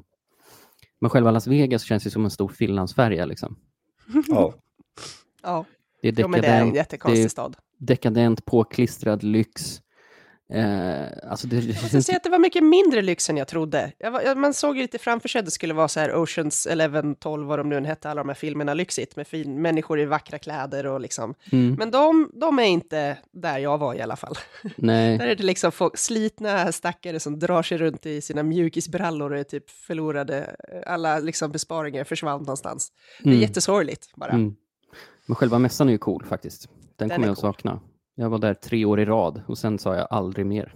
men 1.00 1.10
själva 1.10 1.32
Las 1.32 1.48
Vegas 1.48 1.84
känns 1.84 2.06
ju 2.06 2.10
som 2.10 2.24
en 2.26 2.32
stor 2.32 2.48
Finlandsfärja. 2.48 3.26
Liksom. 3.26 3.56
Ja. 4.28 4.54
Ja, 5.44 5.66
Det 6.02 6.08
är 6.08 6.14
jo, 6.18 6.28
men 6.28 6.42
det 6.42 6.48
är 6.48 6.52
en 6.52 6.58
dekadent, 6.58 6.76
jättekonstig 6.76 7.32
stad. 7.32 7.58
dekadent 7.78 8.46
påklistrad 8.46 9.24
lyx. 9.24 9.82
Eh, 10.52 11.04
alltså 11.32 11.48
det, 11.48 11.56
Jag 11.56 11.68
måste 11.84 12.02
säga 12.02 12.16
att 12.18 12.24
det 12.24 12.30
var 12.30 12.40
mycket 12.40 12.64
mindre 12.64 13.02
lyx 13.02 13.30
än 13.30 13.38
jag 13.38 13.48
trodde. 13.48 13.92
Jag 13.98 14.12
var, 14.12 14.22
jag, 14.22 14.38
man 14.38 14.54
såg 14.54 14.76
ju 14.76 14.82
lite 14.82 14.98
framför 14.98 15.30
sig 15.30 15.40
att 15.40 15.46
det 15.46 15.52
skulle 15.52 15.74
vara 15.74 15.88
så 15.88 16.00
här 16.00 16.16
Oceans 16.24 16.68
11, 16.68 17.16
12, 17.20 17.48
vad 17.48 17.60
de 17.60 17.70
nu 17.70 17.78
än 17.78 17.86
hette, 17.86 18.10
alla 18.10 18.22
de 18.22 18.28
här 18.28 18.36
filmerna 18.36 18.74
lyxigt 18.74 19.16
med 19.16 19.28
fin, 19.28 19.62
människor 19.62 20.00
i 20.00 20.06
vackra 20.06 20.40
kläder 20.40 20.86
och 20.88 21.02
liksom. 21.02 21.34
mm, 21.52 21.76
Men 21.80 21.92
de, 21.92 22.32
de 22.34 22.60
är 22.60 22.64
inte 22.64 23.18
där 23.32 23.58
jag 23.58 23.78
var 23.78 23.96
i 23.96 24.02
alla 24.02 24.16
fall. 24.16 24.36
nej. 24.76 25.18
Där 25.18 25.28
är 25.28 25.36
det 25.36 25.44
liksom 25.44 25.72
folk, 25.72 25.98
slitna 25.98 26.72
stackare 26.72 27.20
som 27.20 27.40
drar 27.40 27.64
sig 27.64 27.78
runt 27.78 28.06
i 28.06 28.22
sina 28.22 28.44
mjukisbrallor 28.44 29.32
och 29.34 29.40
är 29.40 29.44
typ 29.44 29.70
förlorade. 29.70 30.56
Alla 30.86 31.20
liksom 31.20 31.52
besparingar 31.52 32.04
försvann 32.04 32.40
någonstans. 32.40 32.92
Det 33.20 33.30
är 33.30 33.32
Mm. 33.32 33.42
jättesorgligt 33.42 34.16
bara. 34.16 34.32
Mm. 34.32 34.56
Men 35.26 35.36
själva 35.36 35.60
mässan 35.60 35.88
är 35.88 35.92
ju 35.92 35.98
cool 35.98 36.26
faktiskt. 36.26 36.70
Den, 36.96 37.08
Den 37.08 37.10
kommer 37.16 37.28
jag 37.28 37.34
att 37.34 37.40
cool. 37.42 37.54
sakna. 37.54 37.80
Jag 38.22 38.30
var 38.30 38.40
där 38.40 38.54
tre 38.54 38.86
år 38.86 39.00
i 39.00 39.06
rad 39.06 39.42
och 39.48 39.58
sen 39.58 39.80
sa 39.80 39.96
jag 39.96 40.08
aldrig 40.10 40.46
mer. 40.46 40.76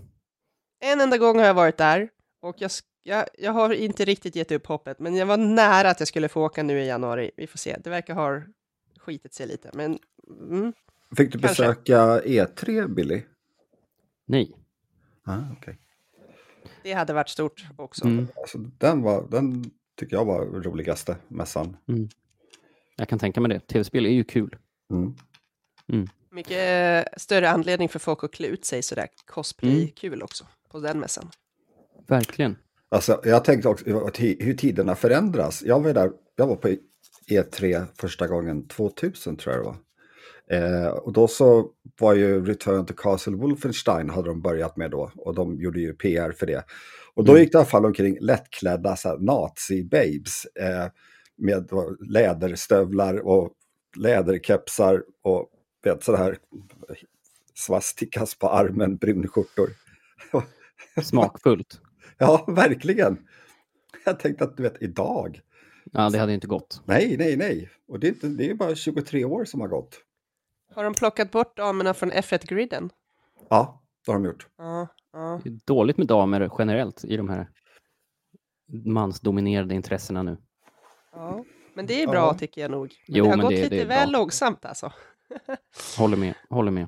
En 0.79 1.01
enda 1.01 1.17
gång 1.17 1.39
har 1.39 1.45
jag 1.45 1.53
varit 1.53 1.77
där 1.77 2.09
och 2.41 2.55
jag, 2.59 2.71
jag, 3.03 3.25
jag 3.37 3.51
har 3.51 3.73
inte 3.73 4.05
riktigt 4.05 4.35
gett 4.35 4.51
upp 4.51 4.67
hoppet, 4.67 4.99
men 4.99 5.15
jag 5.15 5.25
var 5.25 5.37
nära 5.37 5.89
att 5.89 5.99
jag 5.99 6.07
skulle 6.07 6.29
få 6.29 6.45
åka 6.45 6.63
nu 6.63 6.79
i 6.79 6.87
januari. 6.87 7.31
Vi 7.37 7.47
får 7.47 7.57
se. 7.57 7.77
Det 7.83 7.89
verkar 7.89 8.13
ha 8.13 8.41
skitit 8.99 9.33
sig 9.33 9.47
lite, 9.47 9.71
men 9.73 9.99
mm, 10.49 10.73
Fick 11.17 11.31
du 11.31 11.39
Kanske. 11.39 11.63
besöka 11.63 12.21
E3, 12.21 12.87
Billy? 12.87 13.21
Nej. 14.25 14.55
Ah, 15.23 15.51
okay. 15.57 15.75
det 16.83 16.93
hade 16.93 17.13
varit 17.13 17.29
stort 17.29 17.65
också. 17.77 18.05
Mm. 18.05 18.27
alltså, 18.41 18.57
den, 18.57 19.01
var, 19.01 19.27
den 19.29 19.71
tycker 19.95 20.15
jag 20.15 20.25
var 20.25 20.45
roligaste 20.45 21.17
mässan. 21.27 21.77
Jag 22.95 23.09
kan 23.09 23.19
tänka 23.19 23.41
mig 23.41 23.49
det. 23.49 23.59
Tv-spel 23.59 24.05
är 24.05 24.09
ju 24.09 24.23
kul. 24.23 24.55
Mm. 24.91 26.07
Mm. 26.35 26.43
Mycket 26.47 27.05
eh, 27.07 27.13
större 27.17 27.49
anledning 27.49 27.89
för 27.89 27.99
folk 27.99 28.23
att 28.23 28.31
klä 28.33 28.47
ut 28.47 28.65
sig 28.65 28.81
sådär 28.81 29.07
cosplay-kul 29.25 30.23
också 30.23 30.45
på 30.71 30.79
den 30.79 30.99
mässan. 30.99 31.29
Verkligen. 32.07 32.55
Alltså, 32.89 33.21
jag 33.23 33.43
tänkte 33.45 33.69
också 33.69 33.85
hur 34.19 34.53
tiderna 34.53 34.95
förändras. 34.95 35.63
Jag 35.65 35.79
var, 35.83 35.93
där, 35.93 36.11
jag 36.35 36.47
var 36.47 36.55
på 36.55 36.75
E3 37.29 37.85
första 37.99 38.27
gången 38.27 38.67
2000 38.67 39.37
tror 39.37 39.55
jag 39.55 39.63
det 39.63 39.67
var. 39.67 39.77
Eh, 40.51 40.87
och 40.87 41.13
då 41.13 41.27
så 41.27 41.69
var 41.99 42.13
ju 42.13 42.45
Return 42.45 42.85
to 42.85 42.93
Castle 42.93 43.35
Wolfenstein 43.35 44.09
hade 44.09 44.27
de 44.29 44.41
börjat 44.41 44.77
med 44.77 44.91
då 44.91 45.11
och 45.15 45.35
de 45.35 45.59
gjorde 45.59 45.79
ju 45.79 45.93
PR 45.93 46.31
för 46.31 46.45
det. 46.45 46.65
Och 47.13 47.23
då 47.25 47.31
Mm. 47.31 47.41
gick 47.41 47.51
det 47.51 47.55
i 47.55 47.59
alla 47.59 47.65
fall 47.65 47.85
omkring 47.85 48.17
lättklädda 48.21 48.95
nazi-babes 49.19 50.45
eh, 50.59 50.91
med 51.37 51.63
då, 51.69 51.95
läderstövlar 52.09 53.27
och 53.27 53.51
läderkepsar 53.97 55.03
och 55.23 55.49
vet, 55.89 56.07
här 56.07 56.37
svastikas 57.53 58.35
på 58.35 58.49
armen, 58.49 58.95
brunskjortor. 58.97 59.69
Smakfullt. 61.03 61.81
Ja, 62.17 62.45
verkligen. 62.47 63.27
Jag 64.05 64.19
tänkte 64.19 64.43
att 64.43 64.57
du 64.57 64.63
vet, 64.63 64.81
idag. 64.81 65.41
Ja, 65.91 66.09
det 66.09 66.17
hade 66.17 66.33
inte 66.33 66.47
gått. 66.47 66.81
Nej, 66.85 67.15
nej, 67.19 67.37
nej. 67.37 67.69
Och 67.87 67.99
det 67.99 68.07
är, 68.07 68.09
inte, 68.09 68.27
det 68.27 68.49
är 68.49 68.53
bara 68.55 68.75
23 68.75 69.25
år 69.25 69.45
som 69.45 69.61
har 69.61 69.67
gått. 69.67 70.01
Har 70.75 70.83
de 70.83 70.93
plockat 70.93 71.31
bort 71.31 71.57
damerna 71.57 71.93
från 71.93 72.11
F1-griden? 72.11 72.89
Ja, 73.49 73.83
det 74.05 74.11
har 74.11 74.19
de 74.19 74.25
gjort. 74.25 74.47
Ja, 74.57 74.87
ja. 75.13 75.41
Det 75.43 75.49
är 75.49 75.59
dåligt 75.65 75.97
med 75.97 76.07
damer 76.07 76.49
generellt 76.59 77.05
i 77.05 77.17
de 77.17 77.29
här 77.29 77.49
mansdominerade 78.85 79.75
intressena 79.75 80.23
nu. 80.23 80.37
ja. 81.11 81.45
Men 81.73 81.85
det 81.85 82.03
är 82.03 82.07
bra 82.07 82.15
Ja. 82.19 82.33
tycker 82.33 82.61
jag 82.61 82.71
nog. 82.71 82.81
Men 83.07 83.15
Jo, 83.17 83.23
det 83.23 83.29
har 83.29 83.37
men 83.37 83.43
gått 83.45 83.55
det- 83.55 83.63
lite 83.63 83.75
det 83.75 83.85
väl 83.85 84.09
bra. 84.11 84.19
långsamt 84.19 84.65
alltså. 84.65 84.93
Håller 85.97 86.17
med, 86.17 86.33
håller 86.49 86.71
med. 86.71 86.87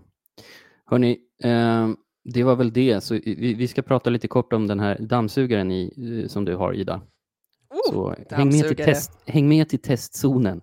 Hörni, 0.85 1.19
eh, 1.43 1.89
det 2.23 2.43
var 2.43 2.55
väl 2.55 2.73
det. 2.73 3.01
Så 3.01 3.13
vi, 3.13 3.53
vi 3.53 3.67
ska 3.67 3.81
prata 3.81 4.09
lite 4.09 4.27
kort 4.27 4.53
om 4.53 4.67
den 4.67 4.79
här 4.79 4.97
dammsugaren 4.99 5.71
i, 5.71 5.93
eh, 6.23 6.27
som 6.27 6.45
du 6.45 6.55
har, 6.55 6.73
Ida. 6.73 7.01
Oh, 7.69 7.91
Så 7.91 8.15
häng 8.35 8.49
med, 8.49 8.67
till 8.67 8.75
test, 8.85 9.11
häng 9.25 9.49
med 9.49 9.69
till 9.69 9.79
testzonen. 9.81 10.61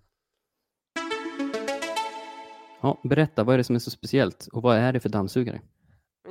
Ja, 2.80 3.00
berätta, 3.04 3.44
vad 3.44 3.54
är 3.54 3.58
det 3.58 3.64
som 3.64 3.74
är 3.74 3.80
så 3.80 3.90
speciellt 3.90 4.46
och 4.52 4.62
vad 4.62 4.76
är 4.76 4.92
det 4.92 5.00
för 5.00 5.08
dammsugare? 5.08 5.60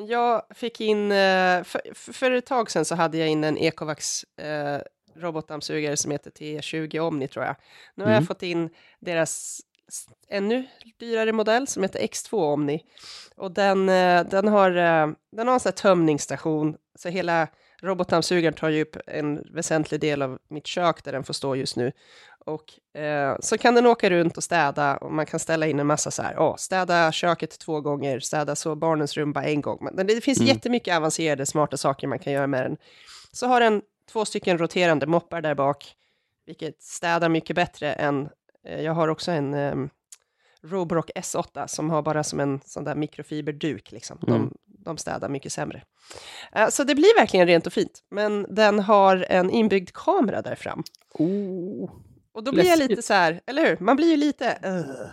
Jag 0.07 0.41
fick 0.55 0.81
in, 0.81 1.11
eh, 1.11 1.63
för, 1.63 2.11
för 2.13 2.31
ett 2.31 2.45
tag 2.45 2.71
sedan 2.71 2.85
så 2.85 2.95
hade 2.95 3.17
jag 3.17 3.29
in 3.29 3.43
en 3.43 3.57
Ecovax 3.57 4.23
eh, 4.23 4.81
robotdammsugare 5.15 5.97
som 5.97 6.11
heter 6.11 6.31
T20 6.31 6.99
Omni 6.99 7.27
tror 7.27 7.45
jag. 7.45 7.55
Nu 7.95 8.03
har 8.03 8.11
Mm. 8.11 8.21
jag 8.21 8.27
fått 8.27 8.43
in 8.43 8.69
deras 8.99 9.61
ännu 10.29 10.65
dyrare 10.99 11.31
modell 11.31 11.67
som 11.67 11.83
heter 11.83 11.99
X2 11.99 12.53
Omni. 12.53 12.83
Och 13.35 13.51
den, 13.51 13.89
eh, 13.89 14.23
den, 14.25 14.47
har, 14.47 14.71
eh, 14.71 15.07
den 15.31 15.47
har 15.47 15.53
en 15.53 15.59
sån 15.59 15.69
här 15.69 15.77
tömningsstation, 15.77 16.75
så 16.99 17.09
hela 17.09 17.47
robotdammsugaren 17.81 18.53
tar 18.53 18.69
ju 18.69 18.81
upp 18.81 18.97
en 19.07 19.43
väsentlig 19.53 19.99
del 19.99 20.21
av 20.21 20.39
mitt 20.49 20.67
kök 20.67 21.03
där 21.03 21.11
den 21.11 21.23
får 21.23 21.33
stå 21.33 21.55
just 21.55 21.75
nu. 21.75 21.91
Och 22.45 22.97
eh, 23.01 23.37
så 23.39 23.57
kan 23.57 23.75
den 23.75 23.85
åka 23.85 24.09
runt 24.09 24.37
och 24.37 24.43
städa 24.43 24.97
och 24.97 25.11
man 25.11 25.25
kan 25.25 25.39
ställa 25.39 25.67
in 25.67 25.79
en 25.79 25.87
massa 25.87 26.11
så 26.11 26.21
här, 26.21 26.39
åh, 26.39 26.55
städa 26.55 27.11
köket 27.11 27.59
två 27.59 27.81
gånger, 27.81 28.19
städa 28.19 28.55
så 28.55 28.75
barnens 28.75 29.17
rum 29.17 29.33
bara 29.33 29.45
en 29.45 29.61
gång. 29.61 29.87
Men 29.93 30.07
det 30.07 30.21
finns 30.21 30.39
Mm. 30.39 30.47
jättemycket 30.47 30.97
avancerade, 30.97 31.45
smarta 31.45 31.77
saker 31.77 32.07
man 32.07 32.19
kan 32.19 32.33
göra 32.33 32.47
med 32.47 32.63
den. 32.63 32.77
Så 33.31 33.47
har 33.47 33.59
den 33.59 33.81
två 34.11 34.25
stycken 34.25 34.57
roterande 34.57 35.05
moppar 35.05 35.41
där 35.41 35.55
bak, 35.55 35.95
vilket 36.45 36.81
städar 36.81 37.29
mycket 37.29 37.55
bättre 37.55 37.93
än, 37.93 38.29
jag 38.63 38.93
har 38.93 39.07
också 39.07 39.31
en 39.31 39.53
um, 39.53 39.89
Roborock 40.63 41.11
S8 41.15 41.67
som 41.67 41.89
har 41.89 42.01
bara 42.01 42.23
som 42.23 42.39
en 42.39 42.59
sån 42.65 42.83
där 42.83 42.95
mikrofiberduk, 42.95 43.91
liksom. 43.91 44.17
Mm. 44.27 44.39
De, 44.39 44.53
de 44.65 44.97
städar 44.97 45.29
mycket 45.29 45.53
sämre. 45.53 45.83
Eh, 46.51 46.69
så 46.69 46.83
det 46.83 46.95
blir 46.95 47.19
verkligen 47.19 47.47
rent 47.47 47.67
och 47.67 47.73
fint, 47.73 48.03
men 48.11 48.55
den 48.55 48.79
har 48.79 49.25
en 49.29 49.49
inbyggd 49.49 49.89
kamera 49.93 50.41
där 50.41 50.55
fram. 50.55 50.83
Oh. 51.13 51.91
Och 52.33 52.43
då 52.43 52.51
blir 52.51 52.63
jag 52.63 52.69
Läskigt. 52.77 52.89
lite 52.89 53.01
så 53.01 53.13
här, 53.13 53.41
eller 53.45 53.65
hur? 53.67 53.77
Man 53.79 53.95
blir 53.95 54.07
ju 54.11 54.17
lite... 54.17 54.57
"Ugh." 54.65 55.09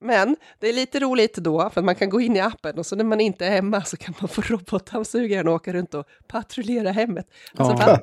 Men 0.00 0.36
det 0.58 0.68
är 0.68 0.72
lite 0.72 1.00
roligt 1.00 1.34
då, 1.36 1.70
för 1.70 1.80
att 1.80 1.84
man 1.84 1.94
kan 1.94 2.10
gå 2.10 2.20
in 2.20 2.36
i 2.36 2.40
appen 2.40 2.78
och 2.78 2.86
så 2.86 2.96
när 2.96 3.04
man 3.04 3.20
inte 3.20 3.46
är 3.46 3.50
hemma 3.50 3.82
så 3.84 3.96
kan 3.96 4.14
man 4.20 4.28
få 4.28 4.42
robotdammsugaren 4.42 5.48
åka 5.48 5.72
runt 5.72 5.94
och 5.94 6.06
patrullera 6.28 6.90
hemmet. 6.90 7.26
Alltså, 7.56 7.84
Ja. 7.86 7.98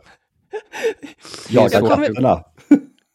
Jaga 1.49 1.79
Jag 1.79 1.89
kommer- 1.89 2.43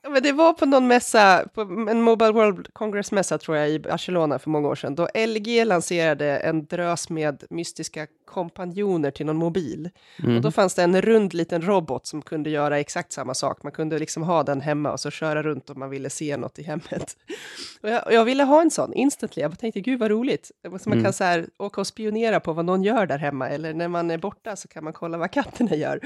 men 0.08 0.22
det 0.22 0.32
var 0.32 0.52
på 0.52 0.66
någon 0.66 0.86
mässa, 0.86 1.44
på 1.54 1.60
en 1.60 2.02
Mobile 2.02 2.32
World 2.32 2.68
Congress-mässa 2.72 3.38
tror 3.38 3.56
jag 3.56 3.70
i 3.70 3.78
Barcelona 3.78 4.38
för 4.38 4.50
många 4.50 4.68
år 4.68 4.74
sedan, 4.74 4.94
då 4.94 5.08
LG 5.26 5.64
lanserade 5.64 6.36
en 6.38 6.64
drös 6.66 7.10
med 7.10 7.44
mystiska 7.50 8.06
kompanjoner 8.24 9.10
till 9.10 9.26
någon 9.26 9.36
mobil. 9.36 9.90
Mm. 10.18 10.36
Och 10.36 10.42
då 10.42 10.50
fanns 10.50 10.74
det 10.74 10.82
en 10.82 11.02
rund 11.02 11.34
liten 11.34 11.62
robot 11.62 12.06
som 12.06 12.22
kunde 12.22 12.50
göra 12.50 12.78
exakt 12.78 13.12
samma 13.12 13.34
sak. 13.34 13.62
Man 13.62 13.72
kunde 13.72 13.98
liksom 13.98 14.22
ha 14.22 14.42
den 14.42 14.60
hemma 14.60 14.92
och 14.92 15.00
så 15.00 15.10
köra 15.10 15.42
runt 15.42 15.70
om 15.70 15.78
man 15.78 15.90
ville 15.90 16.10
se 16.10 16.36
något 16.36 16.58
i 16.58 16.62
hemmet. 16.62 17.16
Och 17.82 17.88
jag, 17.90 18.06
och 18.06 18.12
jag 18.12 18.24
ville 18.24 18.44
ha 18.44 18.60
en 18.62 18.70
sån 18.70 18.92
instantly. 18.94 19.42
Jag 19.42 19.58
tänkte, 19.58 19.80
gud 19.80 19.98
vad 20.00 20.10
roligt. 20.10 20.50
Så 20.64 20.70
man 20.70 20.80
Mm. 20.92 21.04
kan 21.04 21.12
så 21.12 21.24
här, 21.24 21.46
åka 21.58 21.80
och 21.80 21.86
spionera 21.86 22.40
på 22.40 22.52
vad 22.52 22.64
någon 22.64 22.82
gör 22.82 23.06
där 23.06 23.18
hemma. 23.18 23.48
Eller 23.48 23.74
när 23.74 23.88
man 23.88 24.10
är 24.10 24.18
borta 24.18 24.56
så 24.56 24.68
kan 24.68 24.84
man 24.84 24.92
kolla 24.92 25.18
vad 25.18 25.30
katterna 25.30 25.76
gör. 25.76 26.00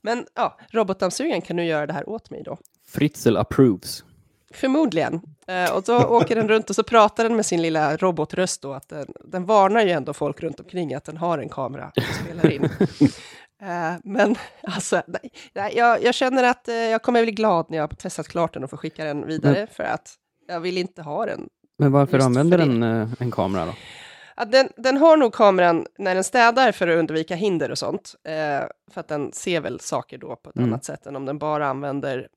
Men 0.00 0.26
ja, 0.34 0.58
robotdammsugaren 0.70 1.40
kan 1.42 1.56
nu 1.56 1.64
göra 1.64 1.86
det 1.86 1.92
här 1.92 2.08
åt 2.08 2.30
mig 2.30 2.42
då. 2.44 2.58
Fritzl 2.88 3.36
approves. 3.36 4.04
Förmodligen. 4.54 5.20
Eh, 5.46 5.76
och 5.76 5.82
då 5.82 5.96
åker 5.96 6.36
den 6.36 6.48
runt 6.48 6.70
och 6.70 6.76
så 6.76 6.82
pratar 6.82 7.24
den 7.24 7.36
med 7.36 7.46
sin 7.46 7.62
lilla 7.62 7.96
robotröst 7.96 8.62
då, 8.62 8.72
att 8.72 8.88
den, 8.88 9.06
den 9.24 9.44
varnar 9.44 9.82
ju 9.82 9.90
ändå 9.90 10.12
folk 10.12 10.42
runt 10.42 10.60
omkring 10.60 10.94
att 10.94 11.04
den 11.04 11.16
har 11.16 11.38
en 11.38 11.48
kamera 11.48 11.92
och 11.96 12.02
spelar 12.24 12.50
in. 12.52 12.68
Eh, 13.62 13.92
men 14.04 14.34
alltså, 14.62 15.02
nej, 15.06 15.72
jag, 15.76 16.02
jag 16.02 16.14
känner 16.14 16.44
att 16.44 16.68
eh, 16.68 16.74
jag 16.74 17.02
kommer 17.02 17.22
bli 17.22 17.32
glad 17.32 17.66
när 17.68 17.76
jag 17.78 17.82
har 17.82 17.88
testat 17.88 18.28
klart 18.28 18.54
den 18.54 18.64
och 18.64 18.70
får 18.70 18.76
skicka 18.76 19.04
den 19.04 19.26
vidare, 19.26 19.66
för 19.72 19.82
att 19.84 20.14
jag 20.48 20.60
vill 20.60 20.78
inte 20.78 21.02
ha 21.02 21.26
den. 21.26 21.48
Men 21.78 21.92
varför 21.92 22.18
använder 22.18 22.58
den 22.58 22.82
eh, 22.82 23.08
en 23.18 23.30
kamera 23.30 23.66
då? 23.66 23.74
Den, 24.44 24.68
den 24.76 24.96
har 24.96 25.16
nog 25.16 25.34
kameran 25.34 25.86
när 25.98 26.14
den 26.14 26.24
städar 26.24 26.72
för 26.72 26.88
att 26.88 26.98
undvika 26.98 27.34
hinder 27.34 27.70
och 27.70 27.78
sånt, 27.78 28.14
eh, 28.24 28.66
för 28.92 29.00
att 29.00 29.08
den 29.08 29.32
ser 29.32 29.60
väl 29.60 29.80
saker 29.80 30.18
då 30.18 30.36
på 30.36 30.50
ett 30.50 30.56
Mm. 30.56 30.68
annat 30.70 30.84
sätt 30.84 31.06
än 31.06 31.16
om 31.16 31.26
den 31.26 31.38
bara 31.38 31.68
använder 31.68 32.28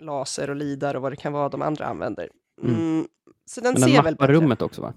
laser 0.00 0.50
och 0.50 0.56
lidar 0.56 0.94
och 0.96 1.02
vad 1.02 1.12
det 1.12 1.16
kan 1.16 1.32
vara 1.32 1.48
de 1.48 1.62
andra 1.62 1.86
använder. 1.86 2.28
Mm. 2.62 2.74
Mm. 2.74 3.06
Så 3.46 3.60
den 3.60 3.72
Men 3.72 3.80
den 3.80 3.90
ser 3.90 4.02
väl 4.02 4.12
mappar 4.14 4.26
bättre. 4.26 4.32
rummet 4.40 4.62
också 4.62 4.82
va? 4.82 4.92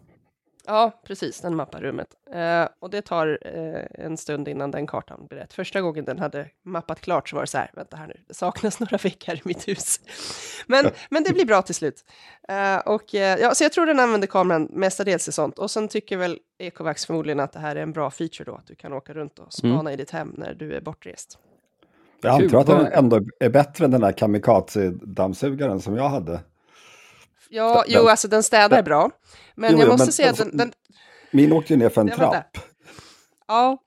Ja, 0.65 1.01
precis, 1.05 1.41
den 1.41 1.55
mappar 1.55 1.81
rummet. 1.81 2.07
Eh, 2.33 2.67
och 2.79 2.89
det 2.89 3.01
tar 3.01 3.39
eh, 3.41 4.05
en 4.05 4.17
stund 4.17 4.47
innan 4.47 4.71
den 4.71 4.87
kartan 4.87 5.25
blir 5.27 5.39
rätt. 5.39 5.53
Första 5.53 5.81
gången 5.81 6.05
den 6.05 6.19
hade 6.19 6.49
mappat 6.65 7.01
klart 7.01 7.29
så 7.29 7.35
var 7.35 7.43
det 7.43 7.47
så 7.47 7.57
här, 7.57 7.71
vänta 7.73 7.97
här 7.97 8.07
nu, 8.07 8.13
det 8.27 8.33
saknas 8.33 8.79
några 8.79 8.97
väggar 8.97 9.35
i 9.35 9.41
mitt 9.43 9.67
hus. 9.67 9.99
Men, 10.67 10.85
men 11.09 11.23
det 11.23 11.33
blir 11.33 11.45
bra 11.45 11.61
till 11.61 11.75
slut. 11.75 12.05
Eh, 12.47 12.77
och, 12.77 13.15
eh, 13.15 13.39
ja, 13.39 13.55
så 13.55 13.63
jag 13.63 13.71
tror 13.71 13.85
den 13.85 13.99
använder 13.99 14.27
kameran 14.27 14.63
mestadels 14.71 15.27
i 15.27 15.31
sånt. 15.31 15.59
Och 15.59 15.71
sen 15.71 15.87
tycker 15.87 16.17
väl 16.17 16.39
Ecovax 16.59 17.05
förmodligen 17.05 17.39
att 17.39 17.51
det 17.53 17.59
här 17.59 17.75
är 17.75 17.81
en 17.83 17.91
bra 17.93 18.11
feature 18.11 18.51
då, 18.51 18.55
att 18.55 18.67
du 18.67 18.75
kan 18.75 18.93
åka 18.93 19.13
runt 19.13 19.39
och 19.39 19.53
spana 19.53 19.79
Mm. 19.79 19.93
i 19.93 19.95
ditt 19.95 20.11
hem 20.11 20.33
när 20.37 20.53
du 20.53 20.73
är 20.73 20.81
bortrest. 20.81 21.39
Jag 22.23 22.41
antar 22.43 22.59
att 22.59 22.67
den 22.67 22.85
ändå 22.85 23.19
är 23.39 23.49
bättre 23.49 23.85
än 23.85 23.91
den 23.91 24.01
där 24.01 24.11
kamikaze-dammsugaren 24.11 25.79
som 25.81 25.95
jag 25.95 26.09
hade. 26.09 26.39
Ja, 27.49 27.73
Den- 27.73 27.83
jo, 27.87 28.07
alltså 28.07 28.27
den 28.27 28.43
städar 28.43 28.69
den- 28.77 28.85
bra. 28.85 29.09
Men 29.55 29.71
Jo, 29.73 29.79
jag 29.79 29.87
måste 29.87 30.05
men 30.05 30.11
säga 30.11 30.29
att 30.31 30.37
den, 30.37 30.57
den, 30.57 30.71
Min 31.31 31.51
åkte 31.53 31.73
ju 31.73 31.79
ner 31.79 31.89
för 31.89 32.01
en 32.01 32.07
Ja, 32.07 32.15
vänta. 32.17 32.31
trapp. 32.31 32.57
Ja, 33.47 33.77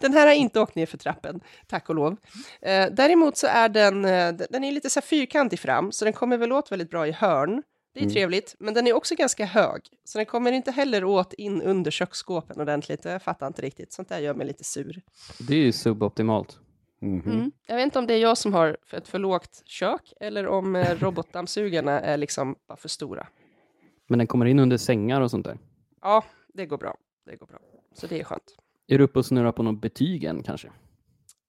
den 0.00 0.12
här 0.12 0.26
har 0.26 0.34
inte 0.34 0.60
åkt 0.60 0.74
ner 0.74 0.86
för 0.86 0.98
trappen, 0.98 1.40
tack 1.66 1.88
och 1.88 1.94
lov. 1.94 2.16
Eh, 2.62 2.86
däremot 2.92 3.36
så 3.36 3.46
är 3.46 3.68
den, 3.68 4.04
eh, 4.04 4.32
den 4.50 4.64
är 4.64 4.72
lite 4.72 4.90
så 4.90 5.00
här 5.00 5.06
fyrkantig 5.06 5.58
fram, 5.58 5.92
så 5.92 6.04
den 6.04 6.14
kommer 6.14 6.36
väl 6.36 6.52
åt 6.52 6.72
väldigt 6.72 6.90
bra 6.90 7.06
i 7.06 7.12
hörn. 7.12 7.62
Det 7.94 8.00
är 8.00 8.02
Mm. 8.04 8.14
trevligt, 8.14 8.54
men 8.58 8.74
den 8.74 8.86
är 8.86 8.92
också 8.92 9.14
ganska 9.14 9.44
hög, 9.44 9.80
så 10.04 10.18
den 10.18 10.26
kommer 10.26 10.52
inte 10.52 10.70
heller 10.70 11.04
åt 11.04 11.32
in 11.32 11.62
under 11.62 11.90
köksskåpen 11.90 12.60
ordentligt. 12.60 13.04
Jag 13.04 13.22
fattar 13.22 13.46
inte 13.46 13.62
riktigt, 13.62 13.92
sånt 13.92 14.08
där 14.08 14.18
gör 14.18 14.34
mig 14.34 14.46
lite 14.46 14.64
sur. 14.64 15.02
Det 15.38 15.54
är 15.54 15.58
ju 15.58 15.72
suboptimalt. 15.72 16.58
Mhm. 17.00 17.32
Mm. 17.32 17.52
Jag 17.66 17.76
vet 17.76 17.84
inte 17.84 17.98
om 17.98 18.06
det 18.06 18.14
är 18.14 18.18
jag 18.18 18.38
som 18.38 18.52
har 18.52 18.76
ett 18.92 19.08
för 19.08 19.18
lågt 19.18 19.62
kök, 19.64 20.12
eller 20.20 20.46
om 20.46 20.76
eh, 20.76 20.94
robotdammsugarna 20.98 22.00
är 22.00 22.16
liksom 22.16 22.56
bara 22.68 22.76
för 22.76 22.88
stora. 22.88 23.26
Men 24.08 24.18
den 24.18 24.26
kommer 24.26 24.46
in 24.46 24.58
under 24.58 24.76
sängar 24.76 25.20
och 25.20 25.30
sånt 25.30 25.46
där. 25.46 25.58
Ja, 26.00 26.24
det 26.54 26.66
går 26.66 26.78
bra. 26.78 26.96
Det 27.26 27.36
går 27.36 27.46
bra. 27.46 27.58
Så 27.94 28.06
det 28.06 28.20
är 28.20 28.24
skönt. 28.24 28.56
Är 28.86 28.98
du 28.98 29.04
uppe 29.04 29.18
och 29.18 29.26
snurrar 29.26 29.52
på 29.52 29.62
något 29.62 29.80
betyg 29.80 30.24
än 30.24 30.42
kanske? 30.42 30.70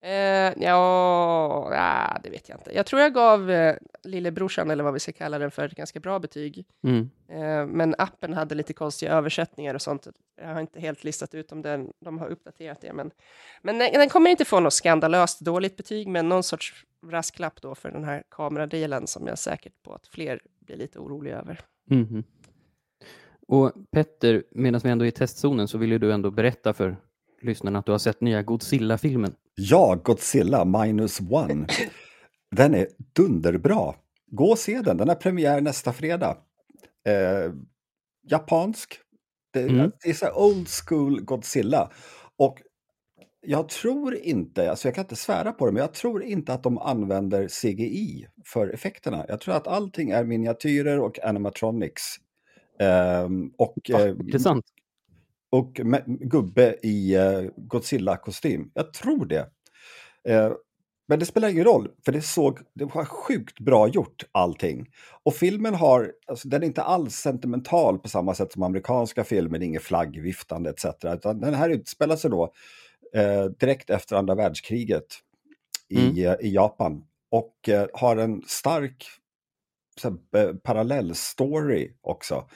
Eh, 0.04 0.54
ja, 0.64 1.74
ja, 1.74 2.20
det 2.24 2.30
vet 2.30 2.50
jag 2.50 2.58
inte. 2.58 2.76
Jag 2.76 2.86
tror 2.86 3.02
jag 3.02 3.14
gav 3.14 3.52
eh, 3.52 3.76
lillebrorsan, 4.04 4.72
eller 4.72 4.84
vad 4.84 4.94
vi 4.94 5.00
ska 5.00 5.12
kalla 5.12 5.40
den 5.40 5.52
för, 5.52 5.66
ett 5.66 5.76
ganska 5.76 6.00
bra 6.00 6.20
betyg. 6.20 6.66
Mm. 6.84 7.10
Eh, 7.28 7.66
men 7.66 7.96
appen 7.98 8.34
hade 8.34 8.56
lite 8.56 8.74
konstiga 8.74 9.12
översättningar 9.12 9.74
och 9.74 9.82
sånt. 9.82 10.08
Jag 10.42 10.54
har 10.54 10.62
inte 10.62 10.80
helt 10.80 11.04
listat 11.04 11.34
ut 11.34 11.52
om 11.52 11.62
den, 11.62 11.94
de 12.00 12.20
har 12.20 12.28
uppdaterat 12.28 12.82
det. 12.82 12.94
Men, 12.94 13.12
men 13.62 13.78
den, 13.78 13.94
den 13.94 14.10
kommer 14.10 14.30
inte 14.30 14.46
få 14.46 14.60
något 14.60 14.74
skandalöst 14.74 15.40
dåligt 15.40 15.78
betyg, 15.78 16.08
men 16.08 16.30
någon 16.30 16.44
sorts 16.44 16.86
rasklapp 17.06 17.62
då 17.62 17.76
för 17.76 17.92
den 17.92 18.04
här 18.04 18.24
kameradelen 18.30 19.08
som 19.08 19.28
jag 19.28 19.32
är 19.32 19.36
säker 19.36 19.72
på 19.84 19.94
att 19.94 20.08
fler 20.08 20.42
blir 20.60 20.78
lite 20.78 21.00
oroliga 21.00 21.38
över. 21.38 21.60
Mhm. 21.90 22.24
Och 23.48 23.72
Petter, 23.92 24.44
medan 24.52 24.82
vi 24.84 24.90
ändå 24.90 25.06
är 25.06 25.10
i 25.10 25.12
testzonen 25.12 25.68
så 25.68 25.78
vill 25.78 25.92
ju 25.92 25.98
du 25.98 26.14
ändå 26.14 26.32
berätta 26.32 26.74
för 26.74 26.98
lyssnarna 27.44 27.80
att 27.80 27.86
du 27.86 27.92
har 27.92 28.00
sett 28.00 28.22
nya 28.22 28.42
Godzilla-filmen. 28.42 29.34
Ja, 29.56 29.96
Godzilla 30.04 30.66
minus 30.66 31.20
one. 31.32 31.66
Den 32.56 32.76
är 32.76 32.88
dunderbra. 33.16 33.94
Gå 34.32 34.46
och 34.52 34.58
se 34.58 34.82
den, 34.82 34.98
den 34.98 35.08
har 35.08 35.16
premiär 35.16 35.62
nästa 35.62 35.94
fredag. 35.94 36.38
Eh, 37.08 37.54
japansk. 38.30 39.00
Det, 39.54 39.60
Mm. 39.62 39.92
det 40.04 40.10
är 40.10 40.14
så 40.14 40.32
old 40.36 40.68
school 40.70 41.22
Godzilla. 41.22 41.92
Och 42.38 42.58
jag 43.48 43.70
tror 43.70 44.16
inte, 44.16 44.70
alltså 44.70 44.88
jag 44.88 44.96
kan 44.96 45.04
inte 45.04 45.16
svära 45.16 45.52
på 45.52 45.66
det, 45.66 45.72
men 45.72 45.82
jag 45.82 45.94
tror 45.94 46.24
inte 46.24 46.54
att 46.54 46.64
de 46.64 46.78
använder 46.78 47.48
CGI 47.48 48.28
för 48.46 48.68
effekterna. 48.74 49.26
Jag 49.28 49.42
tror 49.42 49.56
att 49.56 49.68
allting 49.68 50.10
är 50.10 50.24
miniatyrer 50.24 51.00
och 51.00 51.20
animatronics. 51.24 52.02
Ehm, 52.80 53.52
och, 53.58 53.90
eh, 53.92 54.10
intressant. 54.10 54.66
Och 55.52 55.74
gubbe 56.08 56.76
i 56.84 57.16
eh, 57.16 57.42
Godzilla-kostym. 57.58 58.72
Jag 58.74 58.94
tror 58.94 59.26
det. 59.26 59.50
Eh, 60.28 60.52
men 61.08 61.20
det 61.20 61.26
spelar 61.26 61.50
ingen 61.50 61.64
roll, 61.64 61.90
för 62.06 62.12
det 62.12 62.22
såg 62.22 62.60
det 62.74 62.86
var 62.86 63.06
sjukt 63.06 63.60
bra 63.60 63.88
gjort 63.88 64.24
allting. 64.32 64.88
Och 65.24 65.34
filmen 65.34 65.74
har, 65.76 66.12
alltså, 66.28 66.48
den 66.48 66.64
är 66.64 66.68
inte 66.68 66.82
alls 66.84 67.16
sentimental 67.16 68.00
på 68.00 68.10
samma 68.10 68.36
sätt 68.36 68.52
som 68.52 68.64
amerikanska 68.64 69.24
filmer, 69.24 69.60
det 69.60 69.66
är 69.66 69.68
inget 69.68 69.84
flaggviftande 69.84 70.70
etc. 70.70 70.86
Utan 71.04 71.40
den 71.40 71.54
här 71.54 71.70
utspelar 71.70 72.16
sig 72.16 72.32
då 72.32 72.54
eh, 73.16 73.46
direkt 73.46 73.90
efter 73.90 74.16
andra 74.16 74.36
världskriget 74.36 75.06
i, 75.90 76.26
eh, 76.26 76.36
i 76.40 76.54
Japan. 76.54 77.04
Och 77.32 77.70
eh, 77.70 77.88
har 77.94 78.18
en 78.18 78.42
stark 78.48 79.08
så 80.02 80.10
här, 80.10 80.48
eh, 80.48 80.56
parallellstory 80.56 81.92
också. 82.02 82.50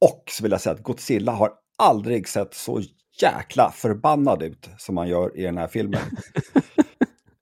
Och 0.00 0.24
så 0.30 0.42
vill 0.42 0.52
jag 0.52 0.60
säga 0.60 0.74
att 0.74 0.82
Godzilla 0.82 1.32
har 1.32 1.52
aldrig 1.78 2.28
sett 2.28 2.54
så 2.54 2.82
jäkla 3.22 3.70
förbannad 3.70 4.42
ut 4.42 4.68
som 4.78 4.96
han 4.96 5.08
gör 5.08 5.38
i 5.38 5.42
den 5.42 5.58
här 5.58 5.68
filmen. 5.68 6.00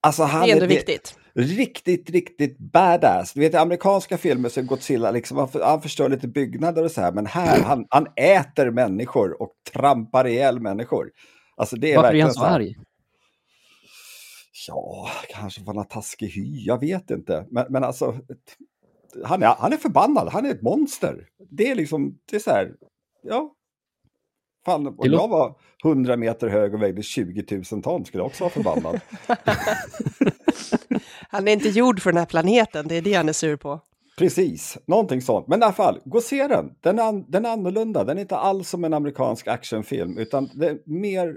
Alltså 0.01 0.23
han 0.23 0.43
Det 0.43 0.51
är 0.51 0.55
ändå 0.55 0.67
viktigt. 0.67 1.19
Riktigt, 1.35 2.11
riktigt 2.11 2.59
badass. 2.59 3.33
Du 3.33 3.41
vet 3.41 3.55
i 3.55 3.57
amerikanska 3.57 4.19
filmer 4.19 4.49
så 4.49 4.61
är 4.61 4.65
Godzilla 4.65 5.11
liksom, 5.11 5.37
han, 5.37 5.49
för, 5.49 5.65
han 5.65 5.83
förstör 5.83 6.09
lite 6.09 6.29
byggnader 6.29 6.85
och 6.85 6.91
så 6.91 7.01
här, 7.01 7.13
men 7.13 7.27
här, 7.27 7.63
han, 7.63 7.87
han 7.91 8.07
äter 8.17 8.71
människor 8.71 9.43
och 9.43 9.51
trampar 9.73 10.27
ihjäl 10.27 10.61
människor. 10.61 11.11
Alltså 11.57 11.77
det 11.77 11.93
är 11.93 11.97
Varför 11.97 12.15
är 12.15 12.23
han 12.23 12.35
så 12.35 12.45
arg? 12.45 12.77
Ja, 14.69 15.09
kanske 15.29 15.61
för 15.61 15.67
han 15.67 15.77
har 15.77 15.85
taskig 15.85 16.29
hy, 16.29 16.65
jag 16.65 16.81
vet 16.81 17.11
inte. 17.11 17.47
Men, 17.51 17.67
men 17.69 17.85
alltså, 17.85 18.19
han 19.25 19.43
är, 19.43 19.55
han 19.59 19.73
är 19.73 19.77
förbannad, 19.77 20.29
han 20.29 20.47
är 20.47 20.51
ett 20.51 20.63
monster. 20.63 21.29
Det 21.51 21.71
är 21.71 21.75
liksom, 21.75 22.19
det 22.31 22.37
är 22.37 22.41
så 22.41 22.51
här, 22.51 22.75
ja. 23.23 23.56
Fan, 24.67 24.87
om 24.87 24.97
jag 24.99 25.29
var 25.29 25.55
100 25.85 26.17
meter 26.17 26.49
hög 26.49 26.75
och 26.75 26.83
vägde 26.83 27.03
20 27.03 27.63
000 27.73 27.83
ton 27.83 28.05
skulle 28.05 28.21
jag 28.21 28.27
också 28.27 28.45
vara 28.45 28.51
förbannad. 28.51 29.01
Han 31.31 31.49
är 31.49 31.53
inte 31.53 31.69
gjord 31.69 32.01
för 32.01 32.13
den 32.13 32.19
här 32.19 32.27
planeten, 32.27 32.89
det 32.89 32.95
är 32.95 33.03
det 33.03 33.15
han 33.15 33.29
är 33.29 33.33
sur 33.33 33.57
på. 33.57 33.81
Precis, 34.19 34.79
någonting 34.87 35.23
sånt. 35.23 35.49
Men 35.49 35.61
i 35.61 35.65
alla 35.65 35.73
fall, 35.73 36.01
gå 36.05 36.19
och 36.19 36.25
se 36.25 36.47
den. 36.47 36.75
Den 36.81 36.99
är, 36.99 37.25
den 37.29 37.45
är 37.45 37.51
annorlunda, 37.51 38.05
den 38.05 38.17
är 38.17 38.21
inte 38.21 38.37
alls 38.37 38.69
som 38.69 38.85
en 38.85 38.95
amerikansk 38.95 39.49
actionfilm, 39.49 40.19
utan 40.19 40.51
det 40.55 40.69
är 40.69 40.79
mer 40.85 41.37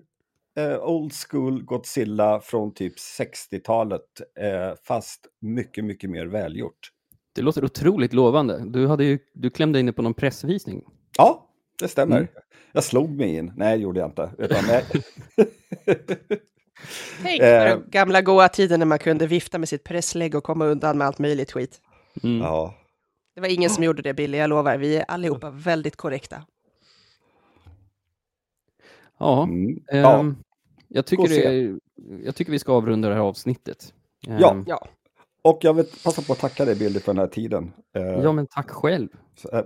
eh, 0.58 0.84
old 0.84 1.14
school 1.14 1.64
Godzilla 1.64 2.40
från 2.40 2.74
typ 2.74 2.94
60-talet, 3.20 4.02
eh, 4.40 4.78
fast 4.84 5.28
mycket, 5.42 5.86
mycket 5.86 6.10
mer 6.10 6.26
välgjort. 6.26 6.92
Det 7.36 7.42
låter 7.42 7.66
otroligt 7.66 8.14
lovande. 8.14 8.64
Du, 8.66 8.88
hade 8.88 9.04
ju, 9.04 9.20
du 9.34 9.50
klämde 9.50 9.80
in 9.80 9.86
dig 9.86 9.96
på 9.96 10.02
någon 10.02 10.14
pressvisning. 10.14 10.84
Ja, 11.18 11.49
det 11.80 11.88
stämmer. 11.88 12.18
Mm. 12.18 12.28
Jag 12.72 12.84
slog 12.84 13.10
mig 13.18 13.36
in. 13.36 13.54
Nej, 13.56 13.78
det 13.78 13.84
gjorde 13.84 14.00
jag 14.00 14.10
inte. 14.10 14.32
Utan, 14.38 14.66
nej. 14.68 14.84
Tänk 17.24 17.42
Eh. 17.42 17.76
på 17.76 17.84
gamla 17.88 18.22
goa 18.22 18.50
tiden 18.50 18.80
när 18.80 18.86
man 18.86 19.00
kunde 19.00 19.28
vifta 19.28 19.58
med 19.58 19.70
sitt 19.70 19.84
presslägg 19.84 20.36
och 20.36 20.44
komma 20.44 20.66
undan 20.66 20.98
med 20.98 21.08
allt 21.08 21.20
möjligt 21.20 21.52
skit. 21.52 21.82
Mm. 22.24 22.38
ja. 22.42 22.74
Det 23.36 23.42
var 23.42 23.48
ingen 23.48 23.70
som 23.70 23.84
gjorde 23.84 24.02
det, 24.02 24.14
Billy, 24.14 24.38
jag 24.38 24.50
lovar. 24.50 24.78
Vi 24.78 24.96
är 24.98 25.04
allihopa 25.08 25.50
väldigt 25.50 25.96
korrekta. 25.96 26.44
Ja, 29.20 29.44
Mm. 29.44 29.80
ja. 29.88 30.20
ehm, 30.20 30.36
jag, 30.88 31.06
tycker 31.06 31.28
det 31.28 31.46
är, 31.46 31.80
jag 32.24 32.36
tycker 32.36 32.52
vi 32.52 32.60
ska 32.60 32.74
avrunda 32.74 33.10
det 33.10 33.16
här 33.16 33.22
avsnittet. 33.22 33.94
Ehm, 34.28 34.38
Ja. 34.40 34.64
Ja, 34.68 34.88
Och 35.42 35.60
jag 35.62 35.74
vill 35.74 35.86
passa 36.04 36.22
på 36.22 36.34
att 36.34 36.40
tacka 36.40 36.66
dig, 36.66 36.76
Billy, 36.76 37.00
för 37.00 37.14
den 37.14 37.20
här 37.20 37.28
tiden. 37.28 37.72
Eh, 37.96 38.02
ja, 38.04 38.32
men 38.32 38.48
tack 38.48 38.70
själv. 38.70 39.08
så, 39.36 39.50
här, 39.52 39.66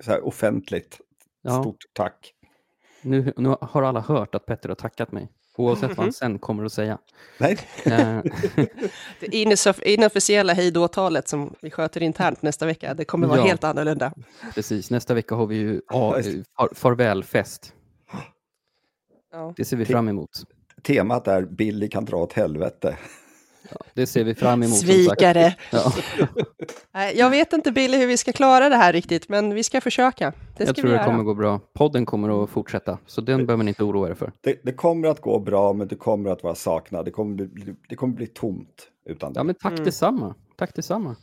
så 0.00 0.10
här 0.10 0.26
offentligt. 0.26 1.00
Ja. 1.46 1.62
Stort 1.62 1.76
tack. 1.92 2.32
Nu, 3.02 3.32
nu 3.36 3.56
har 3.60 3.82
alla 3.82 4.00
hört 4.00 4.34
att 4.34 4.46
Petter 4.46 4.68
har 4.68 4.76
tackat 4.76 5.12
mig, 5.12 5.28
oavsett 5.56 5.88
vad 5.96 5.98
han 6.06 6.12
sen 6.12 6.38
kommer 6.38 6.64
att 6.64 6.72
säga. 6.72 6.98
Nej, 7.38 7.58
Eh, 7.84 7.92
det 9.20 9.26
inoff- 9.26 9.82
inofficiella 9.84 10.52
hejdåtalet 10.52 11.28
som 11.28 11.54
vi 11.62 11.70
sköter 11.70 12.02
internt 12.02 12.42
nästa 12.42 12.66
vecka, 12.66 12.94
det 12.94 13.04
kommer 13.04 13.26
vara 13.26 13.38
Ja. 13.38 13.44
helt 13.46 13.64
annorlunda. 13.64 14.12
precis, 14.54 14.90
nästa 14.90 15.14
vecka 15.14 15.34
har 15.34 15.46
vi 15.46 15.56
ju 15.56 15.80
ja, 15.88 16.22
far, 16.56 16.68
farvälfest. 16.74 17.72
Ja. 19.32 19.54
Det 19.56 19.64
ser 19.64 19.76
vi 19.76 19.84
fram 19.84 20.08
emot. 20.08 20.30
temat 20.82 21.28
är 21.28 21.42
Billy 21.42 21.88
kan 21.88 22.04
dra 22.04 22.16
åt 22.16 22.32
helvete. 22.32 22.96
Det 23.94 24.06
ser 24.06 24.24
vi 24.24 24.34
fram 24.34 24.62
emot. 24.62 24.78
Svikare! 24.78 25.54
Ja, 25.72 25.92
Jag 27.14 27.30
vet 27.30 27.52
inte 27.52 27.72
Billy 27.72 27.98
hur 27.98 28.06
vi 28.06 28.16
ska 28.16 28.32
klara 28.32 28.68
det 28.68 28.76
här 28.76 28.92
riktigt, 28.92 29.28
men 29.28 29.54
vi 29.54 29.62
ska 29.62 29.80
försöka. 29.80 30.30
Det 30.30 30.54
ska 30.54 30.64
jag 30.64 30.76
tror 30.76 30.84
vi 30.84 30.90
det 30.90 30.96
göra. 30.96 31.04
kommer 31.04 31.24
gå 31.24 31.34
bra. 31.34 31.60
Podden 31.74 32.06
kommer 32.06 32.44
att 32.44 32.50
fortsätta, 32.50 32.98
så 33.06 33.20
den 33.20 33.36
behöver 33.46 33.56
man 33.56 33.68
inte 33.68 33.84
oroa 33.84 34.10
er 34.10 34.14
för. 34.14 34.32
Det, 34.40 34.60
det 34.64 34.72
kommer 34.72 35.08
att 35.08 35.20
gå 35.20 35.38
bra, 35.38 35.72
men 35.72 35.88
du 35.88 35.96
kommer 35.96 36.30
att 36.30 36.42
vara 36.42 36.54
saknad. 36.54 37.04
Det 37.04 37.10
kommer 37.10 37.34
bli, 37.44 37.74
det 37.88 37.96
kommer 37.96 38.14
bli 38.14 38.26
tomt 38.26 38.88
utan 39.06 39.32
Ja, 39.34 39.40
dig. 39.40 39.44
men 39.44 39.54
tack 39.54 39.72
Mm. 39.72 39.84
detsamma. 39.84 40.34
Tack 40.56 40.74
detsamma. 40.74 41.16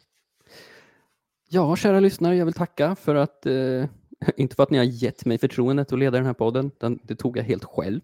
Ja, 1.49 1.75
kära 1.75 1.99
lyssnare, 1.99 2.35
jag 2.37 2.45
vill 2.45 2.53
tacka 2.53 2.95
för 2.95 3.15
att, 3.15 3.45
eh, 3.45 3.85
inte 4.37 4.55
för 4.55 4.63
att 4.63 4.69
ni 4.69 4.77
har 4.77 4.85
gett 4.85 5.25
mig 5.25 5.37
förtroendet 5.37 5.93
att 5.93 5.99
leda 5.99 6.17
den 6.17 6.25
här 6.25 6.33
podden, 6.33 6.71
den, 6.79 6.99
det 7.03 7.15
tog 7.15 7.37
jag 7.37 7.43
helt 7.43 7.63
själv. 7.63 8.01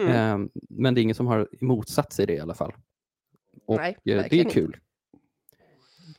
Mm. 0.00 0.08
Eh, 0.42 0.48
men 0.70 0.94
det 0.94 1.00
är 1.00 1.02
ingen 1.02 1.14
som 1.14 1.26
har 1.26 1.48
motsatt 1.60 2.12
sig 2.12 2.26
det 2.26 2.32
i 2.34 2.40
alla 2.40 2.54
fall. 2.54 2.72
Och 3.66 3.76
Nej, 3.76 3.96
eh, 4.04 4.24
det 4.30 4.40
är 4.40 4.50
kul. 4.50 4.76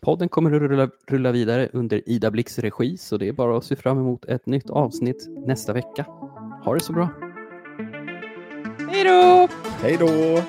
Podden 0.02 0.30
kommer 0.30 0.52
att 0.52 0.62
rulla, 0.62 0.90
rulla 1.08 1.32
vidare 1.32 1.70
under 1.74 2.10
Ida 2.10 2.32
Blix 2.32 2.60
regi, 2.60 2.98
så 2.98 3.18
det 3.18 3.28
är 3.28 3.34
bara 3.34 3.58
att 3.58 3.66
se 3.66 3.76
fram 3.76 3.98
emot 3.98 4.26
ett 4.26 4.46
nytt 4.46 4.70
avsnitt 4.70 5.28
nästa 5.46 5.74
vecka. 5.74 6.06
Ha 6.64 6.74
det 6.74 6.80
så 6.80 6.94
bra! 6.94 7.10
Hej 8.90 9.04
då! 9.04 9.48
Hej 9.82 9.98
då! 10.00 10.44